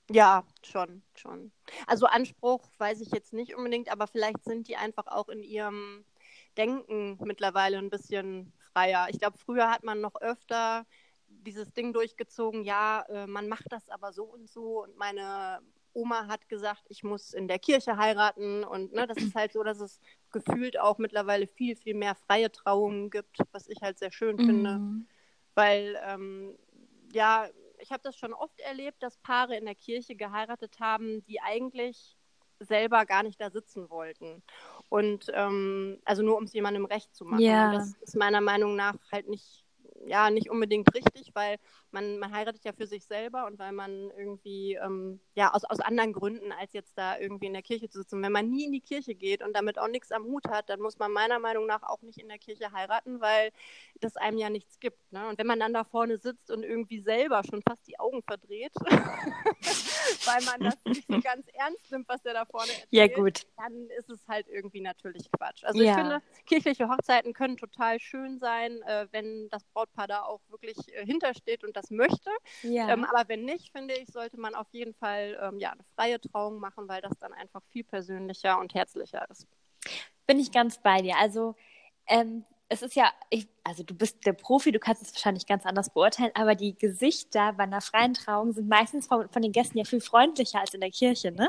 Ja, 0.09 0.45
schon, 0.63 1.03
schon. 1.17 1.51
Also 1.89 2.07
Anspruch 2.07 2.63
weiß 2.79 3.01
ich 3.01 3.11
jetzt 3.11 3.33
nicht 3.33 3.57
unbedingt, 3.57 3.91
aber 3.91 4.07
vielleicht 4.07 4.45
sind 4.45 4.69
die 4.69 4.77
einfach 4.77 5.09
auch 5.09 5.29
in 5.29 5.43
ihrem 5.43 6.05
Denken 6.57 7.19
mittlerweile 7.25 7.79
ein 7.79 7.91
bisschen 7.91 8.53
freier. 8.73 9.09
Ich 9.11 9.19
glaube, 9.19 9.37
früher 9.37 9.71
hat 9.71 9.83
man 9.83 10.01
noch 10.01 10.15
öfter 10.21 10.87
dieses 11.27 11.73
Ding 11.73 11.93
durchgezogen, 11.93 12.63
ja, 12.63 13.05
äh, 13.09 13.27
man 13.27 13.49
macht 13.49 13.67
das 13.71 13.91
aber 13.91 14.13
so 14.13 14.25
und 14.25 14.49
so 14.49 14.85
und 14.85 14.97
meine 14.97 15.61
Oma 15.93 16.27
hat 16.27 16.49
gesagt, 16.49 16.85
ich 16.89 17.03
muss 17.03 17.35
in 17.35 17.49
der 17.49 17.59
Kirche 17.59 17.97
heiraten 17.97 18.65
und 18.65 18.93
ne, 18.93 19.07
das 19.07 19.19
ist 19.19 19.35
halt 19.35 19.53
so, 19.53 19.63
dass 19.63 19.81
es 19.81 20.01
gefühlt 20.31 20.79
auch 20.79 20.99
mittlerweile 20.99 21.47
viel, 21.47 21.77
viel 21.77 21.95
mehr 21.95 22.15
freie 22.15 22.51
Trauungen 22.53 23.11
gibt, 23.11 23.39
was 23.53 23.69
ich 23.69 23.83
halt 23.83 23.99
sehr 23.99 24.13
schön 24.13 24.37
mhm. 24.37 24.47
finde, 24.47 24.81
weil 25.55 25.99
ähm, 26.05 26.57
ja, 27.13 27.49
ich 27.81 27.91
habe 27.91 28.03
das 28.03 28.17
schon 28.17 28.33
oft 28.33 28.59
erlebt, 28.61 29.03
dass 29.03 29.17
Paare 29.19 29.57
in 29.57 29.65
der 29.65 29.75
Kirche 29.75 30.17
geheiratet 30.17 30.81
haben, 30.81 31.25
die 31.27 31.41
eigentlich 31.41 32.17
selber 32.61 33.07
gar 33.07 33.23
nicht 33.23 33.41
da 33.41 33.51
sitzen 33.51 33.89
wollten. 33.89 34.43
Und 34.89 35.27
ähm, 35.33 36.01
also 36.05 36.23
nur 36.23 36.37
um 36.37 36.45
es 36.45 36.53
jemandem 36.53 36.85
recht 36.85 37.15
zu 37.15 37.25
machen. 37.25 37.41
Ja. 37.41 37.73
das 37.73 37.95
ist 38.01 38.17
meiner 38.17 38.41
Meinung 38.41 38.75
nach 38.75 38.97
halt 39.13 39.29
nicht 39.29 39.65
ja 40.07 40.31
nicht 40.31 40.51
unbedingt 40.51 40.93
richtig, 40.95 41.35
weil 41.35 41.59
man, 41.91 42.19
man 42.19 42.33
heiratet 42.33 42.65
ja 42.65 42.73
für 42.73 42.87
sich 42.87 43.05
selber 43.07 43.47
und 43.47 43.59
weil 43.59 43.73
man 43.73 44.11
irgendwie, 44.17 44.75
ähm, 44.75 45.21
ja, 45.35 45.53
aus, 45.53 45.65
aus 45.65 45.81
anderen 45.81 46.13
Gründen, 46.13 46.53
als 46.53 46.73
jetzt 46.73 46.97
da 46.97 47.19
irgendwie 47.19 47.47
in 47.47 47.53
der 47.53 47.63
Kirche 47.63 47.89
zu 47.89 48.01
sitzen. 48.01 48.23
Wenn 48.23 48.33
man 48.33 48.49
nie 48.51 48.67
in 48.67 48.73
die 48.73 48.81
Kirche 48.81 49.15
geht 49.15 49.43
und 49.43 49.55
damit 49.55 49.79
auch 49.79 49.89
nichts 49.89 50.13
am 50.13 50.25
Hut 50.25 50.49
hat, 50.49 50.69
dann 50.69 50.81
muss 50.81 50.99
man 50.99 51.13
meiner 51.13 51.39
Meinung 51.39 51.67
nach 51.67 51.83
auch 51.83 52.03
nicht 52.03 52.19
in 52.19 52.29
der 52.29 52.39
Kirche 52.39 52.73
heiraten, 52.73 53.21
weil 53.21 53.51
das 54.01 54.17
einem 54.17 54.39
ja 54.39 54.51
nichts 54.51 54.79
gibt. 54.81 54.99
Ne? 55.13 55.27
Und 55.29 55.39
wenn 55.39 55.47
man 55.47 55.61
dann 55.61 55.73
da 55.73 55.85
vorne 55.85 56.19
sitzt 56.19 56.51
und 56.51 56.63
irgendwie 56.63 57.01
selber 57.01 57.43
schon 57.49 57.63
fast 57.63 57.87
die 57.87 57.99
Augen 57.99 58.23
verdreht, 58.23 58.73
weil 60.27 60.45
man 60.45 60.61
das 60.61 60.77
nicht 60.85 61.07
so 61.09 61.21
ganz 61.21 61.47
ernst 61.55 61.91
nimmt, 61.91 62.09
was 62.09 62.23
der 62.23 62.35
da 62.35 62.45
vorne 62.45 62.69
erzählt, 62.73 62.89
ja, 62.91 63.07
gut. 63.07 63.47
dann 63.57 63.89
ist 63.99 64.11
es 64.11 64.27
halt 64.29 64.47
irgendwie 64.49 64.81
natürlich 64.81 65.31
Quatsch. 65.33 65.65
Also 65.65 65.81
ja. 65.81 65.91
ich 65.91 65.97
finde, 65.97 66.23
kirchliche 66.47 66.89
Hochzeiten 66.89 67.33
können 67.33 67.57
total 67.57 67.99
schön 67.99 68.39
sein, 68.39 68.83
äh, 68.83 69.07
wenn 69.11 69.49
das 69.51 69.65
Brautpaar 69.65 70.07
da 70.07 70.23
auch 70.23 70.41
wirklich 70.49 70.77
äh, 70.95 71.05
hintersteht 71.05 71.65
und 71.65 71.77
das 71.81 71.91
möchte. 71.91 72.31
Ja. 72.63 72.89
Ähm, 72.89 73.05
aber 73.05 73.29
wenn 73.29 73.45
nicht, 73.45 73.73
finde 73.73 73.95
ich, 73.95 74.09
sollte 74.09 74.39
man 74.39 74.55
auf 74.55 74.69
jeden 74.73 74.95
Fall 74.95 75.39
ähm, 75.41 75.59
ja, 75.59 75.73
eine 75.73 75.85
freie 75.95 76.21
Trauung 76.21 76.59
machen, 76.59 76.89
weil 76.89 77.01
das 77.01 77.17
dann 77.19 77.33
einfach 77.33 77.63
viel 77.71 77.85
persönlicher 77.85 78.59
und 78.59 78.75
herzlicher 78.75 79.27
ist. 79.31 79.47
Bin 80.27 80.39
ich 80.39 80.53
ganz 80.53 80.79
bei 80.83 81.01
dir. 81.03 81.17
Also 81.19 81.55
ähm, 82.07 82.45
es 82.69 82.83
ist 82.83 82.95
ja, 82.95 83.11
ich, 83.31 83.49
also 83.65 83.83
du 83.83 83.95
bist 83.95 84.27
der 84.27 84.35
Profi, 84.35 84.73
du 84.73 84.79
kannst 84.79 85.03
es 85.03 85.15
wahrscheinlich 85.15 85.47
ganz 85.47 85.65
anders 85.65 85.91
beurteilen, 85.91 86.33
aber 86.35 86.55
die 86.55 86.77
Gesichter 86.77 87.55
bei 87.55 87.63
einer 87.63 87.81
freien 87.81 88.15
Trauung 88.15 88.53
sind 88.53 88.69
meistens 88.69 89.07
von, 89.07 89.29
von 89.31 89.43
den 89.43 89.53
Gästen 89.53 89.79
ja 89.79 89.85
viel 89.85 90.01
freundlicher 90.01 90.61
als 90.61 90.75
in 90.75 90.81
der 90.81 90.91
Kirche, 90.91 91.33
ne? 91.33 91.49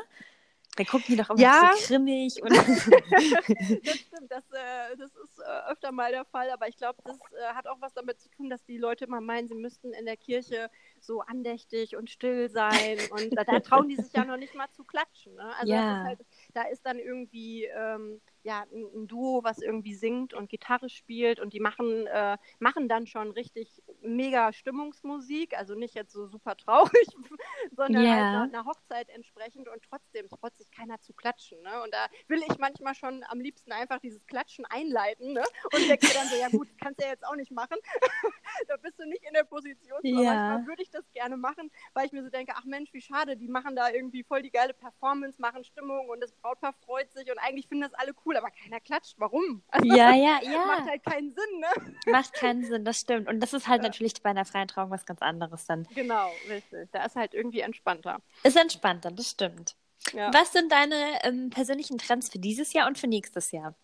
Da 0.79 0.85
gucken 0.85 1.07
die 1.09 1.17
doch 1.17 1.29
immer 1.29 1.41
Ja. 1.41 1.71
so 1.77 1.87
grimmig 1.87 2.41
und 2.41 2.51
das 3.83 3.99
stimmt, 3.99 4.31
das, 4.31 4.49
äh, 4.51 4.95
das 4.97 5.13
ist 5.13 5.39
äh, 5.39 5.71
öfter 5.71 5.91
mal 5.91 6.09
der 6.11 6.23
Fall, 6.23 6.49
aber 6.51 6.69
ich 6.69 6.77
glaube, 6.77 6.99
das 7.03 7.17
äh, 7.33 7.53
hat 7.53 7.67
auch 7.67 7.81
was 7.81 7.93
damit 7.93 8.21
zu 8.21 8.29
tun, 8.29 8.49
dass 8.49 8.63
die 8.63 8.77
Leute 8.77 9.03
immer 9.03 9.19
meinen, 9.19 9.49
sie 9.49 9.55
müssten 9.55 9.91
in 9.91 10.05
der 10.05 10.15
Kirche 10.15 10.69
so 11.01 11.19
andächtig 11.19 11.97
und 11.97 12.09
still 12.09 12.49
sein 12.49 13.05
und 13.07 13.35
da, 13.35 13.43
da 13.43 13.59
trauen 13.59 13.89
die 13.89 13.97
sich 13.97 14.13
ja 14.13 14.23
noch 14.23 14.37
nicht 14.37 14.55
mal 14.55 14.69
zu 14.71 14.85
klatschen. 14.85 15.35
Ne? 15.35 15.53
Also 15.59 15.73
Ja. 15.73 15.91
ist 15.95 16.01
halt, 16.01 16.25
da 16.53 16.61
ist 16.63 16.85
dann 16.85 16.97
irgendwie 16.97 17.65
ähm, 17.65 18.21
ja, 18.43 18.61
ein, 18.71 18.85
ein 19.03 19.07
Duo, 19.07 19.43
was 19.43 19.61
irgendwie 19.61 19.95
singt 19.95 20.33
und 20.33 20.49
Gitarre 20.49 20.87
spielt 20.89 21.41
und 21.41 21.51
die 21.51 21.59
machen, 21.59 22.07
äh, 22.07 22.37
machen 22.59 22.87
dann 22.87 23.05
schon 23.05 23.31
richtig 23.31 23.83
mega 24.01 24.51
Stimmungsmusik, 24.53 25.57
also 25.57 25.75
nicht 25.75 25.95
jetzt 25.95 26.11
so 26.13 26.27
super 26.27 26.55
traurig, 26.55 26.91
sondern 27.75 28.03
Ja. 28.03 28.11
halt 28.11 28.53
einer, 28.53 28.65
Hochzeit 28.65 29.09
entsprechend 29.09 29.67
und 29.67 29.81
trotzdem 29.89 30.29
traut 30.29 30.55
sich 30.57 30.69
keiner 30.71 30.99
zu 31.01 31.13
klatschen. 31.13 31.61
Ne? 31.61 31.81
Und 31.83 31.93
da 31.93 32.07
will 32.27 32.41
ich 32.49 32.57
manchmal 32.57 32.95
schon 32.95 33.23
am 33.27 33.39
liebsten 33.39 33.71
einfach 33.71 33.99
dieses 33.99 34.25
Klatschen 34.27 34.65
einleiten 34.65 35.33
ne? 35.33 35.43
und 35.73 35.87
denke 35.87 36.07
dann 36.13 36.27
so, 36.27 36.35
ja 36.35 36.49
gut, 36.49 36.67
kannst 36.81 36.99
du 36.99 37.05
ja 37.05 37.11
jetzt 37.11 37.25
auch 37.25 37.35
nicht 37.35 37.51
machen. 37.51 37.77
da 38.67 38.77
bist 38.77 38.99
du 38.99 39.05
nicht 39.05 39.23
in 39.23 39.33
der 39.33 39.43
Position. 39.43 39.99
Ja. 40.03 40.33
Manchmal 40.33 40.67
würde 40.67 40.83
ich 40.83 40.89
das 40.89 41.03
gerne 41.13 41.37
machen, 41.37 41.71
weil 41.93 42.05
ich 42.05 42.11
mir 42.11 42.23
so 42.23 42.29
denke, 42.29 42.53
ach 42.55 42.65
Mensch, 42.65 42.93
wie 42.93 43.01
schade, 43.01 43.37
die 43.37 43.47
machen 43.47 43.75
da 43.75 43.89
irgendwie 43.89 44.23
voll 44.23 44.41
die 44.41 44.51
geile 44.51 44.73
Performance, 44.73 45.41
machen 45.41 45.63
Stimmung 45.63 46.09
und 46.09 46.21
das 46.21 46.31
Brautpaar 46.33 46.73
freut 46.85 47.11
sich 47.11 47.29
und 47.31 47.37
eigentlich 47.39 47.67
finden 47.67 47.83
das 47.83 47.93
alle 47.93 48.13
cool, 48.25 48.37
aber 48.37 48.49
keiner 48.51 48.79
klatscht. 48.79 49.15
Warum? 49.17 49.63
Also, 49.71 49.95
ja, 49.95 50.13
ja, 50.13 50.33
Macht 50.33 50.43
ja, 50.43 50.85
halt 50.87 51.03
keinen 51.05 51.31
Sinn, 51.31 51.59
ne? 51.59 51.95
macht 52.07 52.33
keinen 52.33 52.63
Sinn, 52.63 52.83
das 52.83 52.99
stimmt. 52.99 53.27
Und 53.29 53.39
das 53.39 53.53
ist 53.53 53.67
halt 53.67 53.83
natürlich 53.89 54.21
bei 54.21 54.29
einer 54.29 54.45
freien 54.45 54.67
Trauung 54.67 54.91
was 54.91 55.05
ganz 55.05 55.21
anderes 55.21 55.65
dann. 55.65 55.87
Genau, 55.95 56.29
richtig. 56.49 56.89
Da 56.91 57.05
ist 57.05 57.15
halt 57.15 57.33
irgendwie 57.33 57.61
entspannter. 57.61 58.21
Ist 58.43 58.57
entspannter, 58.57 59.11
das 59.11 59.29
stimmt. 59.29 59.75
Ja. 60.13 60.33
Was 60.33 60.53
sind 60.53 60.71
deine 60.71 61.23
ähm, 61.23 61.49
persönlichen 61.49 61.97
Trends 61.97 62.29
für 62.29 62.39
dieses 62.39 62.73
Jahr 62.73 62.87
und 62.87 62.97
für 62.97 63.07
nächstes 63.07 63.51
Jahr? 63.51 63.75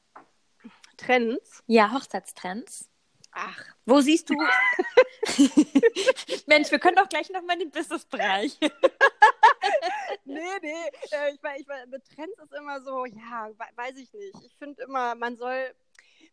Trends. 0.97 1.64
Ja, 1.68 1.91
Hochzeitstrends. 1.91 2.89
Ach, 3.38 3.66
Wo 3.86 3.99
siehst 3.99 4.30
du? 4.30 4.36
Mensch, 6.47 6.72
wir 6.72 6.80
können 6.80 6.95
doch 6.95 7.10
gleich 7.10 7.30
noch 7.30 7.41
mal 7.41 7.53
in 7.53 7.60
den 7.60 7.72
Businessbereich. 7.72 8.58
nee, 10.24 10.39
nee. 10.62 10.74
Äh, 11.12 11.34
ich 11.34 11.43
weiß, 11.43 11.60
ich 11.60 11.68
weiß, 11.68 11.88
mit 11.88 12.01
Trends 12.16 12.39
ist 12.41 12.53
immer 12.53 12.82
so, 12.82 13.06
ja, 13.06 13.49
we 13.49 13.66
weiß 13.76 13.97
ich 13.97 14.14
nicht. 14.14 14.36
Ich 14.45 14.56
finde 14.56 14.84
immer, 14.84 15.16
man 15.16 15.36
soll, 15.36 15.76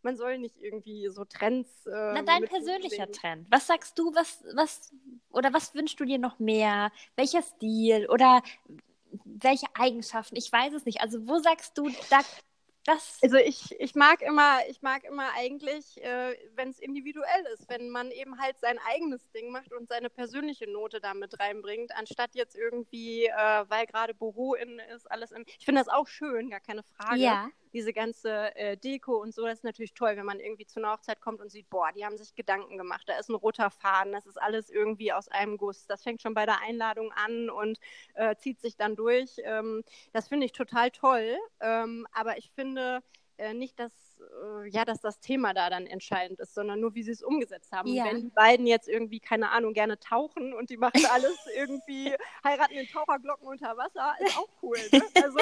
man 0.03 0.17
soll 0.17 0.39
nicht 0.39 0.57
irgendwie 0.61 1.09
so 1.09 1.25
Trends. 1.25 1.87
Äh, 1.87 1.91
Na, 1.91 2.23
dein 2.23 2.43
mit 2.43 2.51
persönlicher. 2.51 3.11
Trend. 3.11 3.47
Was 3.51 3.67
sagst 3.67 3.99
du, 3.99 4.15
was, 4.15 4.45
was, 4.55 4.93
oder 5.31 5.53
was 5.53 5.75
wünschst 5.75 5.99
du 6.01 6.05
dir 6.05 6.19
noch 6.19 6.39
mehr? 6.39 6.93
Welcher 7.17 7.43
Stil 7.43 8.09
oder 8.09 8.43
welche 9.25 9.67
Eigenschaften? 9.75 10.37
Ich 10.37 10.51
weiß 10.51 10.73
es 10.75 10.85
nicht. 10.85 11.01
Also, 11.01 11.27
wo 11.27 11.39
sagst 11.39 11.77
du, 11.79 11.91
da, 12.11 12.21
das. 12.85 13.19
Also 13.23 13.37
ich, 13.37 13.79
ich 13.81 13.95
mag 13.95 14.23
immer, 14.23 14.59
ich 14.69 14.83
mag 14.83 15.05
immer 15.05 15.29
eigentlich, 15.37 16.03
äh, 16.03 16.37
wenn 16.55 16.71
es 16.71 16.79
individuell 16.79 17.47
ist, 17.55 17.69
wenn 17.69 17.91
man 17.91 18.11
eben 18.11 18.41
halt 18.41 18.59
sein 18.59 18.79
eigenes 18.93 19.31
Ding 19.31 19.51
macht 19.51 19.73
und 19.73 19.89
seine 19.89 20.11
persönliche 20.11 20.69
Note 20.71 21.01
da 21.01 21.15
mit 21.15 21.39
reinbringt, 21.39 21.93
anstatt 21.95 22.35
jetzt 22.35 22.57
irgendwie, 22.57 23.27
äh, 23.27 23.65
weil 23.69 23.87
gerade 23.87 24.15
Boho 24.15 24.55
in 24.55 24.79
ist, 24.95 25.11
alles 25.11 25.31
in. 25.31 25.45
Ich 25.59 25.65
finde 25.65 25.81
das 25.81 25.89
auch 25.89 26.09
schön, 26.09 26.51
gar 26.51 26.61
keine 26.61 26.83
Frage. 26.83 27.21
Ja, 27.21 27.49
Diese 27.73 27.93
ganze 27.93 28.55
äh, 28.57 28.77
Deko 28.77 29.17
und 29.21 29.35
so, 29.35 29.45
das 29.45 29.59
ist 29.59 29.65
natürlich 29.65 29.95
toll, 29.95 30.17
wenn 30.17 30.27
man 30.27 30.41
irgendwie 30.41 30.67
zu 30.67 30.81
einer 30.81 30.93
Hochzeit 30.93 31.21
kommt 31.21 31.41
und 31.41 31.51
sieht, 31.51 31.69
boah, 31.71 31.91
die 31.93 32.05
haben 32.05 32.17
sich 32.17 32.35
Gedanken 32.35 32.79
gemacht, 32.79 33.05
da 33.07 33.19
ist 33.19 33.29
ein 33.29 33.35
roter 33.35 33.71
Faden, 33.71 34.13
das 34.13 34.27
ist 34.27 34.41
alles 34.41 34.71
irgendwie 34.71 35.13
aus 35.13 35.29
einem 35.29 35.57
Guss. 35.57 35.87
Das 35.87 36.03
fängt 36.03 36.23
schon 36.23 36.35
bei 36.35 36.47
der 36.47 36.61
Einladung 36.61 37.13
an 37.13 37.51
und 37.51 37.79
äh, 38.15 38.37
zieht 38.37 38.61
sich 38.61 38.77
dann 38.77 38.97
durch. 38.97 39.37
Ähm, 39.45 39.83
das 40.13 40.29
finde 40.29 40.47
ich 40.47 40.53
total 40.53 40.91
toll. 40.91 41.37
Ähm, 41.61 42.07
aber 42.13 42.39
ich 42.39 42.51
finde 42.55 43.03
äh, 43.39 43.55
nicht, 43.55 43.79
dass, 43.79 43.93
äh, 44.21 44.69
ja, 44.69 44.85
dass 44.85 45.01
das 45.01 45.21
Thema 45.21 45.55
da 45.55 45.71
dann 45.71 45.87
entscheidend 45.87 46.41
ist, 46.41 46.55
sondern 46.55 46.81
nur, 46.81 46.95
wie 46.95 47.03
sie 47.03 47.11
es 47.11 47.23
umgesetzt 47.23 47.73
haben. 47.73 47.89
Ja. 47.89 48.05
Wenn 48.05 48.21
die 48.21 48.31
beiden 48.31 48.67
jetzt 48.67 48.89
irgendwie, 48.89 49.21
keine 49.21 49.51
Ahnung, 49.51 49.73
gerne 49.73 49.99
tauchen 49.99 50.53
und 50.53 50.71
die 50.71 50.77
machen 50.77 51.05
alles 51.11 51.39
irgendwie, 51.57 52.15
heiraten 52.45 52.75
in 52.75 52.87
Taucherglocken 52.87 53.47
unter 53.47 53.77
Wasser, 53.77 54.15
ist 54.21 54.39
auch 54.39 54.49
cool. 54.63 54.79
Ne? 54.93 55.03
Also 55.23 55.39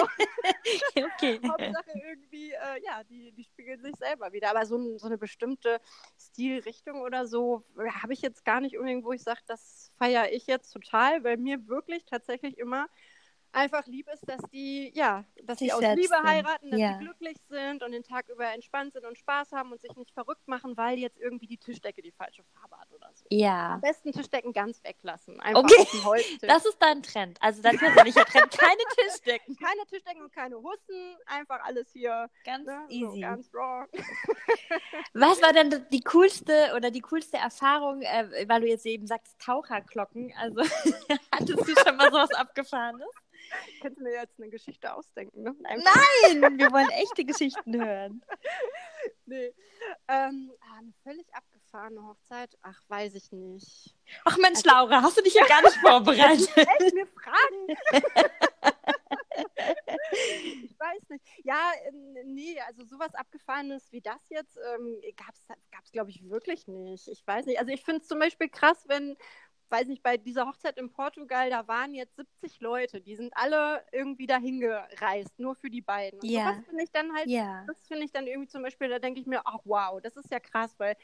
okay. 0.96 1.40
Hauptsache 1.48 1.92
irgendwie, 1.94 2.50
äh, 2.50 2.82
ja, 2.84 3.02
die, 3.04 3.32
die 3.32 3.44
spiegeln 3.44 3.80
sich 3.82 3.96
selber 3.96 4.32
wieder. 4.32 4.50
Aber 4.50 4.66
so, 4.66 4.98
so 4.98 5.06
eine 5.06 5.18
bestimmte 5.18 5.80
Stilrichtung 6.18 7.00
oder 7.00 7.26
so 7.26 7.64
habe 8.02 8.12
ich 8.12 8.20
jetzt 8.20 8.44
gar 8.44 8.60
nicht 8.60 8.76
unbedingt, 8.76 9.04
wo 9.04 9.12
ich 9.12 9.22
sage, 9.22 9.40
das 9.46 9.90
feiere 9.96 10.32
ich 10.32 10.46
jetzt 10.46 10.70
total, 10.70 11.24
weil 11.24 11.36
mir 11.36 11.66
wirklich 11.68 12.04
tatsächlich 12.04 12.58
immer 12.58 12.88
einfach 13.52 13.86
lieb 13.86 14.08
ist, 14.12 14.28
dass 14.28 14.40
die, 14.52 14.92
ja, 14.94 15.24
dass 15.44 15.58
Sich 15.58 15.68
sie 15.68 15.72
aus 15.74 15.80
Liebe 15.96 16.08
sind. 16.08 16.22
heiraten, 16.26 16.70
dass 16.70 16.80
Ja. 16.80 16.92
sie 16.98 17.04
glücklich 17.04 17.36
sind 17.48 17.82
und 17.82 17.92
den 17.92 18.02
Tag 18.02 18.28
über 18.28 18.46
entspannt 18.52 18.92
sind 18.92 19.04
und 19.04 19.18
Spaß 19.18 19.52
haben 19.52 19.72
und 19.72 19.80
sich 19.80 19.94
nicht 19.96 20.12
verrückt 20.12 20.46
machen, 20.46 20.76
weil 20.76 20.98
jetzt 20.98 21.18
irgendwie 21.18 21.46
die 21.46 21.58
Tischdecke 21.58 22.02
die 22.02 22.12
falsche 22.12 22.42
Farbe 22.44 22.78
hat 22.78 22.90
oder 22.92 23.10
so. 23.14 23.24
Ja. 23.30 23.74
Am 23.74 23.80
besten 23.80 24.12
Tischdecken 24.12 24.52
ganz 24.52 24.82
weglassen. 24.84 25.40
Einfach 25.40 25.62
Okay. 25.64 25.80
auf 25.80 26.04
Holztisch. 26.04 26.48
Das 26.48 26.64
ist 26.64 26.78
dein 26.80 27.02
Trend. 27.02 27.38
Also 27.40 27.62
dein 27.62 27.76
persönlicher 27.76 28.24
Trend. 28.24 28.50
Keine 28.58 28.82
Tischdecken. 28.96 29.56
keine 29.56 29.84
Tischdecken 29.86 30.22
und 30.22 30.32
keine 30.32 30.56
Hussen, 30.56 31.16
einfach 31.26 31.60
alles 31.64 31.90
hier 31.92 32.30
Ganz 32.44 32.66
ne, 32.66 32.84
so 32.88 32.94
easy. 32.94 33.20
ganz 33.20 33.50
raw. 33.54 33.86
Was 35.14 35.42
war 35.42 35.52
denn 35.52 35.84
die 35.90 36.00
coolste 36.02 36.72
oder 36.76 36.90
die 36.90 37.00
coolste 37.00 37.36
Erfahrung, 37.36 38.02
äh, 38.02 38.46
weil 38.48 38.60
du 38.60 38.68
jetzt 38.68 38.86
eben 38.86 39.06
sagst 39.06 39.38
Taucherglocken? 39.40 40.32
Also 40.38 40.60
hattest 41.32 41.68
du 41.68 41.74
schon 41.84 41.96
mal 41.96 42.10
sowas 42.10 42.30
abgefahrenes? 42.32 43.08
Ich 43.68 43.80
könnte 43.80 44.02
mir 44.02 44.12
jetzt 44.12 44.38
eine 44.38 44.50
Geschichte 44.50 44.94
ausdenken. 44.94 45.42
Ne? 45.42 45.56
Nein. 45.60 45.82
Nein, 45.82 46.58
wir 46.58 46.70
wollen 46.72 46.90
echte 46.90 47.24
Geschichten 47.24 47.82
hören. 47.82 48.22
Nee. 49.24 49.54
Ähm, 50.08 50.52
ah, 50.60 50.78
eine 50.78 50.92
völlig 51.04 51.32
abgefahrene 51.32 52.04
Hochzeit? 52.04 52.50
Ach, 52.62 52.82
weiß 52.88 53.14
ich 53.14 53.30
nicht. 53.30 53.94
Ach 54.24 54.36
Mensch, 54.38 54.64
Laura, 54.64 55.02
hast 55.02 55.16
du 55.16 55.22
dich 55.22 55.34
ja 55.34 55.44
gar 55.46 55.62
nicht 55.62 55.76
vorbereitet? 55.76 56.50
Echt 56.56 56.94
mir 56.94 57.06
Fragen? 57.06 57.68
ich 60.64 60.78
weiß 60.78 61.08
nicht. 61.10 61.24
Ja, 61.44 61.70
ähm, 61.86 62.34
nee, 62.34 62.60
also 62.66 62.84
sowas 62.84 63.14
Abgefahrenes 63.14 63.92
wie 63.92 64.00
das 64.00 64.20
jetzt 64.28 64.58
ähm, 64.74 65.00
gab 65.16 65.34
es, 65.84 65.92
glaube 65.92 66.10
ich, 66.10 66.28
wirklich 66.28 66.66
nicht. 66.66 67.06
Ich 67.08 67.24
weiß 67.26 67.46
nicht. 67.46 67.60
Also 67.60 67.72
ich 67.72 67.84
finde 67.84 68.02
es 68.02 68.08
zum 68.08 68.18
Beispiel 68.18 68.48
krass, 68.48 68.84
wenn, 68.88 69.16
weiß 69.70 69.88
nicht, 69.88 70.02
bei 70.02 70.16
dieser 70.16 70.46
Hochzeit 70.46 70.78
in 70.78 70.90
Portugal, 70.90 71.50
da 71.50 71.66
waren 71.68 71.94
jetzt 71.94 72.16
70 72.16 72.60
Leute, 72.60 73.00
die 73.00 73.16
sind 73.16 73.32
alle 73.36 73.84
irgendwie 73.92 74.26
dahin 74.26 74.60
gereist, 74.60 75.38
nur 75.38 75.54
für 75.56 75.70
die 75.70 75.82
beiden. 75.82 76.20
Und 76.20 76.32
Ja. 76.32 76.34
sowas 76.34 76.56
finde 76.66 76.82
ich 76.84 76.90
dann 76.92 77.14
halt 77.14 77.28
Ja. 77.28 77.66
das 77.66 77.86
finde 77.86 78.04
ich 78.04 78.10
dann 78.10 78.26
irgendwie 78.26 78.48
zum 78.48 78.62
Beispiel, 78.64 78.88
da 78.88 78.98
denke 78.98 79.20
ich 79.20 79.26
mir, 79.26 79.42
ach 79.44 79.60
wow, 79.64 80.00
das 80.02 80.16
ist 80.16 80.32
ja 80.32 80.40
krass, 80.40 80.74
weil 80.78 80.96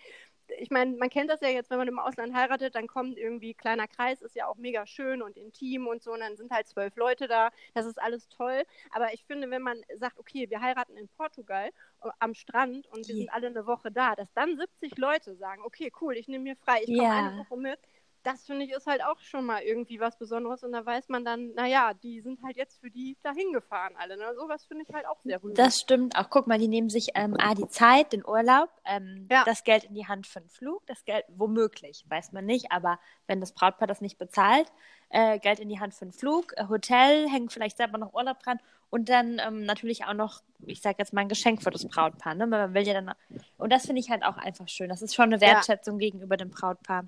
ich 0.58 0.70
meine, 0.70 0.96
man 0.96 1.10
kennt 1.10 1.30
das 1.30 1.40
ja 1.40 1.48
jetzt, 1.48 1.70
wenn 1.70 1.78
man 1.78 1.88
im 1.88 1.98
Ausland 1.98 2.34
heiratet, 2.34 2.74
dann 2.76 2.86
kommt 2.86 3.18
irgendwie 3.18 3.54
kleiner 3.54 3.88
Kreis, 3.88 4.22
ist 4.22 4.36
ja 4.36 4.46
auch 4.46 4.56
mega 4.56 4.86
schön 4.86 5.22
und 5.22 5.36
intim 5.36 5.86
und 5.88 6.02
so, 6.02 6.12
und 6.12 6.20
dann 6.20 6.36
sind 6.36 6.52
halt 6.52 6.68
zwölf 6.68 6.96
Leute 6.96 7.26
da, 7.28 7.50
das 7.74 7.84
ist 7.86 8.00
alles 8.00 8.28
toll. 8.28 8.62
Aber 8.90 9.12
ich 9.12 9.24
finde, 9.26 9.50
wenn 9.50 9.62
man 9.62 9.82
sagt, 9.96 10.18
okay, 10.18 10.48
wir 10.48 10.60
heiraten 10.60 10.96
in 10.96 11.08
Portugal 11.08 11.70
äh, 12.02 12.10
am 12.20 12.34
Strand 12.34 12.86
und 12.86 13.08
wir 13.08 13.16
Ja. 13.16 13.16
sind 13.16 13.30
alle 13.30 13.48
eine 13.48 13.66
Woche 13.66 13.90
da, 13.90 14.14
dass 14.14 14.32
dann 14.34 14.56
70 14.56 14.96
Leute 14.98 15.34
sagen, 15.36 15.62
okay, 15.64 15.90
cool, 16.00 16.16
ich 16.16 16.28
nehme 16.28 16.44
mir 16.44 16.56
frei, 16.56 16.80
ich 16.82 16.92
komme 16.94 17.12
Ja. 17.12 17.14
eine 17.14 17.34
Woche 17.36 17.56
mit. 17.56 17.80
Das 18.27 18.45
finde 18.45 18.64
ich 18.64 18.72
ist 18.72 18.87
halt 18.87 19.05
auch 19.05 19.20
schon 19.20 19.47
mal 19.47 19.62
irgendwie 19.62 20.01
was 20.01 20.18
Besonderes 20.18 20.64
und 20.64 20.72
da 20.72 20.85
weiß 20.85 21.09
man 21.11 21.24
dann, 21.24 21.55
naja, 21.55 21.95
die 21.95 22.20
sind 22.20 22.43
halt 22.43 22.57
jetzt 22.57 22.81
für 22.81 22.91
die 22.91 23.16
dahin 23.22 23.53
gefahren 23.53 23.95
alle. 23.97 24.16
Ne? 24.16 24.35
Sowas 24.35 24.64
finde 24.64 24.85
ich 24.87 24.93
halt 24.93 25.07
auch 25.07 25.20
sehr 25.22 25.41
rührend. 25.43 25.57
Das 25.59 25.79
stimmt 25.81 26.16
auch. 26.18 26.29
Guck 26.29 26.49
mal, 26.49 26.59
die 26.59 26.66
nehmen 26.66 26.91
sich 26.91 27.11
ähm, 27.14 27.37
A, 27.39 27.55
die 27.55 27.68
Zeit, 27.68 28.12
den 28.12 28.27
Urlaub, 28.27 28.68
ähm, 28.85 29.29
Ja. 29.31 29.45
das 29.45 29.62
Geld 29.62 29.85
in 29.85 29.95
die 29.95 30.09
Hand 30.09 30.27
für 30.27 30.41
den 30.41 30.49
Flug, 30.51 30.85
das 30.87 31.05
Geld 31.05 31.24
womöglich, 31.29 32.05
weiß 32.09 32.33
man 32.33 32.45
nicht, 32.47 32.72
aber 32.72 32.99
wenn 33.29 33.39
das 33.41 33.53
Brautpaar 33.53 33.87
das 33.87 34.01
nicht 34.01 34.18
bezahlt, 34.18 34.72
äh, 35.11 35.39
Geld 35.39 35.61
in 35.61 35.68
die 35.68 35.79
Hand 35.79 35.95
für 35.95 36.05
den 36.07 36.12
Flug, 36.12 36.53
äh, 36.57 36.66
Hotel, 36.68 37.29
hängen 37.29 37.49
vielleicht 37.49 37.77
selber 37.77 37.97
noch 37.97 38.12
Urlaub 38.12 38.41
dran 38.43 38.59
und 38.91 39.09
dann 39.09 39.41
ähm, 39.45 39.62
natürlich 39.64 40.05
auch 40.05 40.14
noch, 40.14 40.43
ich 40.66 40.81
sage 40.83 40.97
jetzt 40.99 41.12
mal 41.12 41.20
ein 41.20 41.29
Geschenk 41.29 41.62
für 41.62 41.70
das 41.70 41.87
Brautpaar. 41.87 42.35
Ne? 42.35 42.49
Man 42.49 42.74
will 42.74 42.87
ja 42.87 42.95
dann, 42.95 43.14
und 43.57 43.72
das 43.72 43.87
finde 43.87 44.01
ich 44.01 44.11
halt 44.11 44.24
auch 44.24 44.37
einfach 44.37 44.68
schön. 44.68 44.89
Das 44.89 45.01
ist 45.03 45.14
schon 45.14 45.33
eine 45.33 45.37
Ja. 45.37 45.53
Wertschätzung 45.55 45.99
gegenüber 45.99 46.37
dem 46.37 46.51
Brautpaar. 46.51 47.05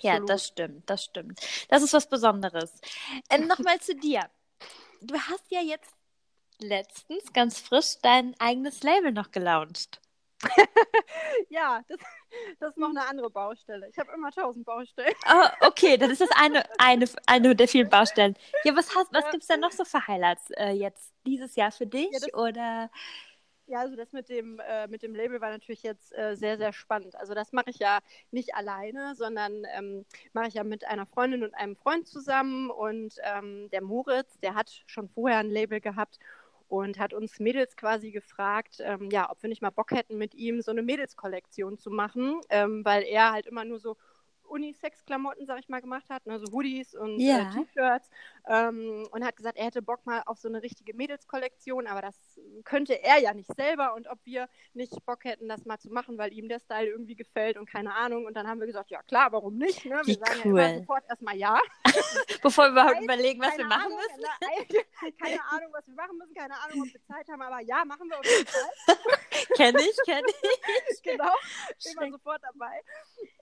Ja, 0.00 0.12
Absolut. 0.12 0.30
das 0.30 0.46
stimmt, 0.46 0.90
das 0.90 1.04
stimmt. 1.04 1.40
Das 1.68 1.82
ist 1.82 1.92
was 1.92 2.08
Besonderes. 2.08 2.72
Ähm, 3.30 3.46
Nochmal 3.46 3.80
zu 3.80 3.94
dir. 3.94 4.28
Du 5.00 5.14
hast 5.18 5.44
ja 5.50 5.60
jetzt 5.60 5.92
letztens 6.60 7.32
ganz 7.32 7.58
frisch 7.58 7.96
dein 8.02 8.34
eigenes 8.38 8.82
Label 8.82 9.12
noch 9.12 9.30
gelauncht. 9.30 10.00
Ja, 11.48 11.82
das, 11.88 11.98
das 12.60 12.70
ist 12.70 12.76
noch 12.78 12.90
eine 12.90 13.06
andere 13.06 13.30
Baustelle. 13.30 13.88
Ich 13.88 13.98
habe 13.98 14.12
immer 14.12 14.30
tausend 14.30 14.64
Baustellen. 14.64 15.14
Oh, 15.28 15.66
okay, 15.66 15.96
das 15.96 16.10
ist 16.10 16.20
das 16.20 16.30
eine, 16.36 16.64
eine, 16.78 17.06
eine 17.26 17.56
der 17.56 17.66
vielen 17.68 17.88
Baustellen. 17.88 18.36
Ja, 18.64 18.74
was, 18.76 18.94
hast, 18.94 19.12
was 19.12 19.24
Ja. 19.24 19.30
gibt's 19.30 19.46
denn 19.48 19.60
noch 19.60 19.72
so 19.72 19.84
für 19.84 20.06
Highlights 20.06 20.50
äh, 20.52 20.70
jetzt 20.70 21.12
dieses 21.26 21.56
Jahr 21.56 21.72
für 21.72 21.86
dich? 21.86 22.08
Ja, 22.12 22.20
das- 22.20 22.34
oder? 22.34 22.90
Ja, 23.70 23.78
also 23.82 23.94
das 23.94 24.12
mit 24.12 24.28
dem, 24.28 24.58
äh, 24.58 24.88
mit 24.88 25.04
dem 25.04 25.14
Label 25.14 25.40
war 25.40 25.50
natürlich 25.50 25.84
jetzt 25.84 26.12
äh, 26.18 26.34
sehr, 26.34 26.58
sehr 26.58 26.72
spannend. 26.72 27.14
Also 27.14 27.34
das 27.34 27.52
mache 27.52 27.70
ich 27.70 27.78
ja 27.78 28.00
nicht 28.32 28.56
alleine, 28.56 29.14
sondern 29.14 29.62
ähm, 29.76 30.04
mache 30.32 30.48
ich 30.48 30.54
ja 30.54 30.64
mit 30.64 30.84
einer 30.88 31.06
Freundin 31.06 31.44
und 31.44 31.54
einem 31.54 31.76
Freund 31.76 32.08
zusammen. 32.08 32.68
Und 32.70 33.14
ähm, 33.22 33.70
der 33.70 33.80
Moritz, 33.82 34.40
der 34.40 34.56
hat 34.56 34.82
schon 34.86 35.08
vorher 35.08 35.38
ein 35.38 35.50
Label 35.50 35.80
gehabt 35.80 36.18
und 36.66 36.98
hat 36.98 37.14
uns 37.14 37.38
Mädels 37.38 37.76
quasi 37.76 38.10
gefragt, 38.10 38.78
ähm, 38.80 39.08
ja, 39.12 39.30
ob 39.30 39.40
wir 39.40 39.48
nicht 39.48 39.62
mal 39.62 39.70
Bock 39.70 39.92
hätten, 39.92 40.18
mit 40.18 40.34
ihm 40.34 40.62
so 40.62 40.72
eine 40.72 40.82
Mädelskollektion 40.82 41.78
zu 41.78 41.90
machen, 41.90 42.40
ähm, 42.48 42.84
weil 42.84 43.04
er 43.04 43.30
halt 43.30 43.46
immer 43.46 43.64
nur 43.64 43.78
so 43.78 43.96
Unisex-Klamotten, 44.50 45.46
sag 45.46 45.60
ich 45.60 45.68
mal, 45.68 45.80
gemacht 45.80 46.08
hat, 46.10 46.26
ne, 46.26 46.38
so 46.38 46.52
Hoodies 46.52 46.94
und 46.94 47.18
Ja. 47.18 47.50
äh, 47.50 47.50
T-Shirts 47.64 48.10
ähm, 48.48 49.06
und 49.10 49.24
hat 49.24 49.36
gesagt, 49.36 49.56
er 49.58 49.66
hätte 49.66 49.82
Bock 49.82 50.04
mal 50.06 50.22
auf 50.26 50.38
so 50.38 50.48
eine 50.48 50.62
richtige 50.62 50.94
Mädelskollektion, 50.94 51.86
aber 51.86 52.02
das 52.02 52.16
könnte 52.64 53.02
er 53.02 53.18
ja 53.18 53.32
nicht 53.34 53.50
selber 53.56 53.94
und 53.94 54.08
ob 54.08 54.18
wir 54.24 54.48
nicht 54.74 54.92
Bock 55.06 55.24
hätten, 55.24 55.48
das 55.48 55.64
mal 55.64 55.78
zu 55.78 55.90
machen, 55.90 56.18
weil 56.18 56.32
ihm 56.32 56.48
der 56.48 56.58
Style 56.60 56.86
irgendwie 56.88 57.14
gefällt 57.14 57.56
und 57.56 57.68
keine 57.68 57.94
Ahnung. 57.94 58.26
Und 58.26 58.34
dann 58.34 58.46
haben 58.48 58.60
wir 58.60 58.66
gesagt, 58.66 58.90
ja 58.90 59.02
klar, 59.02 59.32
warum 59.32 59.56
nicht? 59.56 59.84
Ne? 59.84 60.00
Wir 60.04 60.06
Wie 60.06 60.14
sagen 60.14 60.40
cool. 60.44 60.58
ja 60.60 60.66
immer 60.68 60.78
sofort 60.80 61.04
erstmal 61.08 61.36
ja. 61.36 61.60
Bevor 62.42 62.64
wir 62.66 62.70
überhaupt 62.72 63.02
überlegen, 63.02 63.40
was 63.40 63.56
wir 63.56 63.66
machen 63.66 63.92
Ahnung, 63.92 63.98
müssen. 63.98 65.16
keine 65.22 65.44
Ahnung, 65.50 65.72
was 65.72 65.86
wir 65.86 65.94
machen 65.94 66.18
müssen, 66.18 66.34
keine 66.34 66.54
Ahnung, 66.60 66.82
ob 66.82 66.92
wir 66.92 67.02
Zeit 67.04 67.28
haben, 67.28 67.42
aber 67.42 67.60
ja, 67.60 67.84
machen 67.84 68.08
wir 68.08 68.18
auf 68.18 68.24
jeden 68.26 68.46
Fall. 68.46 68.96
Kenn 69.56 69.76
ich, 69.76 69.96
kenn 70.04 70.22
ich. 70.26 71.02
genau, 71.02 71.32
immer 71.92 72.10
sofort 72.10 72.40
dabei. 72.42 72.82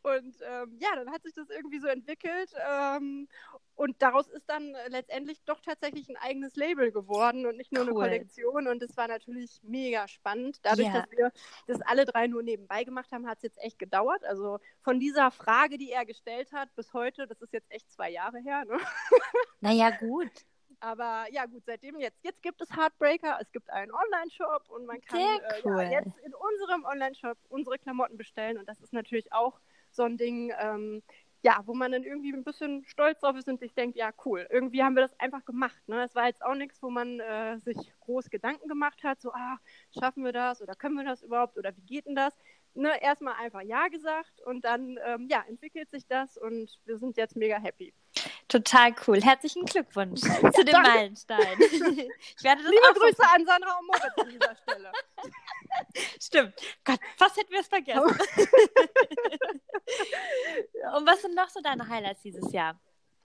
Und 0.03 0.37
ähm, 0.43 0.77
ja, 0.81 0.89
dann 0.95 1.11
hat 1.11 1.23
sich 1.23 1.35
das 1.35 1.49
irgendwie 1.51 1.81
so 1.81 1.87
entwickelt. 1.89 2.51
Ähm, 2.69 3.29
und 3.75 4.03
daraus 4.03 4.29
ist 4.29 4.49
dann 4.49 4.75
letztendlich 4.89 5.41
doch 5.45 5.61
tatsächlich 5.61 6.09
ein 6.09 6.17
eigenes 6.17 6.57
Label 6.57 6.91
geworden 6.91 7.47
und 7.47 7.57
nicht 7.57 7.73
nur 7.73 7.83
Cool. 7.85 7.89
eine 7.91 7.99
Kollektion. 8.01 8.67
Und 8.67 8.81
das 8.83 8.97
war 8.97 9.07
natürlich 9.09 9.61
mega 9.63 10.09
spannend. 10.09 10.59
Dadurch, 10.63 10.89
Ja. 10.89 11.03
dass 11.03 11.11
wir 11.11 11.33
das 11.67 11.81
alle 11.83 12.05
drei 12.05 12.27
nur 12.27 12.43
nebenbei 12.43 12.85
gemacht 12.85 13.11
haben, 13.13 13.27
hat 13.29 13.39
es 13.39 13.45
jetzt 13.45 13.59
echt 13.63 13.79
gedauert. 13.79 14.25
Also 14.25 14.59
von 14.83 14.99
dieser 14.99 15.31
Frage, 15.31 15.79
die 15.79 15.91
er 15.93 16.05
gestellt 16.07 16.53
hat, 16.53 16.75
bis 16.75 16.93
heute, 16.93 17.27
das 17.27 17.41
ist 17.41 17.53
jetzt 17.53 17.71
echt 17.71 17.91
zwei 17.91 18.11
Jahre 18.11 18.39
her. 18.39 18.65
Ne? 18.65 18.79
Naja, 19.61 19.91
gut. 19.91 20.31
Aber 20.81 21.27
ja, 21.33 21.47
gut, 21.47 21.65
seitdem 21.67 21.99
jetzt. 21.99 22.23
Jetzt 22.23 22.41
gibt 22.43 22.61
es 22.61 22.71
Heartbreaker, 22.77 23.39
es 23.41 23.51
gibt 23.51 23.69
einen 23.71 23.91
Online-Shop 23.93 24.69
und 24.69 24.87
man 24.87 25.01
kann 25.01 25.19
Sehr 25.19 25.57
äh, 25.57 25.63
cool. 25.65 25.83
ja, 25.83 25.91
jetzt 25.91 26.17
in 26.19 26.33
unserem 26.35 26.85
Online-Shop 26.85 27.37
unsere 27.49 27.79
Klamotten 27.79 28.17
bestellen. 28.17 28.59
Und 28.59 28.69
das 28.69 28.81
ist 28.81 28.93
natürlich 28.93 29.33
auch 29.33 29.59
so 29.99 30.05
ein 30.05 30.17
Ding, 30.17 30.53
ähm, 30.59 31.03
ja, 31.43 31.61
wo 31.67 31.75
man 31.75 31.93
dann 31.93 32.03
irgendwie 32.03 32.33
ein 32.33 32.45
bisschen 32.45 32.85
stolz 32.87 33.21
drauf 33.21 33.37
ist 33.37 33.49
und 33.49 33.61
sich 33.61 33.75
denkt, 33.75 33.97
ja, 33.97 34.11
cool, 34.25 34.47
irgendwie 34.51 34.83
haben 34.83 34.95
wir 34.95 35.03
das 35.03 35.19
einfach 35.21 35.45
gemacht. 35.45 35.81
Ne? 35.87 35.97
Das 35.97 36.15
war 36.15 36.27
jetzt 36.27 36.43
auch 36.43 36.55
nichts, 36.55 36.83
wo 36.83 36.91
man 36.91 37.21
äh, 37.21 37.59
sich 37.59 37.77
groß 38.01 38.31
Gedanken 38.31 38.69
gemacht 38.69 39.05
hat, 39.05 39.21
so, 39.21 39.33
ah, 39.33 39.59
schaffen 39.99 40.25
wir 40.25 40.33
das 40.33 40.63
oder 40.63 40.75
können 40.75 40.97
wir 40.97 41.05
das 41.05 41.23
überhaupt 41.23 41.57
oder 41.59 41.77
wie 41.77 41.83
geht 41.83 42.07
denn 42.07 42.17
das? 42.17 42.37
Ne, 42.75 42.91
erstmal 43.03 43.35
einfach 43.35 43.63
Ja 43.63 43.89
gesagt 43.89 44.41
und 44.43 44.65
dann 44.65 44.99
ähm, 45.05 45.27
ja, 45.29 45.45
entwickelt 45.49 45.91
sich 45.91 46.07
das 46.07 46.37
und 46.37 46.79
wir 46.85 46.99
sind 46.99 47.17
jetzt 47.17 47.35
mega 47.35 47.59
happy. 47.59 47.93
Total 48.49 48.95
cool. 49.07 49.21
Herzlichen 49.23 49.67
Glückwunsch 49.67 50.21
zu 50.21 50.65
dem 50.65 50.73
danke. 50.73 50.91
Meilenstein. 50.91 51.59
Ich 52.39 52.45
werde 52.45 52.63
das 52.63 52.71
Liebe 52.71 52.95
Grüße 52.95 53.23
an 53.23 53.45
Sandra 53.45 53.79
und 53.79 53.87
Moritz 53.87 54.17
an 54.17 54.29
dieser 54.31 54.57
Stelle. 54.57 54.91
Stimmt. 56.21 56.55
Gott, 56.85 56.99
fast 57.17 57.37
hätten 57.37 57.53
wir 57.53 57.61
es 57.61 57.69
vergessen. 57.69 58.01
Und 60.97 61.07
was 61.07 61.23
sind 61.23 61.35
noch 61.35 61.49
so 61.49 61.61
deine 61.61 61.87
Highlights 61.89 62.23
dieses 62.23 62.53
Jahr? 62.53 62.79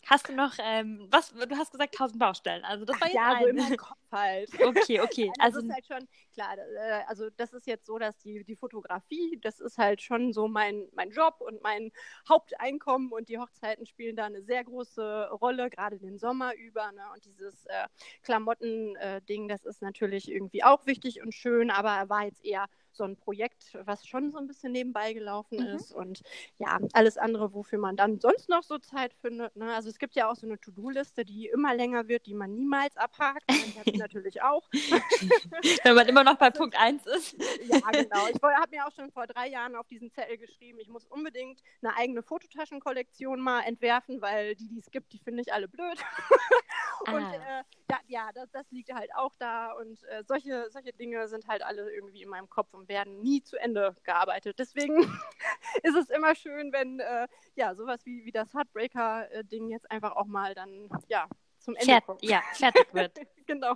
Hast 0.08 0.28
du 0.30 0.34
noch, 0.34 0.54
ähm, 0.60 1.08
was, 1.10 1.32
du 1.34 1.56
hast 1.58 1.72
gesagt 1.72 1.96
1000 1.96 2.20
Baustellen, 2.20 2.64
also 2.66 2.86
das 2.86 3.00
war 3.00 3.08
jetzt 3.08 3.16
ja, 3.16 3.38
so 3.40 3.48
in 3.48 3.58
eine. 3.58 3.70
meinem 3.70 3.78
Kopf 3.78 3.98
halt. 4.12 4.50
Okay, 4.64 5.02
okay. 5.02 5.32
Also, 5.40 5.60
Also, 5.60 5.62
das 5.62 5.64
ist 5.64 5.74
halt 5.74 5.88
schon, 5.88 6.08
klar, 6.34 6.58
äh, 6.58 7.04
also 7.08 7.30
das 7.38 7.54
ist 7.54 7.68
jetzt 7.68 7.86
so, 7.86 7.98
dass 7.98 8.18
die, 8.20 8.44
die 8.44 8.56
Fotografie, 8.56 9.40
das 9.42 9.60
ist 9.60 9.78
halt 9.78 10.02
schon 10.02 10.34
so 10.34 10.48
mein, 10.48 10.88
mein 10.94 11.12
Job 11.12 11.36
und 11.40 11.62
mein 11.62 11.92
Haupteinkommen 12.28 13.12
und 13.12 13.30
die 13.30 13.38
Hochzeiten 13.38 13.86
spielen 13.86 14.16
da 14.16 14.26
eine 14.26 14.42
sehr 14.42 14.64
große 14.64 15.30
Rolle, 15.32 15.70
gerade 15.70 16.00
den 16.00 16.18
Sommer 16.18 16.54
über. 16.56 16.92
Ne? 16.92 17.04
Und 17.14 17.26
dieses 17.26 17.66
äh, 17.66 17.88
Klamotten-Ding, 18.24 19.48
das 19.48 19.66
ist 19.66 19.82
natürlich 19.82 20.30
irgendwie 20.30 20.64
auch 20.64 20.86
wichtig 20.86 21.22
und 21.22 21.34
schön, 21.34 21.70
aber 21.72 22.10
war 22.10 22.26
jetzt 22.26 22.44
eher 22.44 22.68
so 22.96 23.04
ein 23.04 23.18
Projekt, 23.18 23.78
was 23.86 24.06
schon 24.06 24.32
so 24.32 24.38
ein 24.38 24.48
bisschen 24.48 24.72
nebenbei 24.72 25.14
gelaufen 25.14 25.58
Mhm. 25.60 25.76
ist 25.76 25.92
und 25.92 26.22
ja, 26.58 26.80
alles 26.94 27.18
andere, 27.18 27.54
wofür 27.54 27.80
man 27.80 27.96
dann 27.96 28.20
sonst 28.20 28.50
noch 28.50 28.64
so 28.64 28.78
Zeit 28.80 29.14
findet. 29.14 29.56
Ne? 29.56 29.74
Also 29.74 29.90
es 29.90 29.98
gibt 30.00 30.16
ja 30.16 30.30
auch 30.30 30.36
so 30.36 30.46
eine 30.48 30.60
To-Do-Liste, 30.60 31.26
die 31.26 31.48
immer 31.48 31.74
länger 31.76 32.08
wird, 32.08 32.26
die 32.26 32.34
man 32.34 32.54
niemals 32.54 32.96
abhakt. 32.98 33.44
Und 33.50 33.54
ich 33.88 33.96
natürlich 33.96 34.42
auch. 34.42 34.68
wenn 35.84 35.96
man 35.96 36.08
immer 36.08 36.24
noch 36.24 36.36
bei 36.36 36.50
Punkt 36.50 36.78
1 36.80 37.06
ist. 37.08 37.34
Ja, 37.68 37.80
genau. 37.92 38.28
Ich 38.28 38.42
habe 38.42 38.70
mir 38.70 38.86
auch 38.86 38.92
schon 38.92 39.12
vor 39.12 39.28
drei 39.28 39.48
Jahren 39.50 39.76
auf 39.76 39.88
diesen 39.88 40.12
Zettel 40.12 40.38
geschrieben, 40.38 40.80
ich 40.80 40.88
muss 40.90 41.06
unbedingt 41.06 41.62
eine 41.82 41.96
eigene 41.96 42.24
Fototaschenkollektion 42.24 43.40
mal 43.40 43.62
entwerfen, 43.62 44.22
weil 44.22 44.56
die, 44.56 44.68
die 44.68 44.80
es 44.80 44.92
gibt, 44.92 45.14
die 45.14 45.20
finde 45.20 45.42
ich 45.42 45.54
alle 45.54 45.68
blöd. 45.68 45.98
Und 47.08 47.14
Ah. 47.24 47.34
äh, 47.60 47.64
ja, 47.92 48.00
ja 48.08 48.30
das, 48.34 48.50
das 48.52 48.72
liegt 48.72 48.94
halt 48.94 49.10
auch 49.16 49.34
da. 49.38 49.74
Und 49.74 50.02
äh, 50.06 50.24
solche, 50.26 50.70
solche 50.72 50.94
Dinge 50.94 51.28
sind 51.28 51.48
halt 51.48 51.62
alle 51.62 51.92
irgendwie 51.94 52.22
in 52.22 52.30
meinem 52.30 52.50
Kopf 52.50 52.74
und 52.74 52.83
werden 52.88 53.22
nie 53.22 53.44
zu 53.44 53.58
Ende 53.58 53.96
gearbeitet. 54.04 54.60
Deswegen 54.60 54.98
ist 55.84 55.96
es 55.96 56.10
immer 56.10 56.36
schön, 56.36 56.72
wenn 56.72 57.00
äh, 57.00 57.28
ja 57.56 57.76
sowas 57.76 58.06
wie, 58.06 58.26
wie 58.26 58.32
das 58.32 58.54
Heartbreaker-Ding 58.54 59.70
jetzt 59.70 59.90
einfach 59.92 60.16
auch 60.16 60.26
mal 60.26 60.54
dann 60.56 60.90
ja 61.08 61.28
zum 61.60 61.76
Ende 61.76 61.86
Fert 61.86 62.06
kommt. 62.06 62.24
ja, 62.24 62.42
fertig 62.54 62.94
wird. 62.94 63.20
genau. 63.48 63.76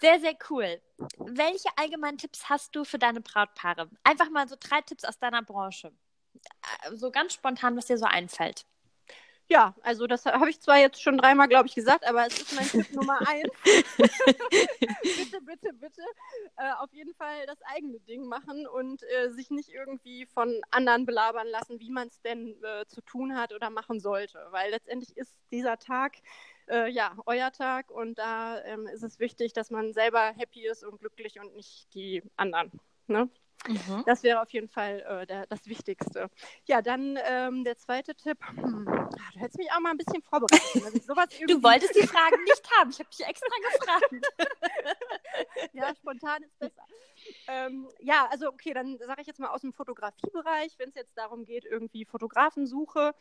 Sehr, 0.00 0.18
sehr 0.20 0.36
cool. 0.48 0.80
Welche 1.18 1.68
allgemeinen 1.76 2.18
Tipps 2.18 2.48
hast 2.48 2.74
du 2.74 2.84
für 2.84 2.98
deine 2.98 3.20
Brautpaare? 3.20 3.90
Einfach 4.04 4.30
mal 4.30 4.48
so 4.48 4.56
drei 4.58 4.80
Tipps 4.80 5.04
aus 5.04 5.18
deiner 5.18 5.42
Branche. 5.42 5.92
Äh, 6.84 6.96
So 6.96 7.10
ganz 7.10 7.34
spontan, 7.34 7.76
was 7.76 7.86
dir 7.86 7.98
so 7.98 8.06
einfällt. 8.06 8.64
Ja, 9.50 9.74
also 9.82 10.06
das 10.06 10.26
habe 10.26 10.48
ich 10.48 10.60
zwar 10.60 10.78
jetzt 10.78 11.02
schon 11.02 11.18
dreimal, 11.18 11.48
glaube 11.48 11.66
ich, 11.66 11.74
gesagt, 11.74 12.06
aber 12.06 12.24
es 12.24 12.40
ist 12.40 12.54
mein 12.54 12.68
Tipp 12.68 12.94
Nummer 12.94 13.18
eins. 13.26 13.50
bitte, 13.98 15.40
bitte, 15.40 15.72
bitte 15.72 16.02
äh, 16.56 16.70
auf 16.78 16.92
jeden 16.92 17.12
Fall 17.14 17.46
das 17.48 17.58
eigene 17.62 17.98
Ding 17.98 18.26
machen 18.26 18.68
und 18.68 19.02
äh, 19.02 19.30
sich 19.30 19.50
nicht 19.50 19.70
irgendwie 19.70 20.26
von 20.26 20.60
anderen 20.70 21.04
belabern 21.04 21.48
lassen, 21.48 21.80
wie 21.80 21.90
man 21.90 22.06
es 22.06 22.22
denn 22.22 22.62
äh, 22.62 22.86
zu 22.86 23.00
tun 23.00 23.36
hat 23.36 23.52
oder 23.52 23.70
machen 23.70 23.98
sollte. 23.98 24.38
Weil 24.50 24.70
letztendlich 24.70 25.16
ist 25.16 25.34
dieser 25.50 25.78
Tag 25.78 26.18
äh, 26.68 26.88
ja 26.88 27.16
euer 27.26 27.50
Tag 27.50 27.90
und 27.90 28.20
da 28.20 28.62
ähm, 28.62 28.86
ist 28.86 29.02
es 29.02 29.18
wichtig, 29.18 29.52
dass 29.52 29.70
man 29.70 29.92
selber 29.92 30.32
happy 30.36 30.64
ist 30.64 30.84
und 30.84 31.00
glücklich 31.00 31.40
und 31.40 31.56
nicht 31.56 31.92
die 31.94 32.22
anderen. 32.36 32.70
Ne? 33.08 33.28
Mhm. 33.68 34.04
Das 34.06 34.22
wäre 34.22 34.40
auf 34.40 34.50
jeden 34.52 34.68
Fall 34.68 35.00
äh, 35.00 35.26
der, 35.26 35.46
das 35.46 35.66
Wichtigste. 35.66 36.30
Ja, 36.66 36.80
dann 36.82 37.18
ähm, 37.24 37.64
der 37.64 37.76
zweite 37.76 38.14
Tipp. 38.14 38.38
Hm, 38.46 38.86
ah, 38.88 39.08
du 39.34 39.40
hättest 39.40 39.58
mich 39.58 39.70
auch 39.72 39.80
mal 39.80 39.90
ein 39.90 39.98
bisschen 39.98 40.22
vorbereitet. 40.22 41.04
Sowas 41.04 41.28
Du 41.46 41.62
wolltest 41.62 41.94
die 41.94 42.06
Fragen 42.06 42.42
nicht 42.44 42.70
haben. 42.78 42.90
Ich 42.90 42.98
habe 42.98 43.10
dich 43.10 43.26
extra 43.26 43.48
gefragt. 43.70 44.26
Ja, 45.72 45.94
spontan 45.94 46.42
ist 46.42 46.58
besser. 46.58 46.82
Ähm, 47.46 47.88
ja, 48.00 48.26
also 48.30 48.48
okay, 48.48 48.72
dann 48.74 48.98
sage 48.98 49.20
ich 49.20 49.26
jetzt 49.26 49.38
mal 49.38 49.50
aus 49.50 49.60
dem 49.60 49.72
Fotografiebereich, 49.72 50.78
wenn 50.78 50.88
es 50.88 50.94
jetzt 50.94 51.16
darum 51.16 51.44
geht, 51.44 51.64
irgendwie 51.64 52.04
Fotografensuche, 52.04 53.14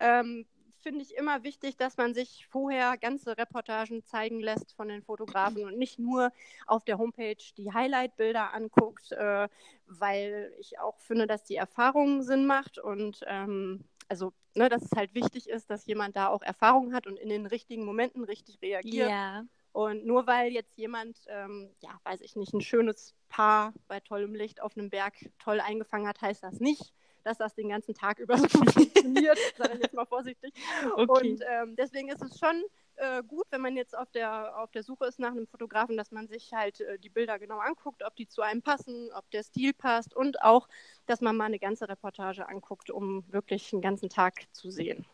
ähm, 0.00 0.46
finde 0.82 1.02
ich 1.02 1.16
immer 1.16 1.42
wichtig, 1.42 1.76
dass 1.76 1.96
man 1.96 2.14
sich 2.14 2.46
vorher 2.50 2.96
ganze 2.98 3.38
Reportagen 3.38 4.04
zeigen 4.04 4.40
lässt 4.40 4.74
von 4.74 4.88
den 4.88 5.02
Fotografen 5.02 5.64
und 5.64 5.78
nicht 5.78 5.98
nur 5.98 6.32
auf 6.66 6.84
der 6.84 6.98
Homepage 6.98 7.36
die 7.56 7.72
Highlight-Bilder 7.72 8.52
anguckt, 8.52 9.12
äh, 9.12 9.48
weil 9.86 10.52
ich 10.58 10.78
auch 10.78 10.98
finde, 10.98 11.26
dass 11.26 11.44
die 11.44 11.56
Erfahrung 11.56 12.22
Sinn 12.22 12.46
macht 12.46 12.78
und 12.78 13.20
ähm, 13.26 13.84
also, 14.08 14.34
ne, 14.54 14.68
dass 14.68 14.82
es 14.82 14.92
halt 14.94 15.14
wichtig 15.14 15.48
ist, 15.48 15.70
dass 15.70 15.86
jemand 15.86 16.16
da 16.16 16.28
auch 16.28 16.42
Erfahrung 16.42 16.92
hat 16.92 17.06
und 17.06 17.18
in 17.18 17.30
den 17.30 17.46
richtigen 17.46 17.84
Momenten 17.84 18.24
richtig 18.24 18.60
reagiert. 18.60 19.08
Ja. 19.08 19.44
Und 19.72 20.04
nur 20.04 20.26
weil 20.26 20.52
jetzt 20.52 20.76
jemand, 20.76 21.16
ähm, 21.28 21.70
ja, 21.80 21.98
weiß 22.04 22.20
ich 22.20 22.36
nicht, 22.36 22.52
ein 22.52 22.60
schönes 22.60 23.14
Paar 23.30 23.72
bei 23.88 24.00
tollem 24.00 24.34
Licht 24.34 24.60
auf 24.60 24.76
einem 24.76 24.90
Berg 24.90 25.14
toll 25.38 25.60
eingefangen 25.60 26.06
hat, 26.06 26.20
heißt 26.20 26.42
das 26.42 26.60
nicht, 26.60 26.92
dass 27.26 27.38
das 27.38 27.54
den 27.54 27.68
ganzen 27.68 27.94
Tag 27.94 28.18
über 28.18 28.36
so 28.36 28.48
funktioniert, 28.48 29.38
sage 29.56 29.74
ich 29.74 29.82
jetzt 29.82 29.94
mal 29.94 30.06
vorsichtig. 30.06 30.52
Okay. 30.96 31.30
Und 31.30 31.44
ähm, 31.48 31.76
deswegen 31.76 32.08
ist 32.08 32.22
es 32.22 32.38
schon 32.38 32.62
äh, 32.96 33.22
gut, 33.22 33.46
wenn 33.50 33.60
man 33.60 33.76
jetzt 33.76 33.96
auf 33.96 34.10
der, 34.10 34.58
auf 34.58 34.70
der 34.70 34.82
Suche 34.82 35.06
ist 35.06 35.18
nach 35.18 35.30
einem 35.30 35.46
Fotografen, 35.46 35.96
dass 35.96 36.10
man 36.10 36.28
sich 36.28 36.52
halt 36.52 36.80
äh, 36.80 36.98
die 36.98 37.08
Bilder 37.08 37.38
genau 37.38 37.58
anguckt, 37.58 38.02
ob 38.04 38.14
die 38.16 38.28
zu 38.28 38.42
einem 38.42 38.62
passen, 38.62 39.10
ob 39.14 39.30
der 39.30 39.42
Stil 39.42 39.72
passt 39.72 40.14
und 40.14 40.42
auch, 40.42 40.68
dass 41.06 41.20
man 41.20 41.36
mal 41.36 41.46
eine 41.46 41.58
ganze 41.58 41.88
Reportage 41.88 42.48
anguckt, 42.48 42.90
um 42.90 43.24
wirklich 43.32 43.72
einen 43.72 43.82
ganzen 43.82 44.08
Tag 44.08 44.46
zu 44.52 44.70
sehen. 44.70 45.04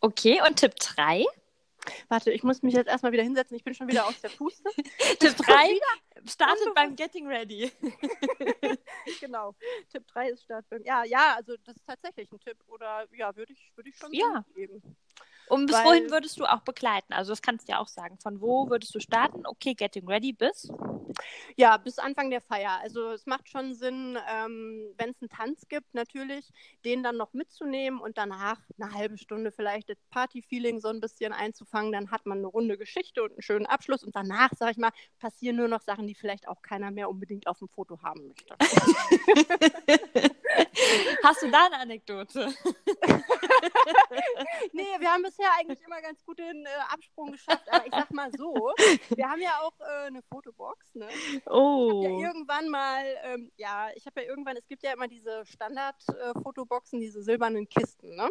Okay, 0.00 0.40
und 0.46 0.56
Tipp 0.56 0.76
3? 0.76 1.24
Warte, 2.08 2.30
ich 2.32 2.42
muss 2.42 2.62
mich 2.62 2.74
jetzt 2.74 2.88
erstmal 2.88 3.12
wieder 3.12 3.22
hinsetzen, 3.22 3.56
ich 3.56 3.64
bin 3.64 3.74
schon 3.74 3.88
wieder 3.88 4.06
aus 4.06 4.20
der 4.20 4.28
Puste. 4.30 4.68
Tipp 5.20 5.36
3 5.36 5.78
startet 6.26 6.74
beim 6.74 6.96
Getting 6.96 7.26
Ready. 7.26 7.70
genau. 9.20 9.54
Tipp 9.90 10.06
3 10.08 10.30
ist 10.30 10.44
Startbildung. 10.44 10.86
Ja, 10.86 11.04
ja, 11.04 11.34
also 11.36 11.56
das 11.64 11.76
ist 11.76 11.86
tatsächlich 11.86 12.30
ein 12.32 12.40
Tipp. 12.40 12.58
Oder 12.68 13.06
ja, 13.12 13.34
würde 13.36 13.52
ich, 13.52 13.72
würde 13.76 13.90
ich 13.90 13.96
schon 13.96 14.12
Ja. 14.12 14.44
geben. 14.54 14.82
Und 15.48 15.66
bis 15.66 15.76
Weil- 15.76 15.84
wohin 15.86 16.10
würdest 16.10 16.38
du 16.38 16.44
auch 16.44 16.60
begleiten? 16.60 17.12
Also 17.12 17.32
das 17.32 17.42
kannst 17.42 17.68
du 17.68 17.72
ja 17.72 17.78
auch 17.78 17.88
sagen. 17.88 18.18
Von 18.18 18.40
wo 18.40 18.68
würdest 18.68 18.94
du 18.94 19.00
starten? 19.00 19.46
Okay, 19.46 19.74
Getting 19.74 20.06
Ready 20.08 20.32
bis? 20.32 20.70
Ja, 21.56 21.76
bis 21.76 21.98
Anfang 21.98 22.30
der 22.30 22.40
Feier. 22.40 22.78
Also 22.82 23.10
es 23.10 23.26
macht 23.26 23.48
schon 23.48 23.74
Sinn, 23.74 24.18
ähm, 24.30 24.94
wenn 24.96 25.10
es 25.10 25.20
einen 25.20 25.30
Tanz 25.30 25.66
gibt, 25.68 25.94
natürlich, 25.94 26.50
den 26.84 27.02
dann 27.02 27.16
noch 27.16 27.32
mitzunehmen 27.32 28.00
und 28.00 28.18
danach 28.18 28.60
eine 28.80 28.92
halbe 28.92 29.18
Stunde 29.18 29.50
vielleicht 29.52 29.88
das 29.88 29.96
Party-Feeling 30.10 30.80
so 30.80 30.88
ein 30.88 31.00
bisschen 31.00 31.32
einzufangen. 31.32 31.92
Dann 31.92 32.10
hat 32.10 32.26
man 32.26 32.38
eine 32.38 32.46
runde 32.46 32.78
Geschichte 32.78 33.22
und 33.22 33.32
einen 33.32 33.42
schönen 33.42 33.66
Abschluss 33.66 34.04
und 34.04 34.14
danach, 34.14 34.50
sag 34.56 34.72
ich 34.72 34.76
mal, 34.76 34.90
passieren 35.18 35.56
nur 35.56 35.68
noch 35.68 35.82
Sachen, 35.82 36.06
die 36.06 36.14
vielleicht 36.14 36.46
auch 36.48 36.62
keiner 36.62 36.90
mehr 36.90 37.08
unbedingt 37.08 37.46
auf 37.46 37.58
dem 37.58 37.68
Foto 37.68 38.00
haben 38.02 38.28
möchte. 38.28 38.54
Hast 41.22 41.42
du 41.42 41.50
da 41.50 41.66
eine 41.66 41.78
Anekdote? 41.78 42.48
nee, 44.72 44.86
wir 44.98 45.12
haben 45.12 45.22
bisher 45.38 45.52
eigentlich 45.58 45.80
immer 45.82 46.00
ganz 46.00 46.24
gut 46.24 46.38
den 46.38 46.66
äh, 46.66 46.68
Absprung 46.90 47.32
geschafft. 47.32 47.66
Aber 47.70 47.86
ich 47.86 47.92
sag 47.92 48.10
mal 48.12 48.30
so, 48.36 48.72
wir 49.14 49.28
haben 49.28 49.40
ja 49.40 49.60
auch 49.60 49.72
äh, 49.80 50.06
eine 50.06 50.22
Fotobox. 50.22 50.94
Ne? 50.94 51.08
Oh. 51.46 52.00
Ich 52.02 52.08
habe 52.08 52.20
ja 52.20 52.28
irgendwann 52.28 52.68
mal, 52.68 53.04
ähm, 53.24 53.52
ja, 53.56 53.88
ich 53.94 54.06
habe 54.06 54.22
ja 54.22 54.28
irgendwann, 54.28 54.56
es 54.56 54.66
gibt 54.66 54.82
ja 54.82 54.92
immer 54.92 55.08
diese 55.08 55.44
Standard-Fotoboxen, 55.46 56.98
äh, 56.98 57.02
diese 57.02 57.22
silbernen 57.22 57.68
Kisten. 57.68 58.16
Ne? 58.16 58.28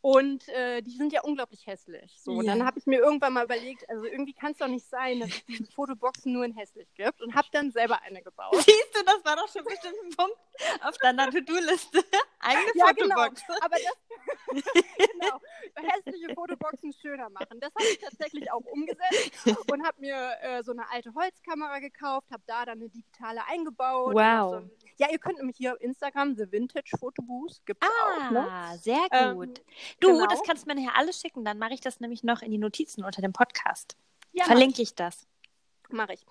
Und 0.00 0.48
äh, 0.48 0.80
die 0.80 0.96
sind 0.96 1.12
ja 1.12 1.22
unglaublich 1.22 1.66
hässlich. 1.66 2.20
So, 2.20 2.32
ja. 2.32 2.38
und 2.38 2.46
dann 2.46 2.64
habe 2.64 2.78
ich 2.78 2.86
mir 2.86 3.00
irgendwann 3.00 3.32
mal 3.32 3.44
überlegt, 3.44 3.88
also 3.90 4.04
irgendwie 4.04 4.32
kann 4.32 4.52
es 4.52 4.58
doch 4.58 4.68
nicht 4.68 4.86
sein, 4.88 5.20
dass 5.20 5.30
es 5.30 5.44
diese 5.46 5.66
Fotoboxen 5.72 6.32
nur 6.32 6.44
in 6.44 6.54
hässlich 6.54 6.88
gibt 6.94 7.20
und 7.20 7.34
habe 7.34 7.48
dann 7.50 7.72
selber 7.72 8.00
eine 8.02 8.22
gebaut. 8.22 8.54
Siehst 8.64 8.94
du, 8.94 9.04
das 9.04 9.24
war 9.24 9.36
doch 9.36 9.48
schon 9.48 9.64
bestimmt 9.64 9.96
ein 10.04 10.10
Punkt 10.10 10.38
auf 10.82 10.96
deiner 10.98 11.30
To-Do-liste. 11.30 12.04
Eigene 12.38 12.70
ja, 12.76 12.92
genau. 12.92 13.16
Fotobox. 13.16 13.42
Genau. 13.44 13.58
Aber 13.60 13.76
das, 13.76 14.72
genau, 14.96 15.40
hässliche 15.74 16.34
Fotoboxen 16.34 16.92
schöner 16.92 17.28
machen. 17.30 17.58
Das 17.58 17.74
habe 17.74 17.84
ich 17.90 17.98
tatsächlich 17.98 18.52
auch 18.52 18.64
umgesetzt 18.66 19.46
und 19.70 19.84
habe 19.84 20.00
mir 20.00 20.30
äh, 20.42 20.62
so 20.62 20.72
eine 20.72 20.88
alte 20.92 21.12
Holzkamera 21.14 21.80
gekauft, 21.80 22.30
habe 22.30 22.42
da 22.46 22.64
dann 22.64 22.78
eine 22.78 22.88
digitale 22.88 23.44
eingebaut. 23.48 24.14
Wow. 24.14 24.62
So 24.62 24.70
ja, 24.98 25.06
ihr 25.10 25.18
könnt 25.18 25.38
nämlich 25.38 25.56
hier 25.56 25.74
auf 25.74 25.80
Instagram 25.80 26.34
The 26.36 26.50
Vintage 26.50 26.90
Photobooth 26.98 27.64
gibt 27.64 27.84
es 27.84 27.88
ah, 27.88 28.26
auch. 28.26 28.30
Ne? 28.32 28.78
sehr 28.80 29.34
gut. 29.34 29.58
Ähm, 29.58 29.64
du, 30.00 30.08
genau. 30.08 30.26
das 30.26 30.42
kannst 30.42 30.66
du 30.66 30.74
mir 30.74 30.80
nachher 30.80 30.98
alles 30.98 31.20
schicken, 31.20 31.44
dann 31.44 31.58
mache 31.58 31.74
ich 31.74 31.80
das 31.80 32.00
nämlich 32.00 32.22
noch 32.22 32.42
in 32.42 32.50
die 32.50 32.58
Notizen 32.58 33.04
unter 33.04 33.22
dem 33.22 33.32
Podcast. 33.32 33.96
Ja, 34.32 34.44
Verlinke 34.44 34.82
ich 34.82 34.94
das 34.94 35.26
mache 35.92 36.14
ich. 36.14 36.24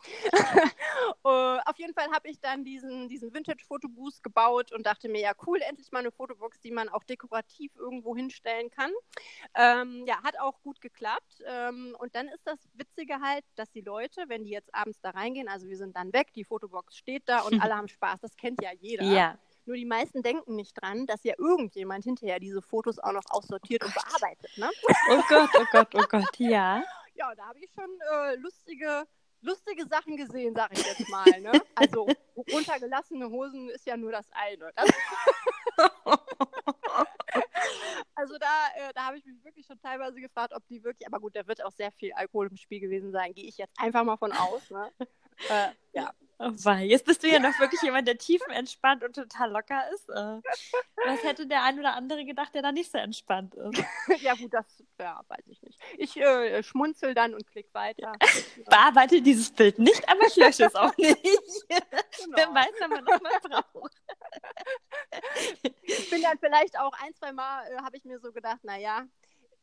uh, 1.23 1.29
auf 1.65 1.77
jeden 1.77 1.93
Fall 1.93 2.09
habe 2.11 2.29
ich 2.29 2.39
dann 2.39 2.63
diesen, 2.63 3.07
diesen 3.07 3.33
Vintage-Fotoboost 3.33 4.23
gebaut 4.23 4.71
und 4.71 4.85
dachte 4.85 5.09
mir, 5.09 5.21
ja 5.21 5.33
cool, 5.45 5.59
endlich 5.61 5.91
mal 5.91 5.99
eine 5.99 6.11
Fotobox, 6.11 6.59
die 6.59 6.71
man 6.71 6.89
auch 6.89 7.03
dekorativ 7.03 7.75
irgendwo 7.75 8.15
hinstellen 8.15 8.69
kann. 8.69 8.91
Ähm, 9.55 10.05
ja, 10.07 10.21
hat 10.23 10.39
auch 10.39 10.61
gut 10.61 10.81
geklappt. 10.81 11.43
Ähm, 11.45 11.95
und 11.99 12.15
dann 12.15 12.27
ist 12.27 12.45
das 12.45 12.59
Witzige 12.73 13.19
halt, 13.21 13.45
dass 13.55 13.71
die 13.71 13.81
Leute, 13.81 14.25
wenn 14.27 14.43
die 14.43 14.51
jetzt 14.51 14.73
abends 14.73 14.99
da 15.01 15.11
reingehen, 15.11 15.47
also 15.47 15.67
wir 15.67 15.77
sind 15.77 15.95
dann 15.95 16.13
weg, 16.13 16.33
die 16.33 16.43
Fotobox 16.43 16.97
steht 16.97 17.23
da 17.25 17.41
und 17.41 17.61
alle 17.63 17.75
haben 17.75 17.87
Spaß. 17.87 18.21
Das 18.21 18.35
kennt 18.35 18.61
ja 18.61 18.71
jeder. 18.73 19.05
Ja. 19.05 19.37
Nur 19.67 19.75
die 19.75 19.85
meisten 19.85 20.23
denken 20.23 20.55
nicht 20.55 20.73
dran, 20.81 21.05
dass 21.05 21.23
ja 21.23 21.33
irgendjemand 21.37 22.05
hinterher 22.05 22.39
diese 22.39 22.61
Fotos 22.61 22.99
auch 22.99 23.11
noch 23.11 23.25
aussortiert 23.29 23.83
oh 23.83 23.87
und 23.87 23.93
bearbeitet. 23.93 24.57
Ne? 24.57 24.69
Oh 25.11 25.21
Gott, 25.27 25.49
oh 25.53 25.65
Gott, 25.71 25.87
oh 25.93 26.05
Gott, 26.09 26.23
ja. 26.39 26.81
Ja, 27.15 27.35
da 27.35 27.47
habe 27.47 27.59
ich 27.59 27.69
schon 27.73 27.89
äh, 28.11 28.35
lustige 28.35 29.05
lustige 29.41 29.85
Sachen 29.87 30.17
gesehen, 30.17 30.55
sag 30.55 30.71
ich 30.71 30.85
jetzt 30.85 31.09
mal. 31.09 31.41
Ne? 31.41 31.51
Also 31.75 32.07
runtergelassene 32.51 33.29
Hosen 33.29 33.69
ist 33.69 33.85
ja 33.85 33.97
nur 33.97 34.11
das 34.11 34.25
eine. 34.31 34.71
Das 34.75 34.89
also 38.15 38.37
da, 38.37 38.67
äh, 38.75 38.93
da 38.93 39.07
habe 39.07 39.17
ich 39.17 39.25
mich 39.25 39.43
wirklich 39.43 39.65
schon 39.65 39.79
teilweise 39.79 40.19
gefragt, 40.19 40.53
ob 40.55 40.65
die 40.67 40.83
wirklich, 40.83 41.07
aber 41.07 41.19
gut, 41.19 41.35
da 41.35 41.45
wird 41.47 41.63
auch 41.63 41.71
sehr 41.71 41.91
viel 41.91 42.13
Alkohol 42.13 42.47
im 42.47 42.57
Spiel 42.57 42.79
gewesen 42.79 43.11
sein, 43.11 43.33
gehe 43.33 43.47
ich 43.47 43.57
jetzt 43.57 43.79
einfach 43.79 44.03
mal 44.03 44.17
von 44.17 44.31
aus. 44.31 44.69
Ne? 44.69 44.91
Äh, 45.51 45.69
ja. 45.93 46.11
Oh, 46.39 46.51
jetzt 46.81 47.05
bist 47.05 47.23
du 47.23 47.27
ja 47.27 47.39
noch 47.39 47.57
wirklich 47.59 47.81
jemand, 47.81 48.07
der 48.07 48.17
tiefenentspannt 48.17 49.03
und 49.03 49.15
total 49.15 49.51
locker 49.51 49.89
ist. 49.93 50.07
Äh, 50.09 50.39
was 51.05 51.23
hätte 51.23 51.47
der 51.47 51.63
ein 51.63 51.79
oder 51.79 51.95
andere 51.95 52.25
gedacht, 52.25 52.53
der 52.53 52.61
da 52.61 52.71
nicht 52.71 52.91
so 52.91 52.99
entspannt 52.99 53.55
ist? 53.55 53.83
ja, 54.21 54.35
gut, 54.35 54.53
das 54.53 54.65
ja, 54.99 55.19
weiß 55.27 55.47
ich 55.47 55.61
nicht. 55.63 55.79
Ich 55.97 56.15
äh, 56.17 56.61
schmunzel 56.61 57.15
dann 57.15 57.33
und 57.33 57.47
klick 57.47 57.73
weiter. 57.73 58.13
Bearbeite 58.69 59.21
dieses 59.21 59.49
Bild 59.49 59.79
nicht, 59.79 60.07
aber 60.07 60.27
ich 60.27 60.35
lösche 60.35 60.65
es 60.65 60.75
auch 60.75 60.95
nicht. 60.97 61.17
Genau. 61.67 62.35
Wer 62.35 62.53
weiß, 62.53 62.71
wenn 62.79 62.89
man 62.89 63.03
noch 63.03 63.21
mal 63.21 63.39
braucht. 63.41 63.93
ich 65.83 66.09
bin 66.09 66.21
dann 66.21 66.37
vielleicht 66.39 66.77
auch 66.79 66.91
ein, 67.03 67.13
zwei 67.13 67.31
Mal, 67.31 67.65
äh, 67.71 67.77
habe 67.77 67.95
ich 67.95 68.05
mir 68.05 68.19
so 68.19 68.31
gedacht, 68.31 68.63
naja, 68.63 69.05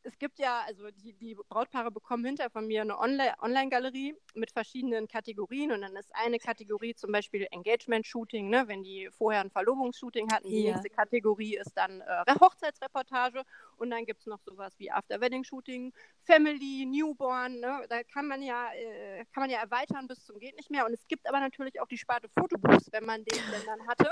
es 0.04 0.18
gibt 0.18 0.38
ja, 0.38 0.62
also 0.66 0.90
die, 0.90 1.14
die 1.14 1.34
Brautpaare 1.34 1.90
bekommen 1.90 2.24
hinter 2.24 2.50
von 2.50 2.66
mir 2.66 2.82
eine 2.82 2.98
Online-Galerie 2.98 4.14
mit 4.34 4.52
verschiedenen 4.52 5.08
Kategorien 5.08 5.72
und 5.72 5.80
dann 5.80 5.96
ist 5.96 6.10
eine 6.14 6.38
Kategorie 6.38 6.94
zum 6.94 7.10
Beispiel 7.10 7.46
Engagement-Shooting, 7.50 8.50
ne, 8.50 8.64
wenn 8.66 8.82
die 8.82 9.08
vorher 9.16 9.40
ein 9.40 9.50
Verlobungsshooting 9.50 10.30
hatten. 10.30 10.48
Die 10.48 10.64
ja. 10.64 10.72
nächste 10.72 10.90
Kategorie 10.90 11.56
ist 11.56 11.72
dann 11.74 12.02
äh, 12.02 12.34
Hochzeitsreportage 12.40 13.42
und 13.78 13.90
dann 13.90 14.04
gibt 14.04 14.20
es 14.20 14.26
noch 14.26 14.40
sowas 14.40 14.72
wie 14.78 14.90
After-Wedding-Shooting, 14.90 15.92
Family, 16.22 16.86
Newborn, 16.86 17.60
ne, 17.60 17.84
da 17.88 18.02
kann 18.04 18.26
man 18.26 18.42
ja, 18.42 18.72
äh, 18.74 19.24
kann 19.32 19.42
man 19.42 19.50
ja 19.50 19.60
erweitern 19.60 20.06
bis 20.06 20.24
zum 20.24 20.38
geht 20.38 20.56
nicht 20.56 20.70
mehr. 20.70 20.86
Und 20.86 20.92
es 20.92 21.06
gibt 21.08 21.26
aber 21.28 21.40
natürlich 21.40 21.80
auch 21.80 21.88
die 21.88 21.98
Sparte 21.98 22.28
Fotobooks, 22.28 22.90
wenn 22.92 23.04
man 23.04 23.24
den 23.24 23.38
denn 23.52 23.66
dann 23.66 23.86
hatte. 23.86 24.10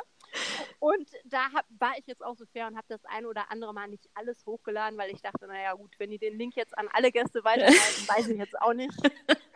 Und 0.78 1.08
da 1.24 1.52
hab, 1.52 1.66
war 1.78 1.92
ich 1.98 2.06
jetzt 2.06 2.24
auch 2.24 2.36
so 2.36 2.46
fair 2.46 2.66
und 2.66 2.76
habe 2.76 2.86
das 2.88 3.04
eine 3.04 3.28
oder 3.28 3.50
andere 3.50 3.74
Mal 3.74 3.88
nicht 3.88 4.08
alles 4.14 4.44
hochgeladen, 4.46 4.98
weil 4.98 5.10
ich 5.10 5.20
dachte, 5.20 5.46
naja 5.46 5.74
gut, 5.74 5.94
wenn 5.98 6.10
die 6.10 6.18
den 6.18 6.38
Link 6.38 6.56
jetzt 6.56 6.76
an 6.76 6.88
alle 6.92 7.12
Gäste 7.12 7.44
weiterleiten, 7.44 8.08
weiß 8.08 8.28
ich 8.28 8.38
jetzt 8.38 8.60
auch 8.60 8.72
nicht, 8.72 8.94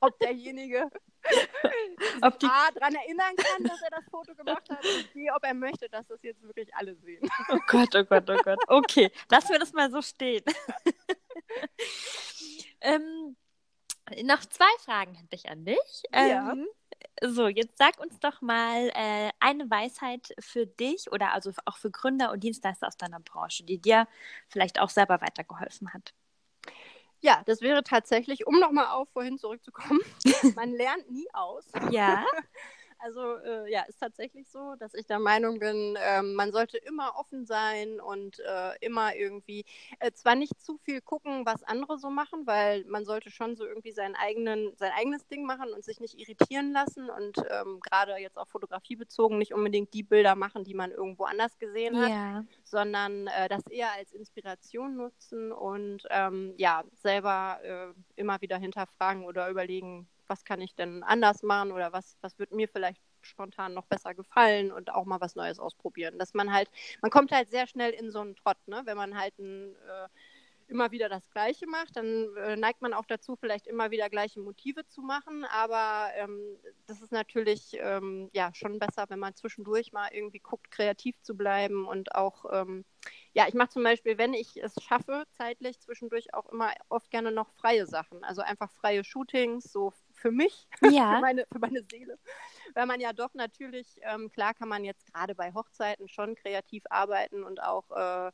ob 0.00 0.18
derjenige 0.18 0.90
ob 2.20 2.38
die... 2.38 2.46
A, 2.46 2.70
daran 2.72 2.94
erinnern 2.94 3.36
kann, 3.36 3.64
dass 3.64 3.80
er 3.82 3.90
das 3.90 4.04
Foto 4.10 4.34
gemacht 4.34 4.68
hat 4.68 4.84
und 4.84 5.12
B, 5.12 5.30
ob 5.30 5.44
er 5.44 5.54
möchte, 5.54 5.88
dass 5.88 6.06
das 6.06 6.22
jetzt 6.22 6.42
wirklich 6.42 6.74
alle 6.74 6.94
sehen. 6.96 7.28
Oh 7.48 7.58
Gott, 7.66 7.94
oh 7.94 8.04
Gott, 8.04 8.28
oh 8.28 8.36
Gott. 8.42 8.58
Okay, 8.68 9.10
lassen 9.30 9.50
wir 9.50 9.58
das 9.58 9.72
mal 9.72 9.90
so 9.90 10.02
stehen. 10.02 10.44
ähm, 12.80 13.36
noch 14.22 14.44
zwei 14.46 14.70
Fragen 14.84 15.14
hätte 15.14 15.34
ich 15.34 15.48
an 15.48 15.64
dich. 15.64 16.02
Ja. 16.12 16.52
Ähm, 16.52 16.66
so, 17.22 17.48
jetzt 17.48 17.78
sag 17.78 17.98
uns 18.00 18.18
doch 18.20 18.40
mal 18.40 18.90
äh, 18.94 19.30
eine 19.40 19.70
Weisheit 19.70 20.34
für 20.38 20.66
dich 20.66 21.10
oder 21.12 21.32
also 21.32 21.52
auch 21.64 21.76
für 21.76 21.90
Gründer 21.90 22.32
und 22.32 22.42
Dienstleister 22.42 22.86
aus 22.86 22.96
deiner 22.96 23.20
Branche, 23.20 23.64
die 23.64 23.80
dir 23.80 24.08
vielleicht 24.48 24.80
auch 24.80 24.90
selber 24.90 25.20
weitergeholfen 25.20 25.92
hat. 25.92 26.12
Ja, 27.24 27.40
das 27.46 27.62
wäre 27.62 27.82
tatsächlich, 27.82 28.46
um 28.46 28.60
nochmal 28.60 28.88
auf 28.88 29.08
vorhin 29.08 29.38
zurückzukommen, 29.38 29.98
man 30.56 30.72
lernt 30.72 31.10
nie 31.10 31.26
aus. 31.32 31.64
Ja. 31.90 32.22
Also 33.04 33.36
äh, 33.36 33.70
ja, 33.70 33.82
ist 33.82 34.00
tatsächlich 34.00 34.48
so, 34.48 34.76
dass 34.78 34.94
ich 34.94 35.04
der 35.04 35.18
Meinung 35.18 35.58
bin, 35.58 35.94
ähm, 36.00 36.32
man 36.32 36.52
sollte 36.52 36.78
immer 36.78 37.16
offen 37.16 37.44
sein 37.44 38.00
und 38.00 38.38
äh, 38.40 38.78
immer 38.80 39.14
irgendwie 39.14 39.66
äh, 40.00 40.10
zwar 40.12 40.34
nicht 40.36 40.58
zu 40.58 40.78
viel 40.78 41.02
gucken, 41.02 41.44
was 41.44 41.62
andere 41.64 41.98
so 41.98 42.08
machen, 42.08 42.46
weil 42.46 42.82
man 42.86 43.04
sollte 43.04 43.30
schon 43.30 43.56
so 43.56 43.66
irgendwie 43.66 43.92
seinen 43.92 44.14
eigenen, 44.16 44.74
sein 44.76 44.90
eigenes 44.96 45.26
Ding 45.26 45.44
machen 45.44 45.70
und 45.74 45.84
sich 45.84 46.00
nicht 46.00 46.18
irritieren 46.18 46.72
lassen 46.72 47.10
und 47.10 47.36
ähm, 47.50 47.78
gerade 47.80 48.16
jetzt 48.16 48.38
auf 48.38 48.48
Fotografie 48.48 48.96
bezogen 48.96 49.36
nicht 49.36 49.52
unbedingt 49.52 49.92
die 49.92 50.02
Bilder 50.02 50.34
machen, 50.34 50.64
die 50.64 50.74
man 50.74 50.90
irgendwo 50.90 51.24
anders 51.24 51.58
gesehen 51.58 52.00
hat, 52.00 52.08
ja. 52.08 52.44
sondern 52.62 53.26
äh, 53.26 53.50
das 53.50 53.66
eher 53.66 53.92
als 53.92 54.12
Inspiration 54.12 54.96
nutzen 54.96 55.52
und 55.52 56.04
ähm, 56.08 56.54
ja, 56.56 56.84
selber 56.94 57.58
äh, 57.62 57.92
immer 58.16 58.40
wieder 58.40 58.56
hinterfragen 58.56 59.26
oder 59.26 59.50
überlegen, 59.50 60.08
was 60.34 60.44
kann 60.44 60.60
ich 60.60 60.74
denn 60.74 61.04
anders 61.04 61.44
machen 61.44 61.70
oder 61.70 61.92
was, 61.92 62.16
was 62.20 62.40
wird 62.40 62.50
mir 62.50 62.66
vielleicht 62.66 63.00
spontan 63.22 63.72
noch 63.72 63.86
besser 63.86 64.14
gefallen 64.14 64.72
und 64.72 64.92
auch 64.92 65.04
mal 65.04 65.20
was 65.20 65.36
Neues 65.36 65.60
ausprobieren. 65.60 66.18
Dass 66.18 66.34
man 66.34 66.52
halt, 66.52 66.68
man 67.02 67.12
kommt 67.12 67.30
halt 67.30 67.48
sehr 67.50 67.68
schnell 67.68 67.92
in 67.92 68.10
so 68.10 68.18
einen 68.18 68.34
Trott, 68.34 68.58
ne? 68.66 68.82
Wenn 68.84 68.96
man 68.96 69.16
halt 69.16 69.38
ein, 69.38 69.76
äh, 69.76 70.08
immer 70.66 70.90
wieder 70.90 71.08
das 71.08 71.30
Gleiche 71.30 71.68
macht, 71.68 71.96
dann 71.96 72.36
äh, 72.36 72.56
neigt 72.56 72.82
man 72.82 72.94
auch 72.94 73.04
dazu, 73.06 73.36
vielleicht 73.36 73.68
immer 73.68 73.92
wieder 73.92 74.10
gleiche 74.10 74.40
Motive 74.40 74.84
zu 74.88 75.02
machen. 75.02 75.44
Aber 75.44 76.08
ähm, 76.16 76.40
das 76.86 77.00
ist 77.00 77.12
natürlich 77.12 77.76
ähm, 77.78 78.28
ja 78.32 78.52
schon 78.54 78.80
besser, 78.80 79.04
wenn 79.10 79.20
man 79.20 79.36
zwischendurch 79.36 79.92
mal 79.92 80.08
irgendwie 80.10 80.40
guckt, 80.40 80.72
kreativ 80.72 81.14
zu 81.22 81.36
bleiben 81.36 81.86
und 81.86 82.16
auch 82.16 82.44
ähm, 82.50 82.84
ja, 83.34 83.46
ich 83.48 83.54
mache 83.54 83.70
zum 83.70 83.82
Beispiel, 83.82 84.16
wenn 84.16 84.32
ich 84.32 84.56
es 84.62 84.74
schaffe, 84.80 85.24
zeitlich 85.32 85.80
zwischendurch 85.80 86.32
auch 86.34 86.48
immer 86.50 86.72
oft 86.88 87.10
gerne 87.10 87.32
noch 87.32 87.50
freie 87.50 87.86
Sachen. 87.86 88.22
Also 88.24 88.42
einfach 88.42 88.70
freie 88.72 89.04
Shootings, 89.04 89.64
so 89.72 89.92
für 90.24 90.30
mich, 90.30 90.66
ja. 90.90 91.16
für, 91.16 91.20
meine, 91.20 91.46
für 91.52 91.58
meine 91.58 91.82
Seele. 91.90 92.18
Weil 92.72 92.86
man 92.86 92.98
ja 92.98 93.12
doch 93.12 93.34
natürlich, 93.34 94.00
ähm, 94.00 94.32
klar 94.32 94.54
kann 94.54 94.70
man 94.70 94.82
jetzt 94.82 95.04
gerade 95.12 95.34
bei 95.34 95.52
Hochzeiten 95.52 96.08
schon 96.08 96.34
kreativ 96.34 96.82
arbeiten 96.88 97.44
und 97.44 97.62
auch 97.62 97.90
äh, 97.90 98.32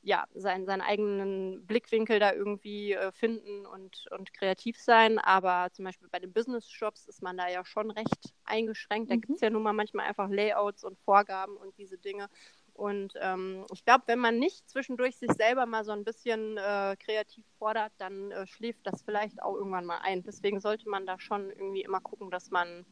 ja, 0.00 0.24
seinen, 0.34 0.64
seinen 0.64 0.80
eigenen 0.80 1.66
Blickwinkel 1.66 2.18
da 2.18 2.32
irgendwie 2.32 2.94
äh, 2.94 3.12
finden 3.12 3.66
und, 3.66 4.06
und 4.10 4.32
kreativ 4.32 4.78
sein. 4.80 5.18
Aber 5.18 5.68
zum 5.72 5.84
Beispiel 5.84 6.08
bei 6.08 6.18
den 6.18 6.32
Business-Shops 6.32 7.08
ist 7.08 7.22
man 7.22 7.36
da 7.36 7.46
ja 7.48 7.62
schon 7.62 7.90
recht 7.90 8.32
eingeschränkt. 8.44 9.10
Da 9.10 9.16
mhm. 9.16 9.20
gibt 9.20 9.34
es 9.34 9.40
ja 9.42 9.50
nun 9.50 9.62
mal 9.62 9.74
manchmal 9.74 10.06
einfach 10.06 10.30
Layouts 10.30 10.82
und 10.82 10.98
Vorgaben 11.00 11.58
und 11.58 11.76
diese 11.76 11.98
Dinge. 11.98 12.30
Und 12.78 13.14
ähm, 13.20 13.66
ich 13.72 13.84
glaube, 13.84 14.04
wenn 14.06 14.20
man 14.20 14.38
nicht 14.38 14.70
zwischendurch 14.70 15.16
sich 15.16 15.32
selber 15.32 15.66
mal 15.66 15.84
so 15.84 15.90
ein 15.90 16.04
bisschen 16.04 16.56
äh, 16.58 16.96
kreativ 16.96 17.44
fordert, 17.58 17.92
dann 17.98 18.30
äh, 18.30 18.46
schläft 18.46 18.86
das 18.86 19.02
vielleicht 19.02 19.42
auch 19.42 19.56
irgendwann 19.56 19.84
mal 19.84 19.98
ein. 20.04 20.22
Deswegen 20.22 20.60
sollte 20.60 20.88
man 20.88 21.04
da 21.04 21.18
schon 21.18 21.50
irgendwie 21.50 21.82
immer 21.82 22.00
gucken, 22.00 22.30
dass 22.30 22.52
man 22.52 22.86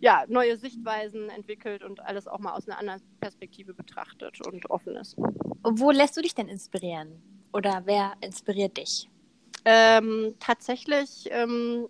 ja, 0.00 0.24
neue 0.26 0.56
Sichtweisen 0.56 1.30
entwickelt 1.30 1.84
und 1.84 2.00
alles 2.00 2.26
auch 2.26 2.40
mal 2.40 2.54
aus 2.54 2.68
einer 2.68 2.78
anderen 2.78 3.00
Perspektive 3.20 3.72
betrachtet 3.72 4.44
und 4.44 4.68
offen 4.68 4.96
ist. 4.96 5.16
Wo 5.62 5.92
lässt 5.92 6.16
du 6.16 6.20
dich 6.20 6.34
denn 6.34 6.48
inspirieren? 6.48 7.22
Oder 7.52 7.82
wer 7.84 8.14
inspiriert 8.20 8.76
dich? 8.76 9.08
Ähm, 9.64 10.34
tatsächlich, 10.40 11.28
ähm, 11.30 11.88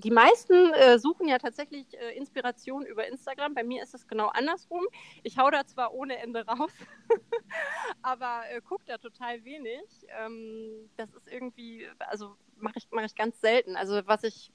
die 0.00 0.10
meisten 0.10 0.72
äh, 0.72 0.98
suchen 0.98 1.28
ja 1.28 1.38
tatsächlich 1.38 1.86
äh, 1.98 2.16
Inspiration 2.16 2.84
über 2.86 3.06
Instagram. 3.06 3.54
Bei 3.54 3.62
mir 3.64 3.82
ist 3.82 3.94
es 3.94 4.06
genau 4.06 4.28
andersrum. 4.28 4.86
Ich 5.22 5.38
hau 5.38 5.50
da 5.50 5.66
zwar 5.66 5.92
ohne 5.92 6.18
Ende 6.18 6.46
raus, 6.46 6.72
aber 8.02 8.42
äh, 8.50 8.60
gucke 8.60 8.84
da 8.86 8.98
total 8.98 9.44
wenig. 9.44 9.84
Ähm, 10.18 10.90
das 10.96 11.12
ist 11.14 11.28
irgendwie, 11.28 11.86
also 11.98 12.36
mache 12.56 12.78
ich, 12.78 12.88
mach 12.90 13.04
ich 13.04 13.14
ganz 13.14 13.40
selten. 13.40 13.76
Also 13.76 14.00
was 14.06 14.24
ich 14.24 14.50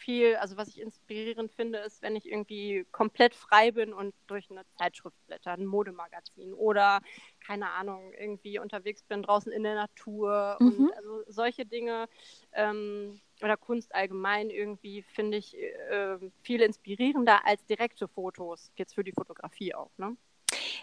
viel, 0.00 0.36
also 0.36 0.56
was 0.56 0.68
ich 0.68 0.80
inspirierend 0.80 1.52
finde, 1.52 1.78
ist, 1.80 2.02
wenn 2.02 2.16
ich 2.16 2.26
irgendwie 2.26 2.86
komplett 2.90 3.34
frei 3.34 3.70
bin 3.70 3.92
und 3.92 4.14
durch 4.26 4.50
eine 4.50 4.64
Zeitschrift 4.78 5.16
blätter, 5.26 5.52
ein 5.52 5.66
Modemagazin 5.66 6.54
oder 6.54 7.00
keine 7.50 7.70
Ahnung, 7.72 8.12
irgendwie 8.16 8.60
unterwegs 8.60 9.02
bin 9.02 9.24
draußen 9.24 9.50
in 9.50 9.64
der 9.64 9.74
Natur 9.74 10.56
mhm. 10.60 10.66
und 10.68 10.96
also 10.96 11.22
solche 11.26 11.66
Dinge 11.66 12.08
ähm, 12.52 13.20
oder 13.42 13.56
Kunst 13.56 13.92
allgemein 13.92 14.50
irgendwie 14.50 15.02
finde 15.02 15.38
ich 15.38 15.58
äh, 15.58 16.18
viel 16.42 16.62
inspirierender 16.62 17.44
als 17.44 17.64
direkte 17.66 18.06
Fotos, 18.06 18.70
jetzt 18.76 18.94
für 18.94 19.02
die 19.02 19.10
Fotografie 19.10 19.74
auch, 19.74 19.90
ne? 19.98 20.16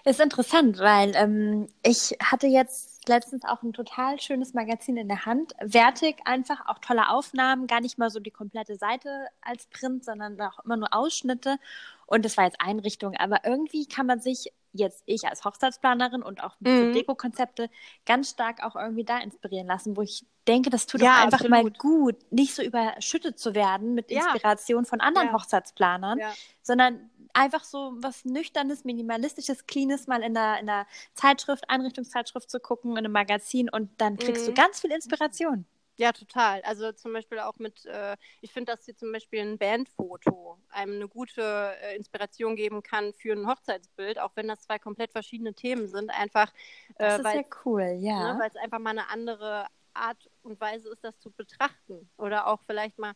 Ist 0.03 0.19
interessant, 0.19 0.79
weil 0.79 1.13
ähm, 1.15 1.67
ich 1.83 2.15
hatte 2.21 2.47
jetzt 2.47 3.07
letztens 3.07 3.43
auch 3.43 3.63
ein 3.63 3.73
total 3.73 4.19
schönes 4.19 4.53
Magazin 4.53 4.97
in 4.97 5.07
der 5.07 5.25
Hand. 5.25 5.53
Wertig 5.59 6.17
einfach, 6.25 6.67
auch 6.67 6.79
tolle 6.79 7.09
Aufnahmen, 7.09 7.67
gar 7.67 7.81
nicht 7.81 7.97
mal 7.97 8.09
so 8.09 8.19
die 8.19 8.31
komplette 8.31 8.75
Seite 8.77 9.27
als 9.41 9.67
Print, 9.67 10.05
sondern 10.05 10.39
auch 10.39 10.63
immer 10.63 10.77
nur 10.77 10.93
Ausschnitte. 10.93 11.57
Und 12.05 12.23
das 12.23 12.37
war 12.37 12.45
jetzt 12.45 12.61
Einrichtung, 12.61 13.15
aber 13.17 13.41
irgendwie 13.45 13.85
kann 13.85 14.05
man 14.05 14.21
sich 14.21 14.53
jetzt 14.73 15.03
ich 15.05 15.25
als 15.27 15.45
Hochzeitsplanerin 15.45 16.23
und 16.23 16.43
auch 16.43 16.55
mhm. 16.59 16.93
Deko-Konzepte 16.93 17.69
ganz 18.05 18.29
stark 18.29 18.63
auch 18.63 18.75
irgendwie 18.75 19.03
da 19.03 19.19
inspirieren 19.19 19.67
lassen, 19.67 19.97
wo 19.97 20.01
ich 20.01 20.25
denke, 20.47 20.69
das 20.69 20.85
tut 20.85 21.01
ja, 21.01 21.15
doch 21.15 21.23
einfach 21.25 21.39
absolut. 21.41 21.63
mal 21.63 21.71
gut, 21.77 22.15
nicht 22.31 22.55
so 22.55 22.63
überschüttet 22.63 23.39
zu 23.39 23.55
werden 23.55 23.93
mit 23.93 24.11
Inspiration 24.11 24.83
ja. 24.83 24.89
von 24.89 25.01
anderen 25.01 25.27
ja. 25.27 25.33
Hochzeitsplanern, 25.33 26.19
sondern 26.61 27.09
einfach 27.33 27.63
so 27.63 27.93
was 27.97 28.25
Nüchternes, 28.25 28.83
Minimalistisches, 28.83 29.67
Cleanes 29.67 30.07
mal 30.07 30.23
in 30.23 30.33
der, 30.33 30.59
in 30.59 30.65
der 30.65 30.87
Zeitschrift, 31.13 31.69
Einrichtungszeitschrift 31.69 32.49
zu 32.49 32.59
gucken, 32.59 32.91
in 32.91 32.99
einem 32.99 33.11
Magazin 33.11 33.69
und 33.69 33.89
dann 33.97 34.17
kriegst 34.17 34.43
mhm. 34.43 34.55
du 34.55 34.61
ganz 34.61 34.81
viel 34.81 34.91
Inspiration. 34.91 35.65
Ja, 35.97 36.11
total. 36.11 36.61
Also 36.61 36.91
zum 36.91 37.11
Beispiel 37.11 37.39
auch 37.39 37.57
mit, 37.57 37.85
äh, 37.85 38.15
ich 38.41 38.53
finde, 38.53 38.71
dass 38.71 38.85
hier 38.85 38.95
zum 38.95 39.11
Beispiel 39.11 39.41
ein 39.41 39.57
Bandfoto 39.57 40.59
einem 40.69 40.93
eine 40.93 41.07
gute 41.07 41.75
äh, 41.81 41.95
Inspiration 41.95 42.55
geben 42.55 42.83
kann 42.83 43.13
für 43.13 43.33
ein 43.33 43.47
Hochzeitsbild, 43.47 44.19
auch 44.19 44.31
wenn 44.35 44.47
das 44.47 44.61
zwei 44.61 44.77
komplett 44.77 45.11
verschiedene 45.11 45.53
Themen 45.53 45.87
sind. 45.87 46.11
Einfach, 46.11 46.53
äh, 46.95 47.17
das 47.17 47.19
ist 47.19 47.25
ja 47.25 47.41
cool, 47.65 47.95
ja. 47.97 48.33
Ne, 48.33 48.39
weil 48.39 48.49
es 48.49 48.55
einfach 48.55 48.79
mal 48.79 48.91
eine 48.91 49.09
andere 49.09 49.65
Art 49.97 50.29
und 50.43 50.61
Weise 50.61 50.89
ist, 50.89 51.03
das 51.03 51.17
zu 51.19 51.31
betrachten. 51.31 52.09
Oder 52.17 52.45
auch 52.47 52.61
vielleicht 52.67 52.99
mal 52.99 53.13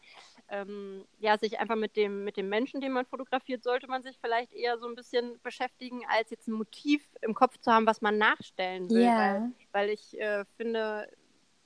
ähm, 0.49 1.05
ja, 1.19 1.37
sich 1.37 1.59
einfach 1.59 1.75
mit 1.75 1.95
dem, 1.95 2.23
mit 2.23 2.35
dem 2.37 2.49
Menschen, 2.49 2.81
den 2.81 2.91
man 2.91 3.05
fotografiert, 3.05 3.63
sollte 3.63 3.87
man 3.87 4.01
sich 4.01 4.17
vielleicht 4.19 4.51
eher 4.53 4.79
so 4.79 4.87
ein 4.87 4.95
bisschen 4.95 5.39
beschäftigen, 5.43 6.01
als 6.09 6.31
jetzt 6.31 6.47
ein 6.47 6.53
Motiv 6.53 7.07
im 7.21 7.35
Kopf 7.35 7.57
zu 7.59 7.71
haben, 7.71 7.85
was 7.85 8.01
man 8.01 8.17
nachstellen 8.17 8.89
will. 8.89 9.03
Yeah. 9.03 9.33
Weil, 9.33 9.51
weil 9.71 9.89
ich 9.89 10.19
äh, 10.19 10.43
finde, 10.57 11.07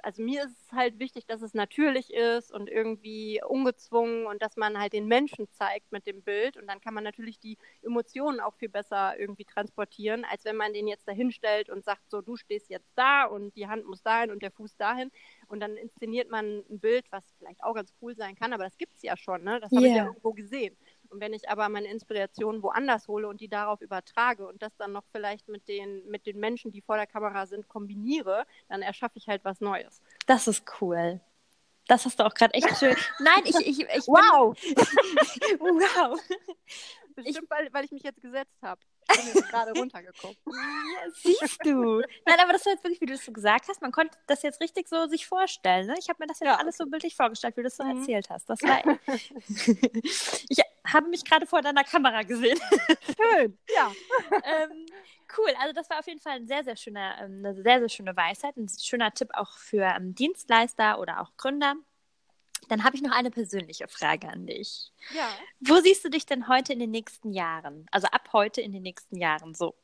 also 0.06 0.22
mir 0.22 0.44
ist 0.44 0.56
es 0.62 0.72
halt 0.72 1.00
wichtig, 1.00 1.26
dass 1.26 1.42
es 1.42 1.56
natürlich 1.56 2.14
ist 2.14 2.54
und 2.54 2.70
irgendwie 2.70 3.42
ungezwungen 3.44 4.28
und 4.28 4.40
dass 4.40 4.56
man 4.56 4.78
halt 4.80 4.94
den 4.94 5.08
Menschen 5.08 5.50
zeigt 5.50 5.92
mit 5.92 6.06
dem 6.06 6.22
Bild 6.22 6.58
und 6.58 6.68
dann 6.68 6.80
kann 6.80 6.94
man 6.94 7.04
natürlich 7.04 7.40
die 7.40 7.58
Emotionen 7.82 8.40
auch 8.40 8.54
viel 8.54 8.70
besser 8.70 9.20
irgendwie 9.20 9.46
transportieren, 9.46 10.24
als 10.24 10.46
wenn 10.46 10.58
man 10.58 10.74
den 10.74 10.88
jetzt 10.88 11.08
dahinstellt 11.08 11.72
und 11.72 11.84
sagt 11.84 12.12
so, 12.12 12.22
du 12.22 12.38
stehst 12.38 12.70
jetzt 12.70 12.92
da 12.96 13.26
und 13.26 13.56
die 13.56 13.68
Hand 13.68 13.88
muss 13.88 14.04
dahin 14.04 14.30
und 14.30 14.44
der 14.44 14.52
Fuß 14.52 14.78
dahin 14.78 15.12
und 15.48 15.60
dann 15.60 15.76
inszeniert 15.76 16.30
man 16.30 16.64
ein 16.70 16.80
Bild, 16.80 17.12
was 17.12 17.34
vielleicht 17.40 17.64
auch 17.64 17.74
ganz 17.74 17.92
cool 18.00 18.16
sein 18.16 18.36
kann, 18.36 18.54
aber 18.54 18.64
das 18.64 18.78
gibt 18.78 18.96
es 18.98 19.02
ja 19.02 19.18
schon, 19.18 19.44
ne? 19.44 19.60
Das 19.60 19.72
habe 19.72 19.82
yeah. 19.82 19.92
ich 19.92 19.98
ja 19.98 20.06
irgendwo 20.06 20.34
gesehen. 20.34 20.78
Und 21.10 21.20
wenn 21.20 21.34
ich 21.34 21.50
aber 21.50 21.70
meine 21.70 21.88
Inspiration 21.88 22.62
woanders 22.64 23.08
hole 23.08 23.28
und 23.28 23.42
die 23.42 23.48
darauf 23.48 23.82
übertrage 23.82 24.48
und 24.48 24.62
das 24.62 24.76
dann 24.78 24.92
noch 24.92 25.04
vielleicht 25.12 25.48
mit 25.48 25.68
den, 25.68 26.08
mit 26.10 26.26
den 26.26 26.40
Menschen, 26.40 26.72
die 26.72 26.82
vor 26.82 26.98
der 26.98 27.08
Kamera 27.08 27.46
sind, 27.46 27.68
kombiniere, 27.68 28.46
dann 28.70 28.82
erschaffe 28.82 29.18
ich 29.18 29.28
halt 29.28 29.44
was 29.46 29.62
Neues. 29.62 30.02
Das 30.26 30.48
ist 30.48 30.64
cool. 30.82 31.20
Das 31.88 32.06
hast 32.06 32.20
du 32.20 32.26
auch 32.26 32.34
gerade 32.34 32.54
echt 32.54 32.78
schön. 32.78 32.96
Nein, 33.20 33.44
ich, 33.46 33.56
ich, 33.56 33.80
ich 33.80 34.08
wow. 34.08 34.58
wow. 35.60 36.20
Bestimmt, 37.16 37.44
ich, 37.44 37.50
weil, 37.50 37.74
weil 37.74 37.86
ich 37.86 37.92
mich 37.92 38.04
jetzt 38.04 38.22
gesetzt 38.22 38.58
habe. 38.62 38.82
Ich 39.12 39.18
bin 39.18 39.28
jetzt 39.28 39.50
gerade 39.50 39.72
runtergeguckt. 39.72 40.38
Ja, 40.46 41.12
siehst 41.14 41.60
du. 41.64 42.02
Nein, 42.26 42.40
aber 42.42 42.54
das 42.54 42.66
war 42.66 42.74
jetzt 42.74 42.84
wirklich, 42.84 43.02
wie 43.02 43.06
du 43.06 43.14
es 43.14 43.26
so 43.26 43.32
gesagt 43.32 43.68
hast, 43.68 43.82
man 43.82 43.92
konnte 43.92 44.18
das 44.28 44.42
jetzt 44.44 44.62
richtig 44.62 44.88
so 44.88 45.08
sich 45.08 45.28
vorstellen. 45.28 45.88
Ne? 45.88 45.96
Ich 46.00 46.10
habe 46.10 46.18
mir 46.24 46.28
das 46.28 46.40
jetzt 46.40 46.48
ja. 46.48 46.56
alles 46.56 46.78
so 46.78 46.86
bildlich 46.86 47.16
vorgestellt, 47.16 47.58
wie 47.58 47.62
du 47.62 47.68
es 47.68 47.76
so 47.76 47.84
mhm. 47.84 48.00
erzählt 48.00 48.30
hast. 48.30 48.50
Das 48.50 48.62
war. 48.62 48.82
ich 50.50 50.60
habe 50.86 51.10
mich 51.10 51.26
gerade 51.26 51.46
vor 51.46 51.62
deiner 51.62 51.84
Kamera 51.84 52.24
gesehen. 52.24 52.60
Schön, 53.16 53.58
ja. 53.76 53.92
ähm, 54.44 54.86
cool, 55.38 55.50
also 55.60 55.74
das 55.74 55.90
war 55.90 56.00
auf 56.00 56.08
jeden 56.08 56.22
Fall 56.22 56.34
ein 56.34 56.48
sehr, 56.48 56.64
sehr 56.64 56.76
schöner, 56.76 57.16
ähm, 57.22 57.44
eine 57.44 57.56
sehr, 57.62 57.80
sehr 57.80 57.90
schöne 57.90 58.16
Weisheit, 58.16 58.56
ein 58.58 58.68
schöner 58.70 59.12
Tipp 59.12 59.30
auch 59.34 59.58
für 59.58 59.84
ähm, 59.84 60.16
Dienstleister 60.16 61.00
oder 61.00 61.22
auch 61.22 61.36
Gründer. 61.38 61.76
Dann 62.68 62.84
habe 62.84 62.96
ich 62.96 63.02
noch 63.02 63.12
eine 63.12 63.32
persönliche 63.32 63.88
Frage 63.88 64.28
an 64.28 64.48
dich. 64.48 64.92
Ja. 65.14 65.30
Wo 65.60 65.80
siehst 65.82 66.04
du 66.04 66.10
dich 66.10 66.26
denn 66.26 66.48
heute 66.48 66.74
in 66.74 66.80
den 66.80 66.92
nächsten 66.92 67.32
Jahren? 67.32 67.86
Also 67.92 68.08
ab 68.08 68.30
heute 68.34 68.62
in 68.62 68.72
den 68.72 68.84
nächsten 68.84 69.18
Jahren 69.18 69.54
so? 69.54 69.76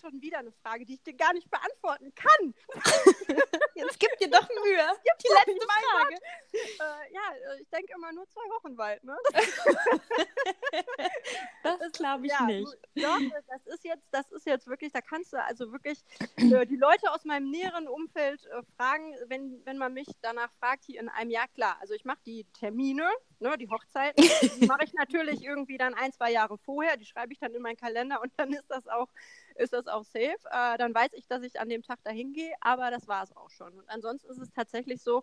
Schon 0.00 0.20
wieder 0.22 0.38
eine 0.38 0.52
Frage, 0.52 0.84
die 0.84 0.94
ich 0.94 1.02
dir 1.02 1.14
gar 1.14 1.32
nicht 1.32 1.50
beantworten 1.50 2.12
kann. 2.14 2.54
Jetzt 3.74 3.98
gib 3.98 4.16
dir 4.18 4.30
doch 4.30 4.48
Mühe. 4.48 4.86
Gibt 5.04 5.22
die 5.22 5.28
letzte 5.28 5.66
Frage. 5.66 6.14
Äh, 6.52 7.12
ja, 7.12 7.52
äh, 7.52 7.60
ich 7.60 7.68
denke 7.68 7.92
immer 7.94 8.12
nur 8.12 8.28
zwei 8.28 8.42
Wochen 8.50 8.76
weit. 8.76 9.02
Ne? 9.04 9.16
das, 11.62 11.78
das 11.78 11.92
glaube 11.92 12.26
ich 12.26 12.32
ja, 12.32 12.46
nicht. 12.46 12.66
Doch, 12.96 13.20
das 13.48 13.66
ist 13.66 13.84
jetzt, 13.84 14.06
das 14.10 14.30
ist 14.32 14.46
jetzt 14.46 14.66
wirklich, 14.66 14.92
da 14.92 15.00
kannst 15.00 15.32
du 15.32 15.42
also 15.42 15.70
wirklich 15.72 16.00
äh, 16.36 16.66
die 16.66 16.76
Leute 16.76 17.12
aus 17.12 17.24
meinem 17.24 17.50
näheren 17.50 17.86
Umfeld 17.86 18.44
äh, 18.46 18.62
fragen, 18.76 19.14
wenn, 19.26 19.64
wenn 19.64 19.78
man 19.78 19.92
mich 19.94 20.08
danach 20.22 20.50
fragt, 20.58 20.84
hier 20.84 21.00
in 21.00 21.08
einem 21.08 21.30
Jahr, 21.30 21.48
klar. 21.48 21.76
Also 21.80 21.94
ich 21.94 22.04
mache 22.04 22.20
die 22.26 22.44
Termine, 22.52 23.08
ne, 23.38 23.56
die 23.58 23.68
Hochzeiten, 23.68 24.24
die 24.60 24.66
mache 24.66 24.84
ich 24.84 24.92
natürlich 24.94 25.44
irgendwie 25.44 25.78
dann 25.78 25.94
ein, 25.94 26.12
zwei 26.12 26.32
Jahre 26.32 26.58
vorher, 26.58 26.96
die 26.96 27.06
schreibe 27.06 27.32
ich 27.32 27.38
dann 27.38 27.54
in 27.54 27.62
meinen 27.62 27.76
Kalender 27.76 28.20
und 28.20 28.32
dann 28.36 28.52
ist 28.52 28.68
das 28.68 28.86
auch 28.88 29.08
ist 29.58 29.72
das 29.72 29.86
auch 29.88 30.04
safe. 30.04 30.36
Äh, 30.50 30.78
dann 30.78 30.94
weiß 30.94 31.12
ich, 31.14 31.26
dass 31.26 31.42
ich 31.42 31.60
an 31.60 31.68
dem 31.68 31.82
Tag 31.82 32.02
dahin 32.04 32.32
gehe, 32.32 32.54
aber 32.60 32.90
das 32.90 33.08
war 33.08 33.22
es 33.22 33.36
auch 33.36 33.50
schon. 33.50 33.72
Und 33.78 33.88
ansonsten 33.88 34.30
ist 34.30 34.38
es 34.38 34.50
tatsächlich 34.52 35.02
so, 35.02 35.22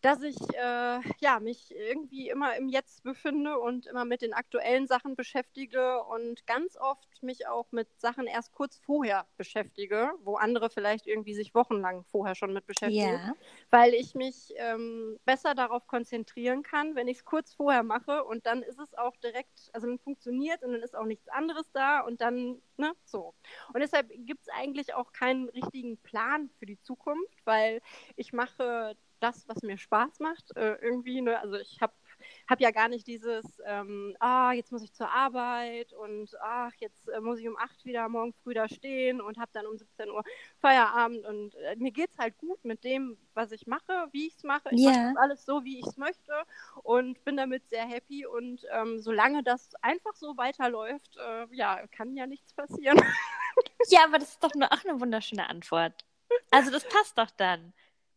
dass 0.00 0.22
ich 0.22 0.36
äh, 0.54 1.00
ja, 1.20 1.40
mich 1.40 1.74
irgendwie 1.74 2.28
immer 2.28 2.56
im 2.56 2.68
Jetzt 2.68 3.02
befinde 3.02 3.58
und 3.58 3.86
immer 3.86 4.04
mit 4.04 4.22
den 4.22 4.32
aktuellen 4.32 4.86
Sachen 4.86 5.16
beschäftige 5.16 6.02
und 6.04 6.46
ganz 6.46 6.76
oft 6.76 7.22
mich 7.22 7.48
auch 7.48 7.72
mit 7.72 7.88
Sachen 8.00 8.26
erst 8.26 8.52
kurz 8.52 8.76
vorher 8.78 9.26
beschäftige, 9.36 10.12
wo 10.22 10.36
andere 10.36 10.70
vielleicht 10.70 11.06
irgendwie 11.06 11.34
sich 11.34 11.54
wochenlang 11.54 12.04
vorher 12.04 12.34
schon 12.34 12.52
mit 12.52 12.66
beschäftigen, 12.66 13.14
yeah. 13.14 13.34
weil 13.70 13.92
ich 13.94 14.14
mich 14.14 14.52
ähm, 14.56 15.18
besser 15.24 15.54
darauf 15.54 15.86
konzentrieren 15.86 16.62
kann, 16.62 16.94
wenn 16.94 17.08
ich 17.08 17.18
es 17.18 17.24
kurz 17.24 17.54
vorher 17.54 17.82
mache 17.82 18.24
und 18.24 18.46
dann 18.46 18.62
ist 18.62 18.78
es 18.78 18.94
auch 18.94 19.16
direkt, 19.16 19.70
also 19.72 19.88
dann 19.88 19.98
funktioniert 19.98 20.62
und 20.62 20.72
dann 20.72 20.82
ist 20.82 20.96
auch 20.96 21.06
nichts 21.06 21.28
anderes 21.28 21.70
da 21.72 22.00
und 22.00 22.20
dann, 22.20 22.62
ne, 22.76 22.92
so. 23.04 23.34
Und 23.72 23.80
deshalb 23.80 24.08
gibt 24.10 24.42
es 24.42 24.48
eigentlich 24.48 24.94
auch 24.94 25.12
keinen 25.12 25.48
richtigen 25.48 25.96
Plan 25.98 26.50
für 26.58 26.66
die 26.66 26.80
Zukunft, 26.80 27.44
weil 27.44 27.80
ich 28.16 28.32
mache 28.32 28.96
das, 29.20 29.48
was 29.48 29.62
mir 29.62 29.78
Spaß 29.78 30.20
macht. 30.20 30.56
Äh, 30.56 30.76
irgendwie, 30.80 31.20
ne? 31.20 31.38
Also 31.40 31.56
ich 31.56 31.80
habe 31.80 31.92
hab 32.48 32.60
ja 32.60 32.70
gar 32.70 32.88
nicht 32.88 33.06
dieses, 33.06 33.44
ähm, 33.64 34.16
ah, 34.20 34.52
jetzt 34.52 34.72
muss 34.72 34.82
ich 34.82 34.92
zur 34.92 35.10
Arbeit 35.10 35.92
und 35.92 36.30
ach, 36.40 36.72
jetzt 36.78 37.08
äh, 37.08 37.20
muss 37.20 37.38
ich 37.38 37.48
um 37.48 37.56
8 37.56 37.84
wieder 37.84 38.08
morgen 38.08 38.32
früh 38.42 38.54
da 38.54 38.68
stehen 38.68 39.20
und 39.20 39.38
habe 39.38 39.50
dann 39.52 39.66
um 39.66 39.76
17 39.76 40.10
Uhr 40.10 40.24
Feierabend 40.58 41.24
und 41.26 41.54
äh, 41.56 41.76
mir 41.76 41.92
geht 41.92 42.10
es 42.10 42.18
halt 42.18 42.36
gut 42.38 42.64
mit 42.64 42.84
dem, 42.84 43.18
was 43.34 43.52
ich 43.52 43.66
mache, 43.66 44.08
wie 44.12 44.28
ich 44.28 44.36
es 44.36 44.42
mache. 44.42 44.68
Ich 44.72 44.80
yeah. 44.80 45.12
mache 45.12 45.20
alles 45.20 45.44
so, 45.44 45.64
wie 45.64 45.78
ich 45.78 45.86
es 45.86 45.96
möchte 45.96 46.32
und 46.82 47.22
bin 47.24 47.36
damit 47.36 47.68
sehr 47.68 47.86
happy 47.86 48.26
und 48.26 48.66
ähm, 48.72 48.98
solange 48.98 49.42
das 49.42 49.74
einfach 49.82 50.14
so 50.14 50.36
weiterläuft, 50.36 51.16
äh, 51.18 51.46
ja, 51.54 51.86
kann 51.88 52.16
ja 52.16 52.26
nichts 52.26 52.52
passieren. 52.52 52.98
ja, 53.88 54.04
aber 54.04 54.18
das 54.18 54.30
ist 54.30 54.44
doch 54.44 54.54
nur 54.54 54.72
auch 54.72 54.84
eine 54.84 55.00
wunderschöne 55.00 55.48
Antwort. 55.48 56.04
Also 56.50 56.70
das 56.70 56.84
passt 56.88 57.18
doch 57.18 57.30
dann. 57.30 57.72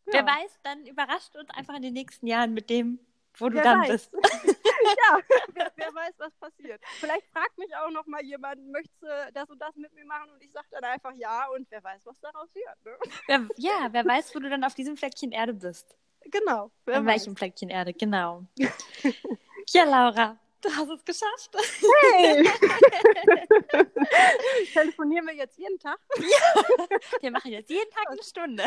Ja. 0.06 0.12
Wer 0.14 0.26
weiß, 0.26 0.58
dann 0.62 0.86
überrascht 0.86 1.36
uns 1.36 1.50
einfach 1.50 1.74
in 1.76 1.82
den 1.82 1.94
nächsten 1.94 2.26
Jahren 2.26 2.54
mit 2.54 2.70
dem, 2.70 2.98
wo 3.34 3.48
du 3.48 3.56
wer 3.56 3.62
dann 3.62 3.80
weiß. 3.82 3.88
bist. 3.88 4.12
ja, 4.12 5.18
wer, 5.54 5.72
wer, 5.76 5.86
weiß, 5.94 6.14
was 6.18 6.32
passiert. 6.34 6.82
vielleicht 6.98 7.26
fragt 7.32 7.56
mich 7.58 7.74
auch 7.76 7.90
noch 7.90 8.06
mal 8.06 8.22
jemand, 8.22 8.66
möchtest 8.70 9.02
du 9.02 9.06
das 9.32 9.48
und 9.48 9.60
das 9.60 9.74
mit 9.76 9.92
mir 9.94 10.04
machen? 10.04 10.30
Und 10.30 10.42
ich 10.42 10.52
sage 10.52 10.66
dann 10.70 10.84
einfach 10.84 11.12
ja 11.14 11.46
und 11.48 11.66
wer 11.70 11.82
weiß, 11.82 12.00
was 12.04 12.20
daraus 12.20 12.48
wird. 12.54 12.84
Ne? 12.84 12.98
Wer, 13.26 13.48
ja, 13.56 13.88
wer 13.90 14.04
weiß, 14.04 14.34
wo 14.34 14.40
du 14.40 14.50
dann 14.50 14.64
auf 14.64 14.74
diesem 14.74 14.96
Fleckchen 14.96 15.32
Erde 15.32 15.54
bist. 15.54 15.96
Genau. 16.24 16.70
An 16.86 17.06
welchem 17.06 17.36
Fleckchen 17.36 17.68
Erde, 17.68 17.92
genau. 17.92 18.44
ja, 19.68 19.84
Laura, 19.84 20.38
Du 20.62 20.70
hast 20.70 20.88
es 20.90 21.04
geschafft. 21.04 21.50
Hey! 22.12 22.44
Telefonieren 24.72 25.26
wir 25.26 25.34
jetzt 25.34 25.58
jeden 25.58 25.76
Tag? 25.78 25.98
Ja, 26.18 26.64
wir 27.20 27.30
machen 27.32 27.50
jetzt 27.50 27.68
jeden 27.68 27.90
Tag 27.90 28.08
eine 28.08 28.22
Stunde. 28.22 28.64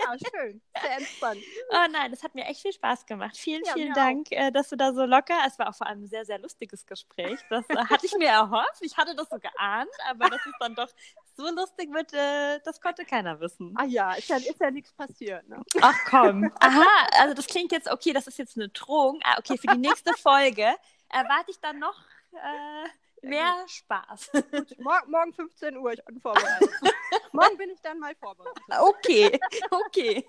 Ja, 0.00 0.16
schön. 0.18 0.60
Sehr 0.82 0.98
entspannt. 0.98 1.40
Oh 1.70 1.86
nein, 1.90 2.10
das 2.10 2.22
hat 2.22 2.34
mir 2.34 2.44
echt 2.44 2.60
viel 2.60 2.74
Spaß 2.74 3.06
gemacht. 3.06 3.38
Vielen, 3.38 3.62
ja, 3.64 3.72
vielen 3.72 3.94
Dank, 3.94 4.26
auch. 4.28 4.36
Äh, 4.36 4.52
dass 4.52 4.68
du 4.68 4.76
da 4.76 4.92
so 4.92 5.06
locker, 5.06 5.38
es 5.46 5.58
war 5.58 5.70
auch 5.70 5.74
vor 5.74 5.86
allem 5.86 6.02
ein 6.02 6.08
sehr, 6.08 6.26
sehr 6.26 6.38
lustiges 6.38 6.84
Gespräch. 6.84 7.40
Das 7.48 7.64
äh, 7.70 7.76
hatte 7.76 8.04
ich 8.04 8.14
mir 8.18 8.28
erhofft. 8.28 8.82
Ich 8.82 8.98
hatte 8.98 9.14
das 9.14 9.28
so 9.30 9.38
geahnt, 9.38 9.90
aber 10.10 10.28
dass 10.28 10.44
es 10.44 10.52
dann 10.60 10.74
doch 10.74 10.88
so 11.36 11.48
lustig 11.48 11.90
wird, 11.90 12.12
äh, 12.12 12.60
das 12.64 12.82
konnte 12.82 13.06
keiner 13.06 13.40
wissen. 13.40 13.74
Ah 13.76 13.84
ja, 13.84 14.12
ist 14.12 14.28
ja, 14.28 14.36
ist 14.36 14.60
ja 14.60 14.70
nichts 14.70 14.92
passiert. 14.92 15.48
Ne? 15.48 15.62
Ach 15.80 15.98
komm. 16.06 16.52
Aha, 16.60 17.08
also 17.18 17.32
das 17.32 17.46
klingt 17.46 17.72
jetzt, 17.72 17.90
okay, 17.90 18.12
das 18.12 18.26
ist 18.26 18.38
jetzt 18.38 18.58
eine 18.58 18.68
Drohung. 18.68 19.20
Ah, 19.24 19.38
okay, 19.38 19.56
für 19.56 19.68
die 19.68 19.78
nächste 19.78 20.12
Folge 20.14 20.74
erwarte 21.10 21.50
ich 21.50 21.60
dann 21.60 21.78
noch 21.78 21.98
äh, 22.32 22.88
mehr 23.22 23.64
Spaß. 23.66 24.30
Gut, 24.32 24.78
morgen, 24.78 25.10
morgen 25.10 25.32
15 25.32 25.76
Uhr, 25.76 25.92
ich 25.92 26.04
bin 26.04 26.20
vorbereitet. 26.20 26.70
morgen 27.32 27.56
bin 27.56 27.70
ich 27.70 27.80
dann 27.80 27.98
mal 27.98 28.14
vorbereitet. 28.16 28.62
Okay, 28.68 29.38
okay. 29.70 30.26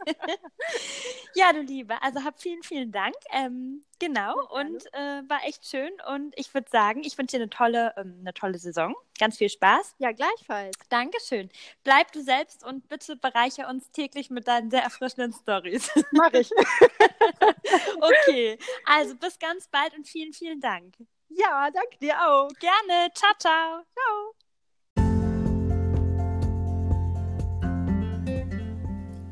ja, 1.36 1.54
du 1.54 1.62
Liebe, 1.62 2.02
also 2.02 2.24
hab 2.24 2.39
vielen, 2.42 2.64
vielen 2.64 2.92
Dank. 2.92 3.16
Ähm, 3.32 3.84
genau, 4.00 4.36
und 4.50 4.86
äh, 4.94 5.24
war 5.28 5.44
echt 5.46 5.66
schön. 5.68 5.92
Und 6.08 6.34
ich 6.38 6.54
würde 6.54 6.70
sagen, 6.70 7.04
ich 7.04 7.18
wünsche 7.18 7.38
dir 7.38 7.44
eine 7.44 7.50
tolle, 7.50 7.94
ähm, 7.98 8.18
eine 8.22 8.34
tolle 8.34 8.58
Saison. 8.58 8.96
Ganz 9.20 9.38
viel 9.38 9.50
Spaß. 9.50 9.96
Ja, 10.00 10.12
gleichfalls. 10.12 10.76
Dankeschön. 10.89 11.50
Bleib 11.84 12.12
du 12.12 12.22
selbst 12.22 12.66
und 12.66 12.88
bitte 12.89 13.16
bereiche 13.16 13.68
uns 13.68 13.92
täglich 13.92 14.30
mit 14.30 14.48
deinen 14.48 14.72
sehr 14.72 14.84
erfrischenden 14.84 15.34
Stories. 15.34 15.92
Mach 16.12 16.34
ich. 16.34 16.52
okay, 18.02 18.58
also 18.86 19.16
bis 19.16 19.38
ganz 19.38 19.68
bald 19.68 19.96
und 19.96 20.08
vielen, 20.08 20.34
vielen 20.34 20.60
Dank. 20.60 20.96
Ja, 21.34 21.69
danke 21.71 21.97
dir 21.99 22.13
auch. 22.15 22.49
Gerne. 22.59 23.09
Ciao, 23.13 23.32
ciao. 23.39 23.84
Ciao. 23.93 24.36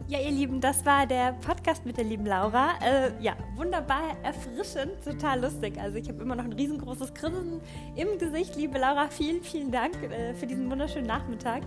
Ja, 0.07 0.19
ihr 0.19 0.31
Lieben, 0.31 0.59
das 0.59 0.85
war 0.85 1.05
der 1.05 1.33
Podcast 1.33 1.85
mit 1.85 1.97
der 1.97 2.05
lieben 2.05 2.25
Laura. 2.25 2.79
Äh, 2.81 3.11
ja, 3.21 3.35
wunderbar 3.55 4.17
erfrischend, 4.23 5.03
total 5.03 5.41
lustig. 5.41 5.77
Also 5.79 5.97
ich 5.97 6.07
habe 6.07 6.23
immer 6.23 6.35
noch 6.35 6.45
ein 6.45 6.53
riesengroßes 6.53 7.13
Grinsen 7.13 7.61
im 7.95 8.17
Gesicht. 8.17 8.55
Liebe 8.55 8.79
Laura, 8.79 9.09
vielen, 9.09 9.43
vielen 9.43 9.71
Dank 9.71 10.01
äh, 10.01 10.33
für 10.33 10.47
diesen 10.47 10.71
wunderschönen 10.71 11.05
Nachmittag. 11.05 11.63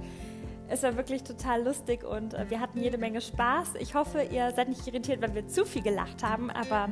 Es 0.72 0.82
war 0.82 0.96
wirklich 0.96 1.22
total 1.22 1.64
lustig 1.64 2.02
und 2.02 2.32
äh, 2.32 2.48
wir 2.48 2.58
hatten 2.58 2.78
jede 2.78 2.96
Menge 2.96 3.20
Spaß. 3.20 3.74
Ich 3.78 3.94
hoffe, 3.94 4.22
ihr 4.22 4.50
seid 4.52 4.70
nicht 4.70 4.86
irritiert, 4.86 5.20
weil 5.20 5.34
wir 5.34 5.46
zu 5.46 5.66
viel 5.66 5.82
gelacht 5.82 6.22
haben, 6.22 6.48
aber 6.48 6.88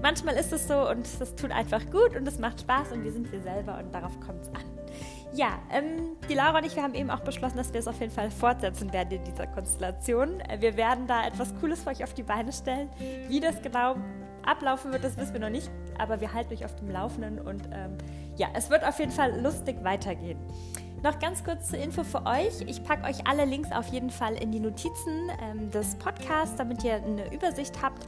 manchmal 0.00 0.36
ist 0.36 0.54
es 0.54 0.66
so 0.66 0.88
und 0.88 1.06
es 1.06 1.34
tut 1.34 1.50
einfach 1.50 1.82
gut 1.90 2.16
und 2.16 2.26
es 2.26 2.38
macht 2.38 2.62
Spaß 2.62 2.92
und 2.92 3.04
wir 3.04 3.12
sind 3.12 3.30
wir 3.30 3.42
selber 3.42 3.76
und 3.76 3.94
darauf 3.94 4.18
kommt 4.20 4.40
es 4.40 4.48
an. 4.48 4.62
Ja, 5.34 5.58
ähm, 5.70 6.16
die 6.30 6.34
Laura 6.34 6.58
und 6.58 6.64
ich, 6.64 6.74
wir 6.74 6.82
haben 6.82 6.94
eben 6.94 7.10
auch 7.10 7.20
beschlossen, 7.20 7.58
dass 7.58 7.74
wir 7.74 7.80
es 7.80 7.86
auf 7.86 8.00
jeden 8.00 8.10
Fall 8.10 8.30
fortsetzen 8.30 8.90
werden 8.90 9.18
in 9.18 9.24
dieser 9.24 9.46
Konstellation. 9.48 10.40
Äh, 10.40 10.62
wir 10.62 10.78
werden 10.78 11.06
da 11.06 11.26
etwas 11.26 11.54
Cooles 11.60 11.82
für 11.82 11.90
euch 11.90 12.02
auf 12.02 12.14
die 12.14 12.22
Beine 12.22 12.54
stellen. 12.54 12.88
Wie 13.28 13.40
das 13.40 13.60
genau 13.60 13.96
ablaufen 14.46 14.92
wird, 14.92 15.04
das 15.04 15.18
wissen 15.18 15.34
wir 15.34 15.40
noch 15.40 15.50
nicht, 15.50 15.70
aber 15.98 16.22
wir 16.22 16.32
halten 16.32 16.54
euch 16.54 16.64
auf 16.64 16.74
dem 16.76 16.90
Laufenden 16.90 17.38
und 17.38 17.68
ähm, 17.70 17.98
ja, 18.36 18.48
es 18.54 18.70
wird 18.70 18.82
auf 18.82 18.98
jeden 18.98 19.12
Fall 19.12 19.38
lustig 19.42 19.76
weitergehen. 19.84 20.38
Noch 21.02 21.18
ganz 21.18 21.42
kurz 21.42 21.68
zur 21.68 21.78
Info 21.78 22.04
für 22.04 22.26
euch. 22.26 22.60
Ich 22.66 22.84
packe 22.84 23.04
euch 23.04 23.26
alle 23.26 23.46
Links 23.46 23.72
auf 23.72 23.86
jeden 23.86 24.10
Fall 24.10 24.34
in 24.34 24.52
die 24.52 24.60
Notizen 24.60 25.30
ähm, 25.42 25.70
des 25.70 25.94
Podcasts, 25.94 26.56
damit 26.56 26.84
ihr 26.84 26.96
eine 26.96 27.32
Übersicht 27.32 27.80
habt. 27.82 28.06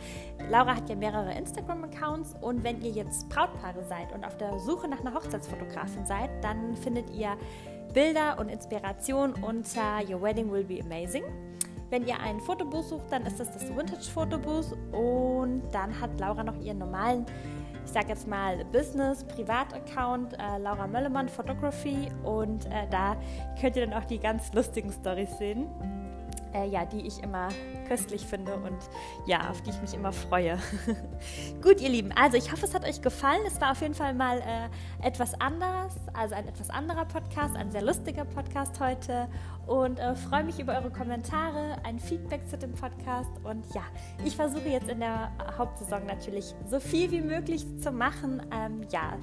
Laura 0.51 0.77
hat 0.77 0.91
ja 0.91 0.97
mehrere 0.97 1.33
Instagram-Accounts 1.33 2.35
und 2.43 2.63
wenn 2.65 2.83
ihr 2.83 2.91
jetzt 2.91 3.31
Brautpaare 3.31 3.83
seid 3.89 4.13
und 4.13 4.27
auf 4.27 4.37
der 4.37 4.59
Suche 4.59 4.89
nach 4.89 5.01
einer 5.01 5.15
Hochzeitsfotografin 5.15 6.05
seid, 6.05 6.29
dann 6.43 6.77
findet 6.77 7.09
ihr 7.15 7.35
Bilder 7.95 8.39
und 8.39 8.51
Inspiration 8.51 9.33
unter 9.43 10.07
Your 10.07 10.21
Wedding 10.21 10.53
Will 10.53 10.65
Be 10.65 10.81
Amazing. 10.85 11.25
Wenn 11.89 12.07
ihr 12.07 12.21
ein 12.21 12.41
Fotobooth 12.41 12.89
sucht, 12.89 13.11
dann 13.11 13.25
ist 13.25 13.41
das 13.41 13.53
das 13.53 13.75
Vintage 13.75 14.11
Fotobooth 14.13 14.77
und 14.93 15.63
dann 15.73 15.99
hat 15.99 16.21
Laura 16.21 16.45
noch 16.45 16.61
ihren 16.61 16.79
normalen 16.79 17.25
ich 17.93 17.95
sage 17.95 18.09
jetzt 18.09 18.27
mal 18.27 18.65
Business, 18.73 19.23
Privataccount, 19.23 20.33
äh, 20.33 20.57
Laura 20.57 20.87
Möllemann 20.87 21.29
Photography 21.29 22.09
und 22.23 22.65
äh, 22.65 22.89
da 22.91 23.19
könnt 23.61 23.77
ihr 23.77 23.87
dann 23.87 23.93
auch 23.93 24.07
die 24.07 24.19
ganz 24.19 24.51
lustigen 24.55 24.91
Stories 24.91 25.37
sehen 25.37 25.67
äh, 26.55 26.67
ja, 26.69 26.85
die 26.85 27.07
ich 27.07 27.23
immer 27.23 27.49
köstlich 27.89 28.27
finde 28.27 28.55
und 28.57 28.79
ja, 29.27 29.51
auf 29.51 29.63
die 29.63 29.71
ich 29.71 29.81
mich 29.81 29.95
immer 29.95 30.13
freue. 30.13 30.59
Gut, 31.63 31.81
ihr 31.81 31.89
Lieben, 31.89 32.13
also 32.13 32.37
ich 32.37 32.53
hoffe, 32.53 32.67
es 32.67 32.75
hat 32.75 32.85
euch 32.87 33.03
gefallen. 33.03 33.41
Es 33.47 33.61
war 33.61 33.73
auf 33.73 33.81
jeden 33.81 33.95
Fall 33.95 34.15
mal 34.15 34.39
äh, 34.39 35.07
etwas 35.07 35.39
anders, 35.41 35.95
also 36.13 36.35
ein 36.35 36.47
etwas 36.49 36.71
anderer 36.71 37.05
Podcast, 37.05 37.57
ein 37.57 37.71
sehr 37.71 37.83
lustiger 37.83 38.25
Podcast 38.25 38.81
heute 38.81 39.29
und 39.67 39.99
äh, 39.99 40.15
freue 40.15 40.45
mich 40.45 40.59
über 40.59 40.75
eure 40.75 40.91
Kommentare, 40.91 41.77
ein 41.85 41.99
Feedback 41.99 42.49
zu 42.49 42.59
dem 42.59 42.73
Podcast 42.73 43.31
und 43.45 43.65
ja, 43.75 43.83
ich 44.25 44.37
versuche 44.37 44.69
jetzt 44.69 44.89
in 44.89 45.01
der 45.01 45.31
Hauptsaison 45.57 46.05
natürlich 46.07 46.55
so 46.69 46.81
viel 46.81 47.11
wie 47.11 47.21
möglich 47.21 47.67
zu 47.81 47.93
machen. 47.93 48.43
Ähm, 48.53 48.83
ja, 48.91 49.17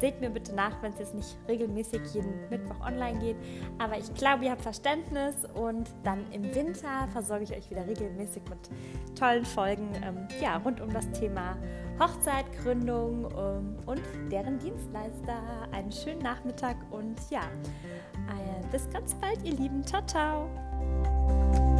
seht 0.00 0.20
mir 0.20 0.30
bitte 0.30 0.54
nach, 0.54 0.82
wenn 0.82 0.92
es 0.92 0.98
jetzt 0.98 1.14
nicht 1.14 1.36
regelmäßig 1.48 2.00
jeden 2.14 2.48
Mittwoch 2.50 2.80
online 2.84 3.18
geht, 3.18 3.36
aber 3.78 3.98
ich 3.98 4.12
glaube, 4.14 4.46
ihr 4.46 4.50
habt 4.50 4.62
Verständnis 4.62 5.34
und 5.54 5.90
dann 6.02 6.30
im 6.32 6.54
Winter 6.54 7.08
versorge 7.12 7.44
ich 7.44 7.52
euch 7.52 7.70
wieder 7.70 7.86
regelmäßig 7.86 8.42
mit 8.48 9.18
tollen 9.18 9.44
Folgen 9.44 9.88
ähm, 10.04 10.26
ja, 10.40 10.56
rund 10.58 10.80
um 10.80 10.92
das 10.92 11.10
Thema 11.12 11.56
Hochzeit, 11.98 12.44
Gründung 12.62 13.26
ähm, 13.38 13.76
und 13.86 14.02
deren 14.30 14.58
Dienstleister. 14.58 15.40
Einen 15.72 15.90
schönen 15.90 16.20
Nachmittag 16.20 16.76
und 16.90 17.18
ja, 17.30 17.40
bis 18.70 18.88
ganz 18.90 19.14
bald, 19.14 19.42
ihr 19.44 19.54
Lieben. 19.54 19.84
Ciao, 19.84 20.02
ciao. 20.06 21.75